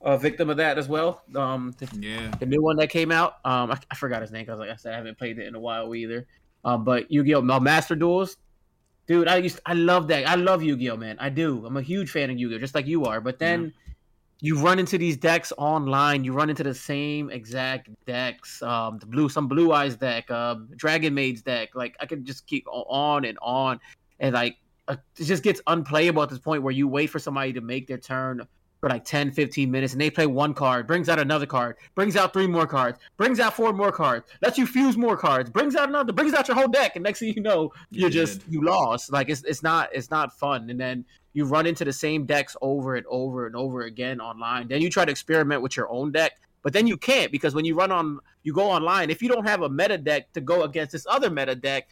a 0.01 0.17
victim 0.17 0.49
of 0.49 0.57
that 0.57 0.77
as 0.77 0.87
well. 0.87 1.23
Um, 1.35 1.73
the, 1.77 1.89
yeah, 1.99 2.31
the 2.39 2.45
new 2.45 2.61
one 2.61 2.77
that 2.77 2.89
came 2.89 3.11
out. 3.11 3.37
Um, 3.45 3.71
I, 3.71 3.79
I 3.89 3.95
forgot 3.95 4.21
his 4.21 4.31
name 4.31 4.45
because, 4.45 4.59
like 4.59 4.69
I 4.69 4.75
said, 4.75 4.93
I 4.93 4.97
haven't 4.97 5.17
played 5.17 5.39
it 5.39 5.47
in 5.47 5.55
a 5.55 5.59
while 5.59 5.93
either. 5.95 6.27
Um, 6.63 6.83
but 6.83 7.11
Yu-Gi-Oh, 7.11 7.41
Master 7.41 7.95
Duels, 7.95 8.37
dude, 9.07 9.27
I 9.27 9.37
used, 9.37 9.59
I 9.65 9.73
love 9.73 10.07
that. 10.09 10.27
I 10.27 10.35
love 10.35 10.61
Yu-Gi-Oh, 10.63 10.97
man. 10.97 11.17
I 11.19 11.29
do. 11.29 11.65
I'm 11.65 11.77
a 11.77 11.81
huge 11.81 12.11
fan 12.11 12.29
of 12.29 12.37
Yu-Gi-Oh, 12.37 12.59
just 12.59 12.75
like 12.75 12.87
you 12.87 13.05
are. 13.05 13.21
But 13.21 13.39
then. 13.39 13.63
Yeah 13.63 13.83
you 14.39 14.59
run 14.59 14.77
into 14.77 14.97
these 14.97 15.17
decks 15.17 15.51
online. 15.57 16.23
You 16.23 16.33
run 16.33 16.49
into 16.49 16.63
the 16.63 16.73
same 16.73 17.29
exact 17.29 17.89
decks. 18.05 18.61
Um, 18.61 18.99
the 18.99 19.05
blue, 19.05 19.29
some 19.29 19.47
blue 19.47 19.71
eyes 19.71 19.95
deck, 19.95 20.29
um, 20.29 20.69
Dragon 20.75 21.13
Maid's 21.13 21.41
deck. 21.41 21.69
Like 21.73 21.95
I 21.99 22.05
could 22.05 22.23
just 22.23 22.45
keep 22.45 22.65
on 22.67 23.25
and 23.25 23.37
on, 23.41 23.79
and 24.19 24.33
like 24.33 24.57
uh, 24.87 24.97
it 25.17 25.25
just 25.25 25.43
gets 25.43 25.59
unplayable 25.67 26.21
at 26.21 26.29
this 26.29 26.39
point 26.39 26.61
where 26.61 26.71
you 26.71 26.87
wait 26.87 27.07
for 27.07 27.19
somebody 27.19 27.51
to 27.53 27.61
make 27.61 27.87
their 27.87 27.97
turn 27.97 28.47
for 28.79 28.89
like 28.89 29.05
10, 29.05 29.31
15 29.31 29.69
minutes, 29.71 29.93
and 29.93 30.01
they 30.01 30.09
play 30.09 30.27
one 30.27 30.53
card, 30.53 30.87
brings 30.87 31.09
out 31.09 31.19
another 31.19 31.45
card, 31.45 31.77
brings 31.95 32.15
out 32.15 32.33
three 32.33 32.47
more 32.47 32.67
cards, 32.67 32.99
brings 33.17 33.39
out 33.39 33.55
four 33.55 33.73
more 33.73 33.91
cards, 33.91 34.27
lets 34.41 34.57
you 34.57 34.67
fuse 34.67 34.97
more 34.97 35.17
cards, 35.17 35.49
brings 35.49 35.75
out 35.75 35.89
another, 35.89 36.13
brings 36.13 36.33
out 36.33 36.47
your 36.47 36.55
whole 36.55 36.67
deck, 36.67 36.95
and 36.95 37.03
next 37.03 37.19
thing 37.19 37.33
you 37.35 37.41
know, 37.41 37.71
you're 37.89 38.09
you 38.09 38.13
just 38.13 38.41
you 38.49 38.63
lost. 38.63 39.11
Like 39.11 39.29
it's 39.29 39.43
it's 39.43 39.63
not 39.63 39.89
it's 39.93 40.11
not 40.11 40.37
fun, 40.37 40.69
and 40.69 40.79
then 40.79 41.05
you 41.33 41.45
run 41.45 41.65
into 41.65 41.85
the 41.85 41.93
same 41.93 42.25
decks 42.25 42.55
over 42.61 42.95
and 42.95 43.05
over 43.07 43.45
and 43.45 43.55
over 43.55 43.83
again 43.83 44.19
online. 44.19 44.67
Then 44.67 44.81
you 44.81 44.89
try 44.89 45.05
to 45.05 45.11
experiment 45.11 45.61
with 45.61 45.75
your 45.75 45.89
own 45.89 46.11
deck, 46.11 46.33
but 46.63 46.73
then 46.73 46.87
you 46.87 46.97
can't 46.97 47.31
because 47.31 47.55
when 47.55 47.65
you 47.65 47.75
run 47.75 47.91
on, 47.91 48.19
you 48.43 48.53
go 48.53 48.69
online. 48.69 49.09
If 49.09 49.21
you 49.21 49.29
don't 49.29 49.47
have 49.47 49.61
a 49.61 49.69
meta 49.69 49.97
deck 49.97 50.31
to 50.33 50.41
go 50.41 50.63
against 50.63 50.91
this 50.91 51.05
other 51.07 51.29
meta 51.29 51.55
deck, 51.55 51.89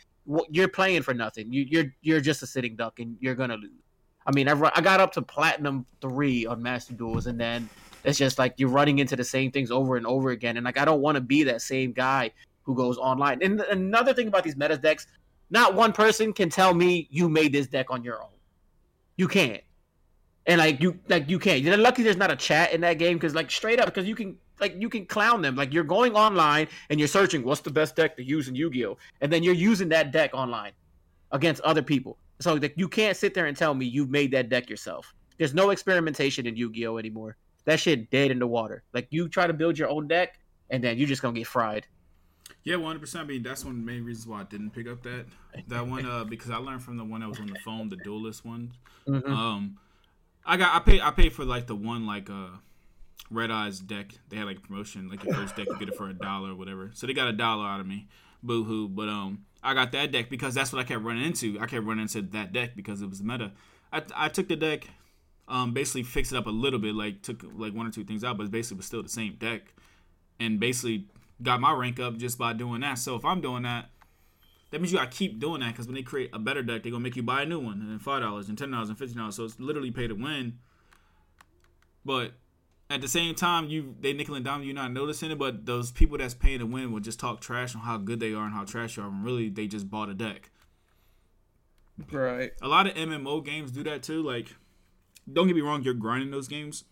you're 0.49 0.67
playing 0.67 1.03
for 1.03 1.13
nothing. 1.13 1.51
You, 1.51 1.65
you're 1.67 1.93
you're 2.01 2.21
just 2.21 2.43
a 2.43 2.47
sitting 2.47 2.75
duck, 2.75 2.99
and 2.99 3.17
you're 3.19 3.35
gonna 3.35 3.57
lose. 3.57 3.84
I 4.25 4.31
mean, 4.31 4.47
I, 4.47 4.71
I 4.75 4.81
got 4.81 4.99
up 4.99 5.11
to 5.13 5.21
platinum 5.21 5.85
three 6.01 6.45
on 6.45 6.61
Master 6.61 6.93
Duels, 6.93 7.27
and 7.27 7.39
then 7.39 7.69
it's 8.03 8.17
just 8.17 8.39
like 8.39 8.55
you're 8.57 8.69
running 8.69 8.99
into 8.99 9.15
the 9.15 9.23
same 9.23 9.51
things 9.51 9.71
over 9.71 9.97
and 9.97 10.05
over 10.05 10.31
again. 10.31 10.57
And 10.57 10.65
like 10.65 10.77
I 10.77 10.85
don't 10.85 11.01
want 11.01 11.15
to 11.15 11.21
be 11.21 11.43
that 11.43 11.61
same 11.61 11.91
guy 11.91 12.31
who 12.63 12.75
goes 12.75 12.97
online. 12.97 13.39
And 13.43 13.61
another 13.61 14.13
thing 14.13 14.27
about 14.27 14.43
these 14.43 14.57
meta 14.57 14.77
decks, 14.77 15.07
not 15.49 15.75
one 15.75 15.93
person 15.93 16.33
can 16.33 16.49
tell 16.49 16.73
me 16.73 17.07
you 17.11 17.29
made 17.29 17.51
this 17.51 17.67
deck 17.67 17.87
on 17.89 18.03
your 18.03 18.21
own. 18.21 18.29
You 19.17 19.27
can't. 19.27 19.61
And 20.47 20.59
like 20.59 20.81
you 20.81 20.99
like 21.07 21.29
you 21.29 21.39
can't. 21.39 21.61
You're 21.61 21.77
lucky 21.77 22.03
there's 22.03 22.17
not 22.17 22.31
a 22.31 22.35
chat 22.35 22.73
in 22.73 22.81
that 22.81 22.99
game 22.99 23.17
because 23.17 23.33
like 23.33 23.49
straight 23.49 23.79
up 23.79 23.85
because 23.85 24.07
you 24.07 24.15
can 24.15 24.37
like 24.59 24.75
you 24.79 24.89
can 24.89 25.05
clown 25.05 25.41
them. 25.41 25.55
Like 25.55 25.73
you're 25.73 25.83
going 25.83 26.13
online 26.13 26.67
and 26.89 26.99
you're 26.99 27.07
searching 27.07 27.43
what's 27.43 27.61
the 27.61 27.71
best 27.71 27.95
deck 27.95 28.15
to 28.17 28.23
use 28.23 28.47
in 28.47 28.55
Yu-Gi-Oh, 28.55 28.97
and 29.21 29.31
then 29.31 29.43
you're 29.43 29.55
using 29.55 29.89
that 29.89 30.11
deck 30.11 30.31
online 30.33 30.71
against 31.31 31.61
other 31.61 31.81
people. 31.81 32.17
So 32.39 32.53
like 32.53 32.73
you 32.75 32.87
can't 32.87 33.15
sit 33.15 33.33
there 33.33 33.45
and 33.45 33.55
tell 33.55 33.73
me 33.73 33.85
you've 33.85 34.09
made 34.09 34.31
that 34.31 34.49
deck 34.49 34.69
yourself. 34.69 35.13
There's 35.37 35.53
no 35.53 35.69
experimentation 35.69 36.45
in 36.47 36.55
Yu-Gi-Oh 36.55 36.97
anymore. 36.97 37.37
That 37.65 37.79
shit 37.79 38.09
dead 38.09 38.31
in 38.31 38.39
the 38.39 38.47
water. 38.47 38.83
Like 38.93 39.07
you 39.09 39.27
try 39.27 39.47
to 39.47 39.53
build 39.53 39.77
your 39.77 39.89
own 39.89 40.07
deck 40.07 40.39
and 40.69 40.83
then 40.83 40.97
you're 40.97 41.07
just 41.07 41.21
gonna 41.21 41.37
get 41.37 41.47
fried. 41.47 41.87
Yeah, 42.63 42.75
one 42.75 42.85
hundred 42.85 42.99
percent. 43.01 43.25
I 43.25 43.27
mean, 43.27 43.43
that's 43.43 43.63
one 43.63 43.75
of 43.75 43.79
the 43.79 43.85
main 43.85 44.03
reasons 44.03 44.27
why 44.27 44.41
I 44.41 44.43
didn't 44.43 44.71
pick 44.71 44.87
up 44.87 45.01
that 45.03 45.25
that 45.67 45.87
one. 45.87 46.05
Uh, 46.05 46.23
because 46.23 46.51
I 46.51 46.57
learned 46.57 46.83
from 46.83 46.97
the 46.97 47.03
one 47.03 47.21
that 47.21 47.29
was 47.29 47.39
on 47.39 47.47
the 47.47 47.59
phone, 47.59 47.89
the 47.89 47.97
duelist 47.97 48.45
one. 48.45 48.71
Mm-hmm. 49.07 49.31
Um, 49.31 49.77
I 50.45 50.57
got 50.57 50.75
I 50.75 50.79
paid 50.79 51.01
I 51.01 51.11
paid 51.11 51.33
for 51.33 51.45
like 51.45 51.67
the 51.67 51.75
one 51.75 52.05
like 52.05 52.29
uh 52.29 52.49
Red 53.31 53.51
Eyes 53.51 53.79
deck. 53.79 54.11
They 54.29 54.37
had 54.37 54.45
like 54.45 54.57
a 54.57 54.61
promotion, 54.61 55.09
like 55.09 55.23
your 55.23 55.33
first 55.33 55.55
deck 55.55 55.67
you 55.67 55.77
get 55.77 55.89
it 55.89 55.95
for 55.95 56.09
a 56.09 56.13
dollar 56.13 56.51
or 56.51 56.55
whatever. 56.55 56.91
So 56.93 57.07
they 57.07 57.13
got 57.13 57.27
a 57.27 57.33
dollar 57.33 57.65
out 57.65 57.79
of 57.79 57.87
me. 57.87 58.07
Boo 58.45 58.63
hoo. 58.63 58.87
But 58.87 59.09
um, 59.09 59.45
I 59.63 59.73
got 59.73 59.91
that 59.93 60.11
deck 60.11 60.29
because 60.29 60.53
that's 60.53 60.71
what 60.71 60.79
I 60.79 60.83
kept 60.83 61.03
running 61.03 61.23
into. 61.23 61.59
I 61.59 61.65
kept 61.65 61.85
running 61.85 62.03
into 62.03 62.21
that 62.21 62.53
deck 62.53 62.75
because 62.75 63.01
it 63.01 63.09
was 63.09 63.21
meta. 63.23 63.51
I 63.91 64.03
I 64.15 64.29
took 64.29 64.47
the 64.47 64.55
deck, 64.55 64.87
um, 65.47 65.73
basically 65.73 66.03
fixed 66.03 66.31
it 66.31 66.37
up 66.37 66.47
a 66.47 66.51
little 66.51 66.79
bit, 66.79 66.95
like 66.95 67.21
took 67.21 67.43
like 67.55 67.73
one 67.73 67.87
or 67.87 67.91
two 67.91 68.03
things 68.03 68.23
out, 68.23 68.37
but 68.37 68.49
basically 68.51 68.77
was 68.77 68.85
still 68.85 69.03
the 69.03 69.09
same 69.09 69.35
deck, 69.35 69.73
and 70.39 70.59
basically 70.59 71.07
got 71.41 71.59
my 71.59 71.73
rank 71.73 71.99
up 71.99 72.17
just 72.17 72.37
by 72.37 72.53
doing 72.53 72.81
that. 72.81 72.99
So 72.99 73.15
if 73.15 73.25
I'm 73.25 73.41
doing 73.41 73.63
that, 73.63 73.89
that 74.71 74.81
means 74.81 74.91
you 74.91 74.97
gotta 74.97 75.11
keep 75.11 75.39
doing 75.39 75.61
that 75.61 75.71
because 75.71 75.87
when 75.87 75.95
they 75.95 76.03
create 76.03 76.29
a 76.33 76.39
better 76.39 76.61
deck, 76.61 76.83
they're 76.83 76.91
gonna 76.91 77.03
make 77.03 77.15
you 77.15 77.23
buy 77.23 77.43
a 77.43 77.45
new 77.45 77.59
one 77.59 77.81
and 77.81 78.01
five 78.01 78.21
dollars 78.21 78.49
and 78.49 78.57
ten 78.57 78.71
dollars 78.71 78.89
and 78.89 78.97
fifteen 78.97 79.17
dollars. 79.17 79.35
So 79.35 79.45
it's 79.45 79.59
literally 79.59 79.91
pay 79.91 80.07
to 80.07 80.13
win. 80.13 80.59
But 82.03 82.33
at 82.89 83.01
the 83.01 83.07
same 83.07 83.33
time, 83.33 83.67
you 83.67 83.95
they 83.99 84.13
nickel 84.13 84.35
and 84.35 84.45
dime 84.45 84.63
you're 84.63 84.75
not 84.75 84.91
noticing 84.91 85.31
it, 85.31 85.39
but 85.39 85.65
those 85.65 85.91
people 85.91 86.17
that's 86.17 86.33
paying 86.33 86.59
to 86.59 86.65
win 86.65 86.91
will 86.91 86.99
just 86.99 87.19
talk 87.19 87.41
trash 87.41 87.75
on 87.75 87.81
how 87.81 87.97
good 87.97 88.19
they 88.19 88.33
are 88.33 88.45
and 88.45 88.53
how 88.53 88.63
trash 88.63 88.97
you 88.97 89.03
are, 89.03 89.07
and 89.07 89.23
really 89.23 89.49
they 89.49 89.67
just 89.67 89.89
bought 89.89 90.09
a 90.09 90.13
deck. 90.13 90.51
Right. 92.11 92.51
A 92.61 92.67
lot 92.67 92.87
of 92.87 92.93
MMO 92.93 93.43
games 93.43 93.71
do 93.71 93.83
that 93.83 94.03
too. 94.03 94.21
Like, 94.21 94.55
don't 95.31 95.47
get 95.47 95.55
me 95.55 95.61
wrong, 95.61 95.81
you're 95.81 95.93
grinding 95.93 96.29
those 96.29 96.47
games, 96.47 96.83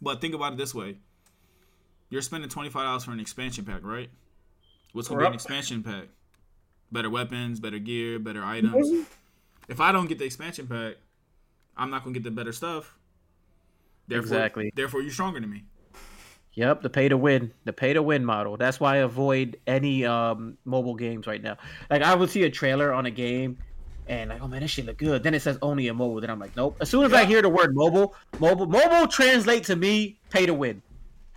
but 0.00 0.20
think 0.20 0.34
about 0.34 0.54
it 0.54 0.58
this 0.58 0.74
way: 0.74 0.96
you're 2.10 2.22
spending 2.22 2.50
twenty 2.50 2.70
five 2.70 2.84
dollars 2.84 3.04
for 3.04 3.12
an 3.12 3.20
expansion 3.20 3.64
pack, 3.64 3.84
right? 3.84 4.10
What's 4.92 5.08
gonna 5.08 5.20
be 5.20 5.26
an 5.26 5.34
expansion 5.34 5.82
pack? 5.82 6.08
Better 6.90 7.08
weapons, 7.08 7.60
better 7.60 7.78
gear, 7.78 8.18
better 8.18 8.44
items. 8.44 9.06
If 9.68 9.80
I 9.80 9.92
don't 9.92 10.08
get 10.08 10.18
the 10.18 10.24
expansion 10.24 10.66
pack, 10.66 10.96
I'm 11.76 11.90
not 11.90 12.02
gonna 12.02 12.14
get 12.14 12.24
the 12.24 12.30
better 12.30 12.52
stuff. 12.52 12.98
Therefore, 14.08 14.24
exactly. 14.24 14.72
Therefore, 14.74 15.02
you're 15.02 15.12
stronger 15.12 15.40
than 15.40 15.50
me. 15.50 15.64
Yep, 16.54 16.82
the 16.82 16.90
pay 16.90 17.08
to 17.08 17.16
win, 17.16 17.52
the 17.64 17.72
pay 17.72 17.94
to 17.94 18.02
win 18.02 18.24
model. 18.24 18.58
That's 18.58 18.78
why 18.78 18.96
I 18.96 18.98
avoid 18.98 19.58
any 19.66 20.04
um, 20.04 20.58
mobile 20.66 20.94
games 20.94 21.26
right 21.26 21.42
now. 21.42 21.56
Like 21.88 22.02
I 22.02 22.14
would 22.14 22.28
see 22.28 22.42
a 22.42 22.50
trailer 22.50 22.92
on 22.92 23.06
a 23.06 23.10
game, 23.10 23.56
and 24.06 24.28
like, 24.28 24.42
oh 24.42 24.48
man, 24.48 24.60
this 24.60 24.72
shit 24.72 24.84
look 24.84 24.98
good. 24.98 25.22
Then 25.22 25.32
it 25.32 25.40
says 25.40 25.58
only 25.62 25.88
a 25.88 25.94
mobile. 25.94 26.20
Then 26.20 26.28
I'm 26.28 26.38
like, 26.38 26.54
nope. 26.54 26.76
As 26.80 26.90
soon 26.90 27.04
as 27.04 27.14
I 27.14 27.24
hear 27.24 27.40
the 27.40 27.48
word 27.48 27.74
mobile, 27.74 28.14
mobile, 28.38 28.66
mobile 28.66 29.06
translate 29.06 29.64
to 29.64 29.76
me 29.76 30.18
pay 30.28 30.44
to 30.44 30.52
win. 30.52 30.82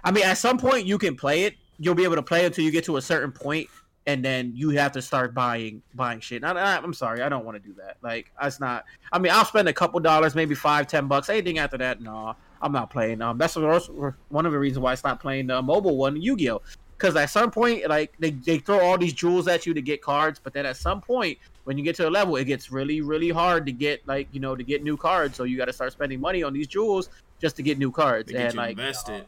I 0.03 0.11
mean, 0.11 0.25
at 0.25 0.37
some 0.37 0.57
point 0.57 0.85
you 0.85 0.97
can 0.97 1.15
play 1.15 1.43
it. 1.43 1.55
You'll 1.79 1.95
be 1.95 2.03
able 2.03 2.15
to 2.15 2.23
play 2.23 2.43
it 2.43 2.47
until 2.47 2.65
you 2.65 2.71
get 2.71 2.83
to 2.85 2.97
a 2.97 3.01
certain 3.01 3.31
point, 3.31 3.69
and 4.07 4.23
then 4.23 4.51
you 4.53 4.69
have 4.71 4.91
to 4.93 5.01
start 5.01 5.33
buying 5.33 5.81
buying 5.93 6.19
shit. 6.19 6.43
I, 6.43 6.77
am 6.77 6.93
sorry, 6.93 7.21
I 7.21 7.29
don't 7.29 7.45
want 7.45 7.61
to 7.61 7.65
do 7.65 7.73
that. 7.75 7.97
Like, 8.01 8.31
that's 8.41 8.59
not. 8.59 8.83
I 9.13 9.19
mean, 9.19 9.31
I'll 9.31 9.45
spend 9.45 9.69
a 9.69 9.73
couple 9.73 9.99
dollars, 10.01 10.35
maybe 10.35 10.55
five, 10.55 10.87
ten 10.87 11.07
bucks. 11.07 11.29
Anything 11.29 11.57
after 11.57 11.77
that, 11.77 12.01
no, 12.01 12.35
I'm 12.61 12.71
not 12.71 12.89
playing. 12.89 13.21
Um, 13.21 13.37
that's 13.37 13.55
one 13.55 14.45
of 14.45 14.51
the 14.51 14.59
reasons 14.59 14.79
why 14.79 14.91
I 14.93 14.95
stopped 14.95 15.21
playing 15.21 15.47
the 15.47 15.61
mobile 15.61 15.97
one, 15.97 16.21
Yu-Gi-Oh. 16.21 16.61
Because 16.97 17.15
at 17.17 17.29
some 17.29 17.51
point, 17.51 17.87
like 17.89 18.13
they, 18.19 18.31
they 18.31 18.57
throw 18.57 18.79
all 18.79 18.97
these 18.97 19.11
jewels 19.11 19.49
at 19.49 19.65
you 19.65 19.73
to 19.73 19.81
get 19.81 20.01
cards, 20.01 20.39
but 20.41 20.53
then 20.53 20.65
at 20.65 20.77
some 20.77 21.01
point, 21.01 21.37
when 21.65 21.77
you 21.77 21.83
get 21.83 21.95
to 21.97 22.07
a 22.07 22.09
level, 22.09 22.37
it 22.37 22.45
gets 22.45 22.71
really, 22.71 23.01
really 23.01 23.29
hard 23.29 23.65
to 23.65 23.73
get 23.73 24.07
like 24.07 24.29
you 24.31 24.39
know 24.39 24.55
to 24.55 24.63
get 24.63 24.81
new 24.81 24.95
cards. 24.95 25.35
So 25.35 25.43
you 25.43 25.57
got 25.57 25.65
to 25.65 25.73
start 25.73 25.91
spending 25.91 26.21
money 26.21 26.41
on 26.41 26.53
these 26.53 26.67
jewels 26.67 27.09
just 27.41 27.57
to 27.57 27.63
get 27.63 27.77
new 27.77 27.91
cards. 27.91 28.31
They 28.31 28.45
and 28.45 28.55
like, 28.55 28.71
invested. 28.71 29.21
Uh, 29.21 29.25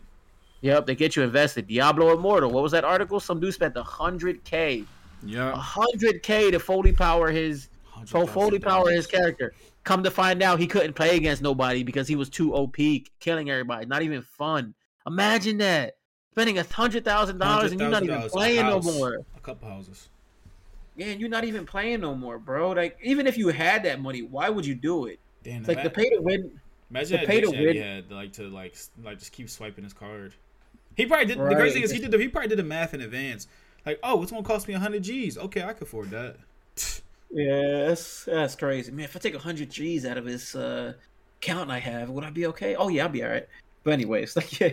Yep, 0.61 0.87
they 0.87 0.95
get 0.95 1.15
you 1.15 1.23
invested. 1.23 1.67
Diablo 1.67 2.13
Immortal. 2.13 2.51
What 2.51 2.63
was 2.63 2.71
that 2.71 2.83
article? 2.83 3.19
Some 3.19 3.39
dude 3.39 3.53
spent 3.53 3.77
a 3.77 3.83
hundred 3.83 4.43
k. 4.43 4.85
Yeah. 5.23 5.51
A 5.51 5.55
hundred 5.55 6.23
k 6.23 6.51
to 6.51 6.59
fully 6.59 6.91
power 6.91 7.29
his 7.29 7.69
fully 8.05 8.59
power 8.59 8.89
his 8.89 9.07
character. 9.07 9.53
Come 9.87 10.03
to 10.03 10.11
find 10.11 10.43
out, 10.43 10.59
he 10.59 10.67
couldn't 10.67 10.95
play 10.95 11.15
against 11.15 11.41
nobody 11.41 11.81
because 11.81 12.09
he 12.09 12.17
was 12.17 12.29
too 12.29 12.53
OP, 12.53 12.75
killing 13.21 13.49
everybody. 13.49 13.85
Not 13.85 14.01
even 14.01 14.21
fun. 14.21 14.73
Imagine 15.07 15.59
that 15.59 15.93
spending 16.33 16.57
a 16.57 16.63
hundred 16.63 17.05
thousand 17.05 17.37
dollars 17.37 17.71
and 17.71 17.79
you're 17.79 17.89
not 17.89 18.03
even 18.03 18.21
playing 18.23 18.65
no 18.65 18.81
more. 18.81 19.19
A 19.37 19.39
couple 19.39 19.69
houses. 19.69 20.09
Yeah, 20.97 21.05
and 21.05 21.21
you're 21.21 21.29
not 21.29 21.45
even 21.45 21.65
playing 21.65 22.01
no 22.01 22.15
more, 22.15 22.37
bro. 22.37 22.71
Like 22.71 22.97
even 23.01 23.27
if 23.27 23.37
you 23.37 23.47
had 23.47 23.83
that 23.83 24.01
money, 24.01 24.23
why 24.23 24.49
would 24.49 24.65
you 24.65 24.75
do 24.75 25.05
it? 25.05 25.21
Damn, 25.43 25.59
it's 25.59 25.69
like 25.69 25.83
the 25.83 25.89
pay 25.89 26.09
to 26.09 26.19
win. 26.19 26.59
Imagine 26.89 27.21
the 27.21 27.25
pay 27.25 27.39
to 27.39 27.49
win. 27.49 27.77
Yeah, 27.77 28.01
like 28.09 28.33
to 28.33 28.49
like 28.49 28.75
like 29.01 29.19
just 29.19 29.31
keep 29.31 29.49
swiping 29.49 29.85
his 29.85 29.93
card. 29.93 30.33
He 30.97 31.05
probably 31.05 31.27
did. 31.27 31.37
Right. 31.37 31.51
The 31.51 31.55
crazy 31.55 31.75
thing 31.75 31.83
is 31.83 31.91
he 31.91 31.99
did. 31.99 32.11
The, 32.11 32.17
he 32.17 32.27
probably 32.27 32.49
did 32.49 32.59
the 32.59 32.63
math 32.63 32.93
in 32.93 32.99
advance. 32.99 33.47
Like, 33.85 33.99
oh, 34.03 34.21
it's 34.21 34.33
gonna 34.33 34.43
cost 34.43 34.67
me 34.67 34.73
hundred 34.73 35.03
G's. 35.03 35.37
Okay, 35.37 35.63
I 35.63 35.71
can 35.71 35.83
afford 35.83 36.09
that. 36.09 36.35
Yeah, 37.29 37.87
that's 37.87 38.25
that's 38.25 38.55
crazy, 38.55 38.91
man. 38.91 39.05
If 39.05 39.15
I 39.15 39.19
take 39.19 39.35
hundred 39.35 39.69
G's 39.69 40.05
out 40.05 40.17
of 40.17 40.25
this 40.25 40.55
uh, 40.55 40.93
account 41.41 41.69
I 41.69 41.79
have, 41.79 42.09
would 42.09 42.23
I 42.23 42.29
be 42.29 42.47
okay? 42.47 42.75
Oh 42.75 42.87
yeah, 42.87 43.03
I'll 43.03 43.09
be 43.09 43.23
all 43.23 43.29
right. 43.29 43.47
But 43.83 43.93
anyways, 43.93 44.35
like 44.35 44.59
yeah, 44.59 44.69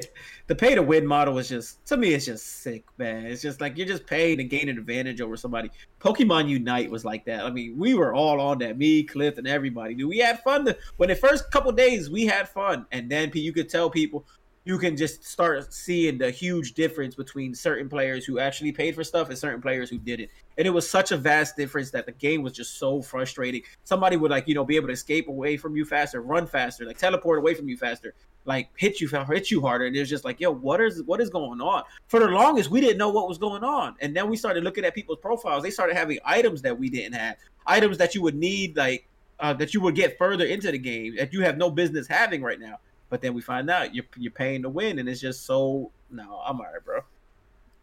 the 0.47 0.55
pay 0.55 0.75
to 0.75 0.83
win 0.83 1.07
model 1.07 1.39
is 1.39 1.49
just 1.49 1.85
to 1.87 1.97
me, 1.97 2.15
it's 2.15 2.27
just 2.27 2.63
sick, 2.63 2.85
man. 2.99 3.27
It's 3.27 3.43
just 3.43 3.61
like 3.61 3.77
you're 3.77 3.87
just 3.87 4.07
paying 4.07 4.39
to 4.39 4.45
gain 4.45 4.69
an 4.69 4.79
advantage 4.79 5.21
over 5.21 5.37
somebody. 5.37 5.71
Pokemon 6.01 6.49
Unite 6.49 6.91
was 6.91 7.05
like 7.05 7.25
that. 7.27 7.45
I 7.45 7.51
mean, 7.51 7.77
we 7.79 7.95
were 7.95 8.15
all 8.15 8.41
on 8.41 8.59
that. 8.59 8.79
Me, 8.79 9.03
Cliff, 9.03 9.39
and 9.39 9.47
everybody. 9.49 9.95
Dude, 9.95 10.09
we 10.09 10.19
had 10.19 10.43
fun. 10.43 10.65
To, 10.67 10.77
when 10.97 11.09
the 11.09 11.17
first 11.17 11.51
couple 11.51 11.73
days, 11.73 12.09
we 12.11 12.25
had 12.25 12.49
fun, 12.49 12.87
and 12.93 13.11
then 13.11 13.31
you 13.35 13.53
could 13.53 13.69
tell 13.69 13.91
people, 13.91 14.27
you 14.65 14.79
can 14.79 14.97
just 14.97 15.25
start 15.25 15.73
seeing 15.75 16.17
the 16.17 16.31
huge 16.31 16.73
difference 16.73 17.15
between 17.15 17.55
certain 17.55 17.89
players 17.89 18.25
who 18.25 18.39
actually 18.39 18.73
paid 18.73 18.95
for 18.95 19.05
stuff 19.05 19.29
and 19.29 19.37
certain 19.37 19.61
players 19.61 19.91
who 19.91 19.99
didn't. 19.99 20.31
And 20.57 20.67
it 20.67 20.71
was 20.71 20.89
such 20.89 21.13
a 21.13 21.17
vast 21.17 21.57
difference 21.57 21.91
that 21.91 22.07
the 22.07 22.13
game 22.13 22.43
was 22.43 22.55
just 22.55 22.79
so 22.79 23.03
frustrating. 23.03 23.63
Somebody 23.85 24.17
would 24.17 24.31
like, 24.31 24.49
you 24.49 24.55
know, 24.55 24.65
be 24.65 24.77
able 24.77 24.87
to 24.87 24.95
escape 24.95 25.29
away 25.29 25.59
from 25.59 25.77
you 25.77 25.85
faster, 25.85 26.23
run 26.23 26.47
faster, 26.47 26.87
like 26.87 26.97
teleport 26.97 27.39
away 27.39 27.53
from 27.53 27.69
you 27.69 27.77
faster, 27.77 28.15
like 28.47 28.71
hit 28.77 29.03
you 29.03 29.09
hit 29.09 29.51
you 29.51 29.61
harder. 29.61 29.85
And 29.85 29.95
it 29.95 30.01
was 30.01 30.09
just 30.09 30.25
like, 30.25 30.41
yo, 30.41 30.51
what 30.51 30.81
is 30.81 31.03
what 31.03 31.21
is 31.21 31.29
going 31.29 31.61
on? 31.61 31.83
For 32.09 32.21
the 32.21 32.29
longest, 32.29 32.71
we 32.71 32.81
didn't 32.81 32.99
know 32.99 33.11
what 33.11 33.29
was 33.29 33.37
going 33.37 33.65
on. 33.65 33.97
And 34.01 34.17
then 34.17 34.31
we 34.31 34.37
started 34.37 34.65
looking 34.65 34.85
at 34.85 34.95
people's 34.95 35.19
profiles. 35.19 35.63
They 35.63 35.71
started 35.71 35.97
having 35.97 36.19
items 36.25 36.63
that 36.63 36.79
we 36.79 36.89
didn't 36.89 37.15
have, 37.15 37.37
items 37.67 37.99
that 37.99 38.15
you 38.15 38.23
would 38.23 38.35
need, 38.35 38.77
like 38.79 39.07
uh, 39.41 39.53
that 39.55 39.75
you 39.75 39.81
would 39.83 39.95
get 39.95 40.17
further 40.17 40.47
into 40.47 40.71
the 40.71 40.79
game 40.79 41.17
that 41.17 41.33
you 41.35 41.43
have 41.43 41.59
no 41.59 41.71
business 41.71 42.07
having 42.07 42.43
right 42.43 42.61
now. 42.61 42.79
But 43.15 43.23
then 43.23 43.33
we 43.33 43.43
find 43.43 43.71
out 43.71 43.95
you're 43.95 44.07
you're 44.17 44.33
paying 44.33 44.63
to 44.63 44.69
win, 44.69 44.99
and 44.99 45.09
it's 45.09 45.21
just 45.21 45.47
so 45.47 45.93
no. 46.11 46.43
I'm 46.45 46.59
alright, 46.59 46.85
bro. 46.85 47.03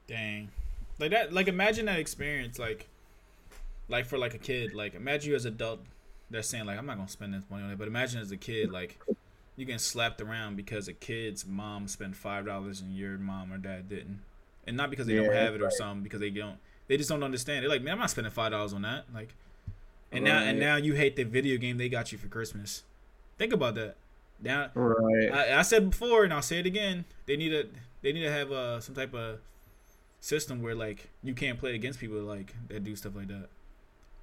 Dang, 0.05 0.49
like 0.99 1.11
that. 1.11 1.31
Like 1.31 1.47
imagine 1.47 1.85
that 1.85 1.99
experience, 1.99 2.59
like, 2.59 2.89
like 3.87 4.05
for 4.05 4.17
like 4.17 4.33
a 4.33 4.37
kid. 4.37 4.73
Like 4.73 4.93
imagine 4.93 5.29
you 5.29 5.37
as 5.37 5.45
an 5.45 5.53
adult, 5.53 5.79
they're 6.29 6.43
saying 6.43 6.65
like 6.65 6.77
I'm 6.77 6.85
not 6.85 6.97
gonna 6.97 7.07
spend 7.07 7.33
this 7.33 7.45
money 7.49 7.63
on 7.63 7.71
it, 7.71 7.77
but 7.77 7.87
imagine 7.87 8.19
as 8.19 8.29
a 8.33 8.35
kid 8.35 8.73
like 8.73 8.99
you 9.55 9.65
getting 9.65 9.79
slapped 9.79 10.19
around 10.19 10.57
because 10.57 10.89
a 10.89 10.93
kid's 10.93 11.47
mom 11.47 11.87
spent 11.87 12.17
five 12.17 12.45
dollars 12.45 12.81
and 12.81 12.93
your 12.93 13.17
mom 13.17 13.53
or 13.53 13.57
dad 13.57 13.87
didn't, 13.87 14.19
and 14.67 14.75
not 14.75 14.89
because 14.89 15.07
they 15.07 15.15
yeah, 15.15 15.23
don't 15.23 15.33
have 15.33 15.55
it 15.55 15.61
or 15.61 15.71
something, 15.71 16.03
because 16.03 16.19
they 16.19 16.29
don't. 16.29 16.57
They 16.89 16.97
just 16.97 17.09
don't 17.09 17.23
understand. 17.23 17.63
They're 17.63 17.69
like, 17.69 17.83
man, 17.83 17.93
I'm 17.93 17.99
not 17.99 18.09
spending 18.09 18.33
five 18.33 18.51
dollars 18.51 18.73
on 18.73 18.81
that. 18.81 19.05
Like, 19.13 19.29
and 20.11 20.25
right. 20.25 20.33
now 20.33 20.39
and 20.41 20.59
now 20.59 20.75
you 20.75 20.95
hate 20.95 21.15
the 21.15 21.23
video 21.23 21.55
game 21.55 21.77
they 21.77 21.87
got 21.87 22.11
you 22.11 22.17
for 22.17 22.27
Christmas. 22.27 22.83
Think 23.37 23.53
about 23.53 23.75
that. 23.75 23.95
Now, 24.41 24.71
right. 24.73 25.31
I, 25.31 25.59
I, 25.59 25.61
said 25.61 25.91
before, 25.91 26.23
and 26.23 26.33
I'll 26.33 26.41
say 26.41 26.59
it 26.59 26.65
again. 26.65 27.05
They 27.27 27.37
need 27.37 27.49
to 27.49 27.67
they 28.01 28.11
need 28.11 28.23
to 28.23 28.31
have 28.31 28.51
uh, 28.51 28.79
some 28.79 28.95
type 28.95 29.13
of 29.13 29.39
system 30.19 30.61
where 30.61 30.75
like 30.75 31.09
you 31.23 31.33
can't 31.33 31.59
play 31.59 31.75
against 31.75 31.99
people 31.99 32.17
like 32.21 32.55
that 32.67 32.83
do 32.83 32.95
stuff 32.95 33.15
like 33.15 33.27
that. 33.27 33.49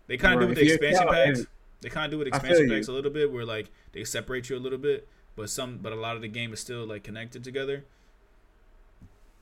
They 0.08 0.16
kind 0.16 0.34
of 0.34 0.40
right. 0.40 0.46
do 0.46 0.48
with 0.48 0.58
the 0.58 0.72
expansion 0.74 1.08
packs. 1.08 1.46
They 1.80 1.88
kind 1.88 2.06
of 2.06 2.10
do 2.10 2.18
with 2.18 2.28
expansion 2.28 2.68
packs 2.68 2.88
a 2.88 2.92
little 2.92 3.10
bit, 3.10 3.32
where 3.32 3.44
like 3.44 3.70
they 3.92 4.02
separate 4.04 4.48
you 4.48 4.56
a 4.56 4.58
little 4.58 4.78
bit, 4.78 5.06
but 5.36 5.50
some 5.50 5.78
but 5.78 5.92
a 5.92 5.96
lot 5.96 6.16
of 6.16 6.22
the 6.22 6.28
game 6.28 6.52
is 6.52 6.60
still 6.60 6.84
like 6.84 7.04
connected 7.04 7.44
together. 7.44 7.84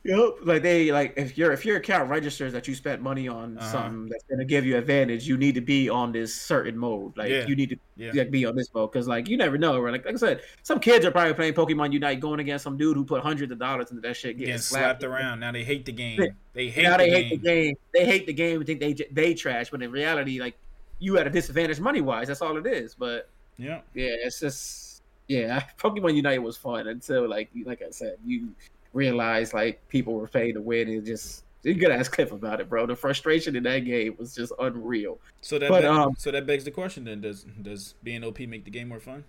Yep. 0.06 0.36
Like 0.42 0.62
they 0.62 0.92
like 0.92 1.14
if 1.16 1.36
your 1.36 1.52
if 1.52 1.64
your 1.64 1.78
account 1.78 2.08
registers 2.08 2.52
that 2.52 2.68
you 2.68 2.76
spent 2.76 3.02
money 3.02 3.26
on 3.26 3.58
uh-huh. 3.58 3.72
something 3.72 4.06
that's 4.06 4.22
gonna 4.30 4.44
give 4.44 4.64
you 4.64 4.76
advantage, 4.76 5.26
you 5.26 5.36
need 5.36 5.56
to 5.56 5.60
be 5.60 5.88
on 5.88 6.12
this 6.12 6.32
certain 6.32 6.78
mode. 6.78 7.16
Like 7.16 7.28
yeah. 7.28 7.46
you 7.46 7.56
need 7.56 7.70
to 7.70 7.76
yeah. 7.96 8.12
like, 8.14 8.30
be 8.30 8.46
on 8.46 8.54
this 8.54 8.72
mode 8.72 8.92
because 8.92 9.08
like 9.08 9.28
you 9.28 9.36
never 9.36 9.58
know. 9.58 9.80
Right? 9.80 9.92
Like, 9.92 10.04
like 10.04 10.14
I 10.14 10.18
said, 10.18 10.42
some 10.62 10.78
kids 10.78 11.04
are 11.04 11.10
probably 11.10 11.34
playing 11.34 11.54
Pokemon 11.54 11.92
Unite, 11.92 12.20
going 12.20 12.38
against 12.38 12.62
some 12.62 12.76
dude 12.76 12.96
who 12.96 13.04
put 13.04 13.20
hundreds 13.22 13.50
of 13.50 13.58
dollars 13.58 13.90
into 13.90 14.00
that 14.02 14.16
shit, 14.16 14.36
getting, 14.36 14.46
getting 14.46 14.62
slapped, 14.62 15.00
slapped 15.00 15.04
around. 15.04 15.40
Now 15.40 15.50
they 15.50 15.64
hate 15.64 15.84
the 15.84 15.92
game. 15.92 16.20
They 16.52 16.68
hate. 16.68 16.84
Now 16.84 16.96
the 16.96 17.04
they 17.04 17.10
game. 17.10 17.24
hate 17.24 17.30
the 17.30 17.48
game. 17.48 17.74
They 17.92 18.04
hate 18.04 18.26
the 18.26 18.32
game. 18.32 18.64
Think 18.64 18.80
they 18.80 18.94
they 19.10 19.34
trash, 19.34 19.70
but 19.70 19.82
in 19.82 19.90
reality, 19.90 20.38
like 20.38 20.56
you 21.00 21.18
at 21.18 21.26
a 21.26 21.30
disadvantage 21.30 21.80
money 21.80 22.00
wise. 22.00 22.28
That's 22.28 22.42
all 22.42 22.56
it 22.56 22.66
is. 22.66 22.94
But 22.94 23.28
yeah, 23.58 23.80
yeah, 23.92 24.14
it's 24.24 24.38
just 24.38 25.02
yeah. 25.26 25.64
Pokemon 25.78 26.14
Unite 26.14 26.40
was 26.40 26.56
fun 26.56 26.86
until 26.86 27.28
like 27.28 27.50
like 27.64 27.82
I 27.82 27.90
said, 27.90 28.18
you 28.24 28.50
realized 28.96 29.54
like 29.54 29.86
people 29.88 30.14
were 30.14 30.26
paying 30.26 30.54
to 30.54 30.60
win 30.60 30.88
and 30.88 31.04
just 31.04 31.44
you 31.62 31.74
could 31.74 31.90
ask 31.90 32.12
Cliff 32.12 32.30
about 32.30 32.60
it, 32.60 32.68
bro. 32.68 32.86
The 32.86 32.94
frustration 32.94 33.56
in 33.56 33.64
that 33.64 33.80
game 33.80 34.14
was 34.18 34.34
just 34.34 34.52
unreal. 34.58 35.18
So 35.40 35.58
that 35.58 35.68
but, 35.68 35.80
be- 35.80 35.86
um, 35.86 36.14
so 36.16 36.30
that 36.30 36.46
begs 36.46 36.64
the 36.64 36.70
question 36.70 37.04
then: 37.04 37.20
Does 37.20 37.44
does 37.62 37.94
being 38.04 38.22
OP 38.24 38.38
make 38.40 38.64
the 38.64 38.70
game 38.70 38.88
more 38.88 39.00
fun? 39.00 39.24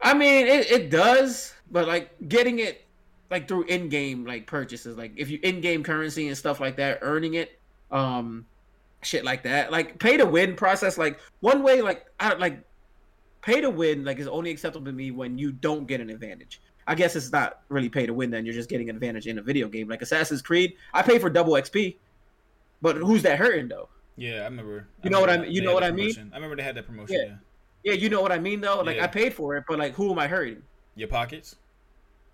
I 0.00 0.14
mean, 0.14 0.46
it, 0.46 0.70
it 0.70 0.90
does, 0.90 1.54
but 1.70 1.88
like 1.88 2.10
getting 2.28 2.58
it 2.60 2.84
like 3.30 3.48
through 3.48 3.64
in-game 3.64 4.26
like 4.26 4.46
purchases, 4.46 4.96
like 4.96 5.12
if 5.16 5.30
you 5.30 5.38
in-game 5.42 5.82
currency 5.82 6.28
and 6.28 6.36
stuff 6.36 6.60
like 6.60 6.76
that, 6.76 6.98
earning 7.00 7.34
it, 7.34 7.58
um, 7.90 8.46
shit 9.02 9.24
like 9.24 9.42
that, 9.44 9.72
like 9.72 9.98
pay 9.98 10.18
to 10.18 10.26
win 10.26 10.54
process. 10.56 10.98
Like 10.98 11.18
one 11.40 11.62
way, 11.62 11.80
like 11.80 12.06
I 12.20 12.34
like 12.34 12.62
pay 13.40 13.62
to 13.62 13.70
win, 13.70 14.04
like 14.04 14.18
is 14.18 14.28
only 14.28 14.50
acceptable 14.50 14.84
to 14.86 14.92
me 14.92 15.10
when 15.10 15.38
you 15.38 15.52
don't 15.52 15.86
get 15.86 16.00
an 16.00 16.10
advantage. 16.10 16.60
I 16.88 16.94
guess 16.94 17.14
it's 17.14 17.30
not 17.30 17.60
really 17.68 17.90
pay 17.90 18.06
to 18.06 18.14
win. 18.14 18.30
Then 18.30 18.46
you're 18.46 18.54
just 18.54 18.70
getting 18.70 18.88
an 18.88 18.96
advantage 18.96 19.26
in 19.26 19.38
a 19.38 19.42
video 19.42 19.68
game 19.68 19.88
like 19.88 20.00
Assassin's 20.00 20.40
Creed. 20.40 20.74
I 20.94 21.02
pay 21.02 21.18
for 21.18 21.28
double 21.28 21.52
XP, 21.52 21.96
but 22.80 22.96
who's 22.96 23.22
that 23.22 23.38
hurting 23.38 23.68
though? 23.68 23.90
Yeah, 24.16 24.40
I 24.40 24.44
remember. 24.44 24.88
You 25.04 25.08
I 25.08 25.08
know 25.10 25.20
what 25.20 25.30
I 25.30 25.36
mean? 25.36 25.52
You 25.52 25.62
know 25.62 25.74
what 25.74 25.84
I 25.84 25.92
mean? 25.92 26.30
I 26.32 26.36
remember 26.36 26.56
they 26.56 26.62
had 26.62 26.76
that 26.76 26.86
promotion. 26.86 27.14
Yeah. 27.14 27.24
yeah, 27.84 27.92
yeah, 27.92 27.92
you 27.92 28.08
know 28.08 28.22
what 28.22 28.32
I 28.32 28.38
mean 28.38 28.62
though. 28.62 28.80
Like 28.80 28.96
yeah. 28.96 29.04
I 29.04 29.06
paid 29.06 29.34
for 29.34 29.56
it, 29.56 29.64
but 29.68 29.78
like 29.78 29.94
who 29.94 30.10
am 30.10 30.18
I 30.18 30.26
hurting? 30.26 30.62
Your 30.96 31.08
pockets. 31.08 31.56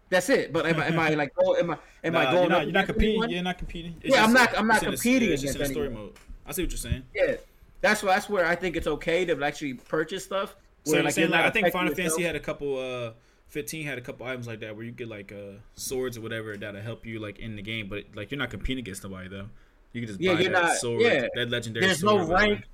That's 0.09 0.29
it. 0.29 0.53
But 0.53 0.67
am, 0.67 0.79
I, 0.79 0.87
am 0.87 0.99
I 1.01 1.11
like 1.11 1.33
oh 1.37 1.57
am 1.57 1.73
I 1.73 1.79
am 2.05 2.12
nah, 2.12 2.21
I 2.21 2.25
going? 2.27 2.37
You're 2.43 2.51
not, 2.51 2.62
you're 2.64 2.73
not 2.73 2.87
competing. 2.87 3.11
Anyone? 3.11 3.31
You're 3.31 3.43
not 3.43 3.59
competing. 3.59 3.97
It's 4.03 4.14
yeah, 4.14 4.21
just, 4.21 4.29
I'm 4.29 4.33
not. 4.33 4.59
I'm 4.59 4.67
not 4.69 4.83
competing 4.83 5.31
a, 5.31 5.35
against 5.35 5.73
story 5.73 5.90
mode. 5.90 6.12
I 6.47 6.53
see 6.53 6.62
what 6.62 6.71
you're 6.71 6.79
saying. 6.79 7.03
Yeah, 7.12 7.35
that's 7.81 8.05
why 8.05 8.14
that's 8.14 8.29
where 8.29 8.47
I 8.47 8.55
think 8.55 8.77
it's 8.77 8.87
okay 8.87 9.25
to 9.25 9.43
actually 9.43 9.75
purchase 9.75 10.25
stuff. 10.25 10.55
Where, 10.85 11.01
so 11.01 11.05
like, 11.05 11.14
saying, 11.14 11.31
like 11.31 11.45
I 11.45 11.51
think 11.51 11.73
Final 11.73 11.93
Fantasy 11.93 12.23
had 12.23 12.37
a 12.37 12.40
couple. 12.40 12.79
uh 12.79 13.12
15 13.48 13.87
had 13.87 13.98
a 13.98 14.00
couple 14.00 14.26
items 14.26 14.46
like 14.46 14.61
that 14.61 14.74
where 14.74 14.85
you 14.85 14.90
get 14.90 15.09
like 15.09 15.33
uh 15.33 15.59
swords 15.74 16.18
or 16.18 16.20
whatever 16.20 16.57
that'll 16.57 16.80
help 16.80 17.07
you 17.07 17.20
like 17.20 17.38
in 17.38 17.57
the 17.57 17.62
game, 17.62 17.88
but 17.88 18.04
like 18.14 18.30
you're 18.30 18.38
not 18.38 18.50
competing 18.50 18.83
against 18.83 19.04
nobody 19.04 19.28
though. 19.28 19.48
You 19.92 20.00
can 20.00 20.09
just 20.09 20.20
yeah, 20.20 20.35
buy 20.35 20.40
you're 20.40 20.52
that 20.52 20.62
not, 20.62 20.76
sword, 20.76 21.02
yeah. 21.02 21.26
that 21.35 21.50
legendary. 21.50 21.87
There's 21.87 22.02
no 22.02 22.26
rank. 22.26 22.64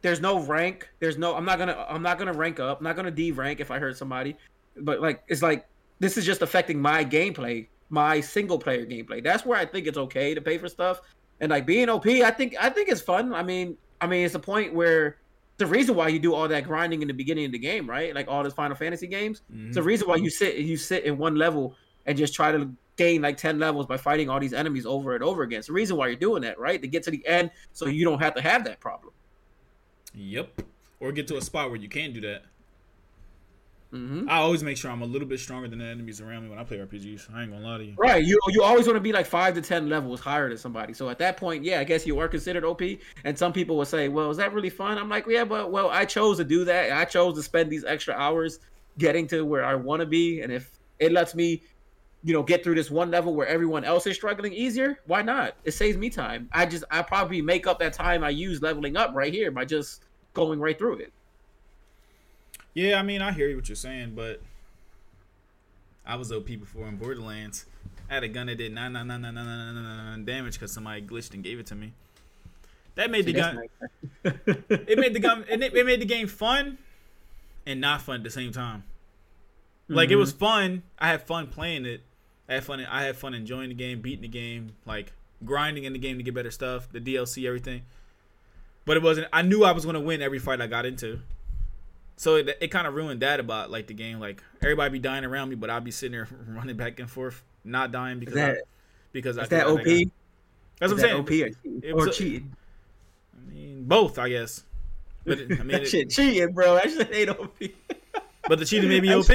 There's 0.00 0.20
no 0.20 0.40
rank. 0.40 0.88
There's 0.98 1.18
no. 1.18 1.34
I'm 1.34 1.44
not 1.44 1.58
gonna. 1.58 1.86
I'm 1.88 2.02
not 2.02 2.18
gonna 2.18 2.32
rank 2.32 2.58
up. 2.58 2.78
I'm 2.78 2.84
not 2.84 2.96
gonna 2.96 3.10
D 3.10 3.32
rank 3.32 3.60
if 3.60 3.70
I 3.70 3.78
hurt 3.78 3.96
somebody. 3.96 4.36
But 4.76 5.00
like, 5.00 5.22
it's 5.28 5.42
like 5.42 5.66
this 6.00 6.16
is 6.16 6.24
just 6.24 6.42
affecting 6.42 6.80
my 6.80 7.04
gameplay, 7.04 7.66
my 7.90 8.20
single 8.20 8.58
player 8.58 8.84
gameplay. 8.86 9.22
That's 9.22 9.44
where 9.44 9.58
I 9.58 9.66
think 9.66 9.86
it's 9.86 9.98
okay 9.98 10.34
to 10.34 10.40
pay 10.40 10.58
for 10.58 10.68
stuff. 10.68 11.00
And 11.40 11.50
like 11.50 11.66
being 11.66 11.88
OP, 11.88 12.06
I 12.06 12.30
think 12.30 12.54
I 12.58 12.70
think 12.70 12.88
it's 12.88 13.00
fun. 13.00 13.34
I 13.34 13.42
mean, 13.42 13.76
I 14.00 14.06
mean, 14.06 14.24
it's 14.24 14.34
a 14.34 14.40
point 14.40 14.74
where 14.74 15.16
the 15.56 15.66
reason 15.66 15.94
why 15.94 16.08
you 16.08 16.18
do 16.18 16.34
all 16.34 16.48
that 16.48 16.64
grinding 16.64 17.02
in 17.02 17.08
the 17.08 17.14
beginning 17.14 17.44
of 17.44 17.52
the 17.52 17.58
game, 17.58 17.88
right? 17.88 18.14
Like 18.14 18.28
all 18.28 18.42
those 18.42 18.54
Final 18.54 18.76
Fantasy 18.76 19.06
games. 19.06 19.42
Mm-hmm. 19.52 19.68
It's 19.68 19.76
the 19.76 19.82
reason 19.82 20.08
why 20.08 20.16
you 20.16 20.30
sit 20.30 20.56
you 20.56 20.76
sit 20.76 21.04
in 21.04 21.16
one 21.16 21.36
level 21.36 21.74
and 22.06 22.18
just 22.18 22.34
try 22.34 22.52
to 22.52 22.70
gain 22.96 23.22
like 23.22 23.36
10 23.36 23.58
levels 23.58 23.86
by 23.86 23.96
fighting 23.96 24.28
all 24.28 24.38
these 24.38 24.52
enemies 24.52 24.86
over 24.86 25.14
and 25.14 25.24
over 25.24 25.42
again. 25.42 25.58
It's 25.58 25.68
the 25.68 25.72
reason 25.72 25.96
why 25.96 26.08
you're 26.08 26.16
doing 26.16 26.42
that, 26.42 26.58
right? 26.58 26.80
To 26.80 26.88
get 26.88 27.02
to 27.04 27.10
the 27.10 27.26
end 27.26 27.50
so 27.72 27.86
you 27.86 28.04
don't 28.04 28.20
have 28.20 28.34
to 28.34 28.42
have 28.42 28.64
that 28.64 28.80
problem. 28.80 29.12
Yep. 30.14 30.62
Or 31.00 31.12
get 31.12 31.26
to 31.28 31.36
a 31.36 31.42
spot 31.42 31.70
where 31.70 31.78
you 31.78 31.88
can 31.88 32.12
do 32.12 32.20
that. 32.22 32.42
Mm-hmm. 33.94 34.28
I 34.28 34.38
always 34.38 34.64
make 34.64 34.76
sure 34.76 34.90
I'm 34.90 35.02
a 35.02 35.06
little 35.06 35.28
bit 35.28 35.38
stronger 35.38 35.68
than 35.68 35.78
the 35.78 35.84
enemies 35.84 36.20
around 36.20 36.42
me 36.42 36.50
when 36.50 36.58
I 36.58 36.64
play 36.64 36.78
RPGs. 36.78 37.32
I 37.32 37.42
ain't 37.42 37.52
gonna 37.52 37.64
lie 37.64 37.78
to 37.78 37.84
you. 37.84 37.94
Right, 37.96 38.24
you 38.24 38.38
you 38.48 38.62
always 38.64 38.86
want 38.86 38.96
to 38.96 39.00
be 39.00 39.12
like 39.12 39.24
five 39.24 39.54
to 39.54 39.62
ten 39.62 39.88
levels 39.88 40.18
higher 40.18 40.48
than 40.48 40.58
somebody. 40.58 40.92
So 40.94 41.08
at 41.10 41.18
that 41.18 41.36
point, 41.36 41.62
yeah, 41.62 41.78
I 41.78 41.84
guess 41.84 42.04
you 42.04 42.18
are 42.18 42.26
considered 42.26 42.64
OP. 42.64 42.82
And 43.22 43.38
some 43.38 43.52
people 43.52 43.76
will 43.76 43.84
say, 43.84 44.08
"Well, 44.08 44.30
is 44.30 44.36
that 44.38 44.52
really 44.52 44.70
fun?" 44.70 44.98
I'm 44.98 45.08
like, 45.08 45.26
"Yeah, 45.28 45.44
but 45.44 45.70
well, 45.70 45.90
I 45.90 46.04
chose 46.06 46.38
to 46.38 46.44
do 46.44 46.64
that. 46.64 46.90
I 46.90 47.04
chose 47.04 47.36
to 47.36 47.42
spend 47.42 47.70
these 47.70 47.84
extra 47.84 48.14
hours 48.14 48.58
getting 48.98 49.28
to 49.28 49.44
where 49.44 49.64
I 49.64 49.76
want 49.76 50.00
to 50.00 50.06
be. 50.06 50.40
And 50.40 50.52
if 50.52 50.70
it 50.98 51.12
lets 51.12 51.36
me, 51.36 51.62
you 52.24 52.32
know, 52.32 52.42
get 52.42 52.64
through 52.64 52.74
this 52.74 52.90
one 52.90 53.12
level 53.12 53.34
where 53.34 53.46
everyone 53.46 53.84
else 53.84 54.08
is 54.08 54.16
struggling 54.16 54.52
easier, 54.52 54.98
why 55.06 55.22
not? 55.22 55.54
It 55.64 55.72
saves 55.72 55.96
me 55.96 56.10
time. 56.10 56.48
I 56.52 56.66
just 56.66 56.82
I 56.90 57.02
probably 57.02 57.42
make 57.42 57.68
up 57.68 57.78
that 57.78 57.92
time 57.92 58.24
I 58.24 58.30
use 58.30 58.60
leveling 58.60 58.96
up 58.96 59.12
right 59.14 59.32
here 59.32 59.52
by 59.52 59.64
just 59.64 60.02
going 60.32 60.58
right 60.58 60.76
through 60.76 60.98
it." 60.98 61.12
Yeah, 62.74 62.98
I 62.98 63.02
mean, 63.02 63.22
I 63.22 63.32
hear 63.32 63.54
what 63.56 63.68
you're 63.68 63.76
saying, 63.76 64.12
but 64.14 64.40
I 66.04 66.16
was 66.16 66.30
OP 66.32 66.46
before 66.46 66.86
in 66.88 66.96
Borderlands. 66.96 67.66
I 68.10 68.14
had 68.14 68.24
a 68.24 68.28
gun 68.28 68.46
that 68.48 68.56
did 68.56 68.72
nine, 68.72 68.92
nine, 68.92 69.06
nine, 69.06 69.22
nine, 69.22 69.34
nine, 69.34 69.46
nine, 69.46 69.74
nine, 69.74 69.84
nine 69.84 70.24
damage 70.24 70.54
because 70.54 70.72
somebody 70.72 71.00
glitched 71.02 71.34
and 71.34 71.42
gave 71.42 71.58
it 71.58 71.66
to 71.66 71.74
me. 71.74 71.92
That 72.96 73.10
made 73.10 73.24
See, 73.24 73.32
the 73.32 73.40
gun. 73.40 73.62
It 74.68 74.98
made 74.98 75.14
the 75.14 75.20
gun. 75.20 75.44
It, 75.48 75.62
it 75.62 75.86
made 75.86 76.00
the 76.00 76.06
game 76.06 76.28
fun, 76.28 76.78
and 77.66 77.80
not 77.80 78.02
fun 78.02 78.16
at 78.16 78.24
the 78.24 78.30
same 78.30 78.52
time. 78.52 78.84
Like 79.88 80.06
mm-hmm. 80.06 80.14
it 80.14 80.16
was 80.16 80.32
mm-hmm. 80.32 80.44
fun. 80.44 80.82
I 80.98 81.08
had 81.08 81.22
fun 81.22 81.48
playing 81.48 81.86
it. 81.86 82.02
I 82.48 82.54
had 82.54 82.64
fun. 82.64 82.84
I 82.84 83.02
had 83.02 83.16
fun 83.16 83.34
enjoying 83.34 83.68
the 83.68 83.74
game, 83.74 84.00
beating 84.00 84.22
the 84.22 84.28
game, 84.28 84.74
like 84.86 85.12
grinding 85.44 85.84
in 85.84 85.92
the 85.92 85.98
game 85.98 86.16
to 86.16 86.22
get 86.22 86.34
better 86.34 86.50
stuff, 86.50 86.90
the 86.90 87.00
DLC, 87.00 87.46
everything. 87.46 87.82
But 88.84 88.96
it 88.96 89.02
wasn't. 89.02 89.28
I 89.32 89.42
knew 89.42 89.64
I 89.64 89.72
was 89.72 89.84
going 89.84 89.94
to 89.94 90.00
win 90.00 90.22
every 90.22 90.38
fight 90.38 90.60
I 90.60 90.66
got 90.66 90.86
into. 90.86 91.20
So 92.16 92.36
it, 92.36 92.56
it 92.60 92.68
kind 92.68 92.86
of 92.86 92.94
ruined 92.94 93.20
that 93.20 93.40
about 93.40 93.70
like 93.70 93.86
the 93.86 93.94
game. 93.94 94.20
Like 94.20 94.42
everybody 94.62 94.90
be 94.90 94.98
dying 94.98 95.24
around 95.24 95.48
me, 95.48 95.56
but 95.56 95.70
I'll 95.70 95.80
be 95.80 95.90
sitting 95.90 96.12
there 96.12 96.28
running 96.48 96.76
back 96.76 96.98
and 97.00 97.10
forth, 97.10 97.42
not 97.64 97.92
dying 97.92 98.18
because 98.18 98.34
that, 98.34 98.56
I, 98.56 98.60
because 99.12 99.36
is 99.36 99.44
I 99.44 99.46
that 99.46 99.66
OP. 99.66 99.84
That's 100.78 100.92
what 100.92 101.04
I'm 101.04 101.26
saying. 101.26 101.52
OP 101.52 101.94
or, 101.94 102.08
or 102.08 102.08
cheating? 102.08 102.54
I 103.34 103.52
mean, 103.52 103.84
both, 103.84 104.18
I 104.18 104.28
guess. 104.28 104.64
But 105.24 105.38
it, 105.38 105.60
I 105.60 105.62
mean, 105.62 105.68
that 105.78 105.88
shit 105.88 106.10
cheating, 106.10 106.52
bro. 106.52 106.74
That 106.74 106.90
shit 106.90 107.14
ain't 107.14 107.30
OP. 107.30 107.56
but 108.48 108.58
the 108.58 108.64
cheating 108.64 108.88
made 108.88 109.02
me 109.02 109.14
OP. 109.14 109.26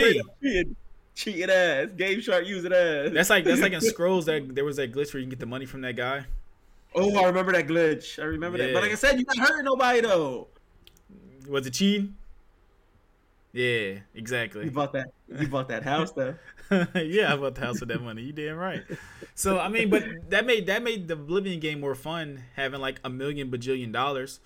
Cheating 1.16 1.50
ass, 1.50 1.90
GameShark 1.98 2.46
using 2.46 2.72
ass. 2.72 3.12
That's 3.14 3.30
like 3.30 3.44
that's 3.44 3.62
like 3.62 3.74
in 3.74 3.82
scrolls 3.82 4.26
that 4.28 4.56
there 4.56 4.64
was 4.64 4.78
that 4.78 4.94
glitch 4.94 5.14
where 5.14 5.20
you 5.20 5.26
can 5.26 5.32
get 5.32 5.40
the 5.40 5.46
money 5.46 5.66
from 5.66 5.82
that 5.82 5.98
guy. 5.98 6.24
Oh, 6.96 7.18
I 7.18 7.26
remember 7.26 7.52
that 7.52 7.68
glitch. 7.68 8.20
I 8.20 8.26
remember 8.26 8.58
yeah. 8.58 8.68
that. 8.68 8.74
But 8.74 8.84
like 8.84 8.92
I 8.92 8.96
said, 8.96 9.20
you 9.20 9.26
not 9.26 9.38
hurting 9.38 9.66
nobody 9.66 10.02
though. 10.02 10.48
Was 11.50 11.66
it 11.66 11.74
cheating? 11.74 12.16
Yeah, 13.60 14.00
exactly. 14.16 14.64
You 14.64 14.72
bought 14.72 14.94
that. 14.94 15.12
You 15.28 15.48
bought 15.50 15.68
that 15.68 15.84
house 15.84 16.14
though. 16.14 16.36
yeah, 16.96 17.34
I 17.34 17.36
bought 17.36 17.56
the 17.56 17.62
house 17.62 17.82
with 17.82 17.90
that 17.90 18.02
money. 18.02 18.22
You 18.22 18.32
damn 18.32 18.56
right. 18.56 18.84
So 19.36 19.60
I 19.60 19.68
mean, 19.68 19.90
but 19.90 20.30
that 20.30 20.46
made 20.46 20.68
that 20.68 20.82
made 20.82 21.10
the 21.10 21.16
Oblivion 21.16 21.60
game 21.60 21.82
more 21.82 21.96
fun, 21.96 22.44
having 22.56 22.80
like 22.80 23.02
a 23.04 23.10
million 23.10 23.52
bajillion 23.52 23.92
dollars. 23.92 24.40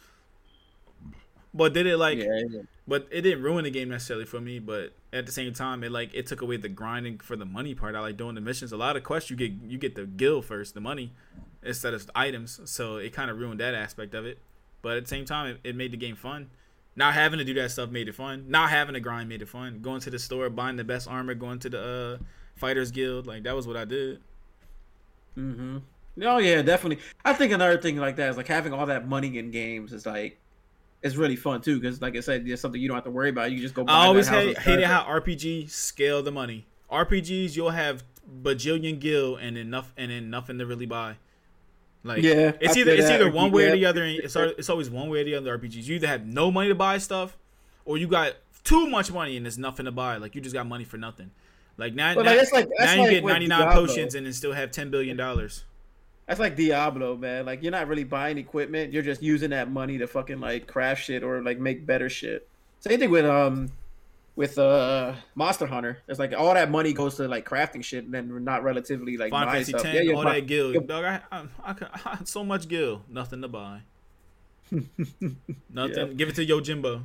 But 1.53 1.73
did 1.73 1.85
it 1.85 1.97
like? 1.97 2.17
yeah, 2.17 2.41
yeah. 2.49 2.61
But 2.87 3.07
it 3.11 3.21
didn't 3.21 3.43
ruin 3.43 3.65
the 3.65 3.69
game 3.69 3.89
necessarily 3.89 4.25
for 4.25 4.41
me. 4.41 4.57
But 4.57 4.93
at 5.13 5.27
the 5.27 5.31
same 5.31 5.53
time, 5.53 5.83
it 5.83 5.91
like 5.91 6.09
it 6.15 6.25
took 6.25 6.41
away 6.41 6.57
the 6.57 6.69
grinding 6.69 7.19
for 7.19 7.35
the 7.35 7.45
money 7.45 7.75
part. 7.75 7.93
I 7.93 7.99
like 7.99 8.17
doing 8.17 8.33
the 8.33 8.41
missions. 8.41 8.71
A 8.71 8.77
lot 8.77 8.97
of 8.97 9.03
quests 9.03 9.29
you 9.29 9.35
get 9.35 9.51
you 9.67 9.77
get 9.77 9.93
the 9.93 10.07
gil 10.07 10.41
first, 10.41 10.73
the 10.73 10.81
money, 10.81 11.13
instead 11.61 11.93
of 11.93 12.09
items. 12.15 12.59
So 12.65 12.97
it 12.97 13.13
kind 13.13 13.29
of 13.29 13.37
ruined 13.37 13.59
that 13.59 13.75
aspect 13.75 14.15
of 14.15 14.25
it. 14.25 14.39
But 14.81 14.97
at 14.97 15.03
the 15.03 15.09
same 15.09 15.25
time, 15.25 15.51
it, 15.51 15.59
it 15.69 15.75
made 15.75 15.91
the 15.91 15.97
game 15.97 16.15
fun. 16.15 16.49
Not 16.95 17.13
having 17.13 17.39
to 17.39 17.45
do 17.45 17.53
that 17.55 17.71
stuff 17.71 17.89
made 17.89 18.07
it 18.07 18.15
fun. 18.15 18.45
Not 18.47 18.69
having 18.69 18.93
to 18.93 18.99
grind 18.99 19.27
made 19.27 19.41
it 19.41 19.49
fun. 19.49 19.79
Going 19.81 19.99
to 20.01 20.09
the 20.09 20.19
store, 20.19 20.49
buying 20.49 20.75
the 20.75 20.83
best 20.83 21.07
armor, 21.07 21.33
going 21.33 21.59
to 21.59 21.69
the 21.69 22.19
uh, 22.21 22.23
fighters 22.55 22.91
guild, 22.91 23.25
like 23.25 23.43
that 23.43 23.55
was 23.55 23.67
what 23.67 23.77
I 23.77 23.85
did. 23.85 24.19
Mm-hmm. 25.37 25.77
Oh 26.23 26.37
yeah, 26.37 26.61
definitely. 26.61 27.03
I 27.25 27.33
think 27.33 27.51
another 27.51 27.79
thing 27.81 27.97
like 27.97 28.17
that 28.17 28.29
is 28.29 28.37
like 28.37 28.47
having 28.47 28.73
all 28.73 28.85
that 28.85 29.07
money 29.07 29.37
in 29.37 29.49
games 29.49 29.91
is 29.91 30.05
like 30.05 30.39
it's 31.01 31.15
really 31.15 31.35
fun 31.35 31.61
too 31.61 31.79
because 31.79 32.01
like 32.01 32.15
I 32.15 32.19
said, 32.19 32.45
there's 32.45 32.61
something 32.61 32.79
you 32.79 32.87
don't 32.87 32.95
have 32.95 33.03
to 33.05 33.11
worry 33.11 33.29
about. 33.29 33.51
You 33.51 33.59
just 33.59 33.73
go. 33.73 33.83
Buy 33.83 33.93
I 33.93 34.05
always 34.05 34.27
hate, 34.27 34.57
hated 34.59 34.85
how 34.85 35.03
RPG 35.03 35.71
scale 35.71 36.21
the 36.21 36.31
money. 36.31 36.67
RPGs 36.91 37.55
you'll 37.55 37.71
have 37.71 38.03
bajillion 38.41 38.99
gil 38.99 39.35
and 39.35 39.57
enough 39.57 39.91
and 39.97 40.11
then 40.11 40.29
nothing 40.29 40.59
to 40.59 40.65
really 40.65 40.85
buy. 40.85 41.17
Like 42.03 42.21
Yeah, 42.23 42.51
it's 42.59 42.75
I 42.75 42.81
either 42.81 42.91
it's 42.91 43.07
that. 43.07 43.21
either 43.21 43.31
one 43.31 43.51
way 43.51 43.69
or 43.69 43.71
the 43.71 43.85
other. 43.85 44.03
And 44.03 44.19
it's 44.19 44.35
it's 44.35 44.69
always 44.69 44.89
one 44.89 45.09
way 45.09 45.21
or 45.21 45.23
the 45.23 45.35
other. 45.35 45.57
RPGs 45.57 45.85
you 45.85 45.95
either 45.95 46.07
have 46.07 46.25
no 46.25 46.51
money 46.51 46.69
to 46.69 46.75
buy 46.75 46.97
stuff, 46.97 47.37
or 47.85 47.97
you 47.97 48.07
got 48.07 48.33
too 48.63 48.87
much 48.87 49.11
money 49.11 49.37
and 49.37 49.45
there's 49.45 49.57
nothing 49.57 49.85
to 49.85 49.91
buy. 49.91 50.17
Like 50.17 50.35
you 50.35 50.41
just 50.41 50.53
got 50.53 50.67
money 50.67 50.83
for 50.83 50.97
nothing. 50.97 51.31
Like 51.77 51.93
now, 51.95 52.13
But 52.13 52.25
now, 52.25 52.31
like, 52.31 52.39
that's 52.39 52.51
like 52.51 52.69
that's 52.77 52.95
now 52.95 53.05
you 53.05 53.21
like 53.21 53.21
get 53.21 53.25
99 53.25 53.73
potions 53.73 54.15
and 54.15 54.25
then 54.25 54.33
still 54.33 54.53
have 54.53 54.71
10 54.71 54.91
billion 54.91 55.17
dollars. 55.17 55.63
That's 56.27 56.39
like 56.39 56.55
Diablo, 56.55 57.17
man. 57.17 57.45
Like 57.45 57.63
you're 57.63 57.71
not 57.71 57.87
really 57.87 58.03
buying 58.03 58.37
equipment. 58.37 58.93
You're 58.93 59.03
just 59.03 59.21
using 59.21 59.49
that 59.49 59.71
money 59.71 59.97
to 59.97 60.07
fucking 60.07 60.39
like 60.39 60.67
craft 60.67 61.03
shit 61.03 61.23
or 61.23 61.41
like 61.41 61.59
make 61.59 61.85
better 61.85 62.09
shit. 62.09 62.47
Same 62.79 62.99
thing 62.99 63.09
with 63.11 63.25
um 63.25 63.71
with 64.35 64.57
uh 64.57 65.13
Monster 65.35 65.65
Hunter. 65.67 65.99
It's 66.07 66.19
like 66.19 66.33
all 66.37 66.53
that 66.53 66.71
money 66.71 66.93
goes 66.93 67.15
to 67.15 67.27
like 67.27 67.47
crafting 67.47 67.83
shit 67.83 68.05
and 68.05 68.13
then 68.13 68.43
not 68.43 68.63
relatively 68.63 69.17
like 69.17 69.29
Final 69.31 69.51
Fantasy 69.51 69.71
stuff. 69.71 69.83
10, 69.83 69.95
Yeah, 69.95 70.01
you're 70.01 70.15
all 70.15 70.23
buy- 70.23 70.35
that 70.35 70.47
gil. 70.47 70.73
you're- 70.73 70.85
Dog, 70.85 71.05
I, 71.05 71.21
I, 71.31 71.45
I, 71.63 71.75
I 72.05 72.17
so 72.23 72.43
much 72.43 72.67
gil, 72.67 73.03
nothing 73.09 73.41
to 73.41 73.47
buy. 73.47 73.81
Nothing. 74.71 75.27
Yeah. 75.69 76.05
Give 76.15 76.29
it 76.29 76.35
to 76.35 76.45
Yojimbo. 76.45 77.03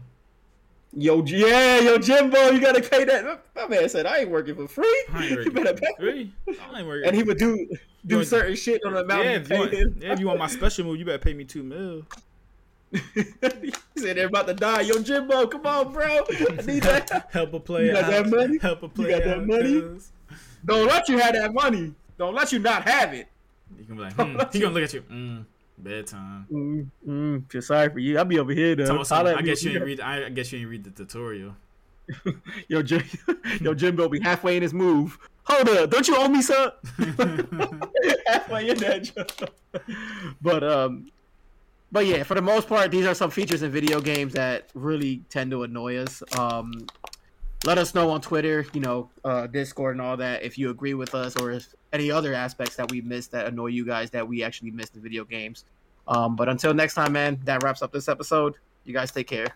Yo, 0.97 1.23
yeah, 1.27 1.81
yo, 1.81 1.99
Jimbo, 1.99 2.49
you 2.51 2.61
gotta 2.63 2.81
pay 2.81 3.05
that. 3.05 3.43
My 3.55 3.69
man 3.69 3.87
said, 3.91 4.07
"I 4.07 4.21
ain't 4.21 4.31
working 4.31 4.55
for 4.55 4.67
free. 4.67 5.05
Ain't 5.17 5.31
you 5.45 5.51
better 5.51 5.77
for 5.77 5.83
pay." 5.83 5.93
free. 5.99 6.33
I 6.49 6.79
ain't 6.79 6.89
working. 6.89 7.07
And 7.09 7.15
he 7.15 7.23
would 7.23 7.37
do 7.37 7.69
do 8.07 8.25
certain 8.25 8.57
shit 8.57 8.81
on 8.87 8.95
the 8.95 9.01
amount 9.01 9.25
yeah, 9.25 9.31
if 9.33 9.51
you, 9.51 9.59
want, 9.59 9.73
yeah, 9.73 10.13
if 10.15 10.19
you 10.19 10.27
want 10.29 10.39
my 10.39 10.47
special 10.47 10.87
move, 10.87 10.99
you 10.99 11.05
better 11.05 11.19
pay 11.19 11.35
me 11.35 11.45
two 11.45 11.63
mil. 11.63 12.05
he 13.15 13.73
said 13.97 14.17
they're 14.17 14.27
about 14.27 14.47
to 14.47 14.55
die. 14.55 14.83
Yo, 14.83 15.03
Jimbo, 15.03 15.47
come 15.47 15.67
on, 15.67 15.93
bro. 15.93 16.05
I 16.07 16.63
need 16.67 16.83
that. 16.85 17.29
Help 17.31 17.53
a 17.55 17.61
player 17.61 17.87
You 17.87 17.93
got 17.93 18.05
out. 18.05 18.11
that 18.11 18.29
money? 18.29 18.59
Help 18.59 18.83
a 18.83 18.87
You 18.87 18.89
player 18.91 19.19
got 19.19 19.25
that 19.25 19.39
out, 19.39 19.47
money? 19.47 19.81
cuz. 19.81 20.13
Don't 20.65 20.87
let 20.87 21.09
you 21.09 21.19
have 21.19 21.35
that 21.35 21.53
money. 21.53 21.95
Don't 22.17 22.35
let 22.35 22.53
you 22.53 22.59
not 22.59 22.89
have 22.89 23.15
it. 23.15 23.29
You 23.79 23.85
can 23.85 23.97
be 23.97 24.03
like, 24.03 24.15
hmm. 24.15 24.39
he 24.53 24.61
gonna 24.61 24.75
look 24.75 24.85
at 24.85 24.93
you. 24.93 25.03
Mm, 25.03 25.45
bedtime. 25.79 26.47
Mm, 26.51 26.87
mm, 27.07 27.51
feel 27.51 27.63
sorry 27.63 27.91
for 27.91 27.99
you. 27.99 28.19
I'll 28.19 28.25
be 28.25 28.39
over 28.39 28.53
here 28.53 28.75
though. 28.75 29.03
Something. 29.03 29.35
I 29.35 29.43
guess 29.43 29.63
you 29.63 29.73
ain't 29.73 29.85
read. 29.85 30.01
I, 30.01 30.29
guess 30.31 30.53
you 30.53 30.61
ain't 30.61 30.69
read 30.69 30.85
the 30.85 30.91
tutorial. 30.91 31.55
Yo, 32.69 32.83
Jim, 32.83 33.03
yo, 33.61 33.75
Jimbo 33.75 34.09
be 34.09 34.19
halfway 34.19 34.57
in 34.57 34.63
his 34.63 34.73
move. 34.73 35.19
Hold 35.45 35.69
up, 35.69 35.91
don't 35.91 36.09
you 36.09 36.17
owe 36.17 36.27
me 36.27 36.41
some? 36.41 36.71
halfway 38.27 38.71
in 38.71 38.79
that. 38.79 39.51
but 40.41 40.65
um, 40.65 41.11
but 41.91 42.07
yeah, 42.07 42.23
for 42.23 42.35
the 42.35 42.43
most 42.43 42.69
part, 42.69 42.91
these 42.91 43.07
are 43.07 43.15
some 43.15 43.31
features 43.31 43.63
in 43.63 43.71
video 43.71 44.01
games 44.01 44.35
that 44.35 44.69
really 44.75 45.23
tend 45.31 45.51
to 45.53 45.63
annoy 45.63 45.97
us. 45.97 46.23
Um, 46.39 46.87
let 47.65 47.79
us 47.79 47.95
know 47.95 48.11
on 48.11 48.21
Twitter, 48.21 48.67
you 48.73 48.81
know, 48.81 49.11
uh, 49.25 49.47
Discord 49.47 49.97
and 49.97 50.03
all 50.03 50.17
that 50.19 50.43
if 50.43 50.59
you 50.59 50.71
agree 50.71 50.95
with 50.95 51.15
us 51.15 51.35
or 51.37 51.51
if 51.51 51.75
any 51.93 52.11
other 52.11 52.35
aspects 52.35 52.77
that 52.77 52.91
we 52.91 53.01
missed 53.01 53.33
that 53.33 53.47
annoy 53.47 53.67
you 53.67 53.85
guys 53.85 54.11
that 54.11 54.27
we 54.27 54.45
actually 54.45 54.71
missed 54.71 54.95
in 54.95 55.03
video 55.03 55.25
games. 55.25 55.65
Um, 56.07 56.37
but 56.37 56.49
until 56.49 56.73
next 56.73 56.95
time, 56.95 57.13
man, 57.13 57.41
that 57.45 57.63
wraps 57.63 57.83
up 57.83 57.93
this 57.93 58.09
episode. 58.09 58.55
You 58.85 58.95
guys 58.95 59.11
take 59.11 59.27
care. 59.27 59.49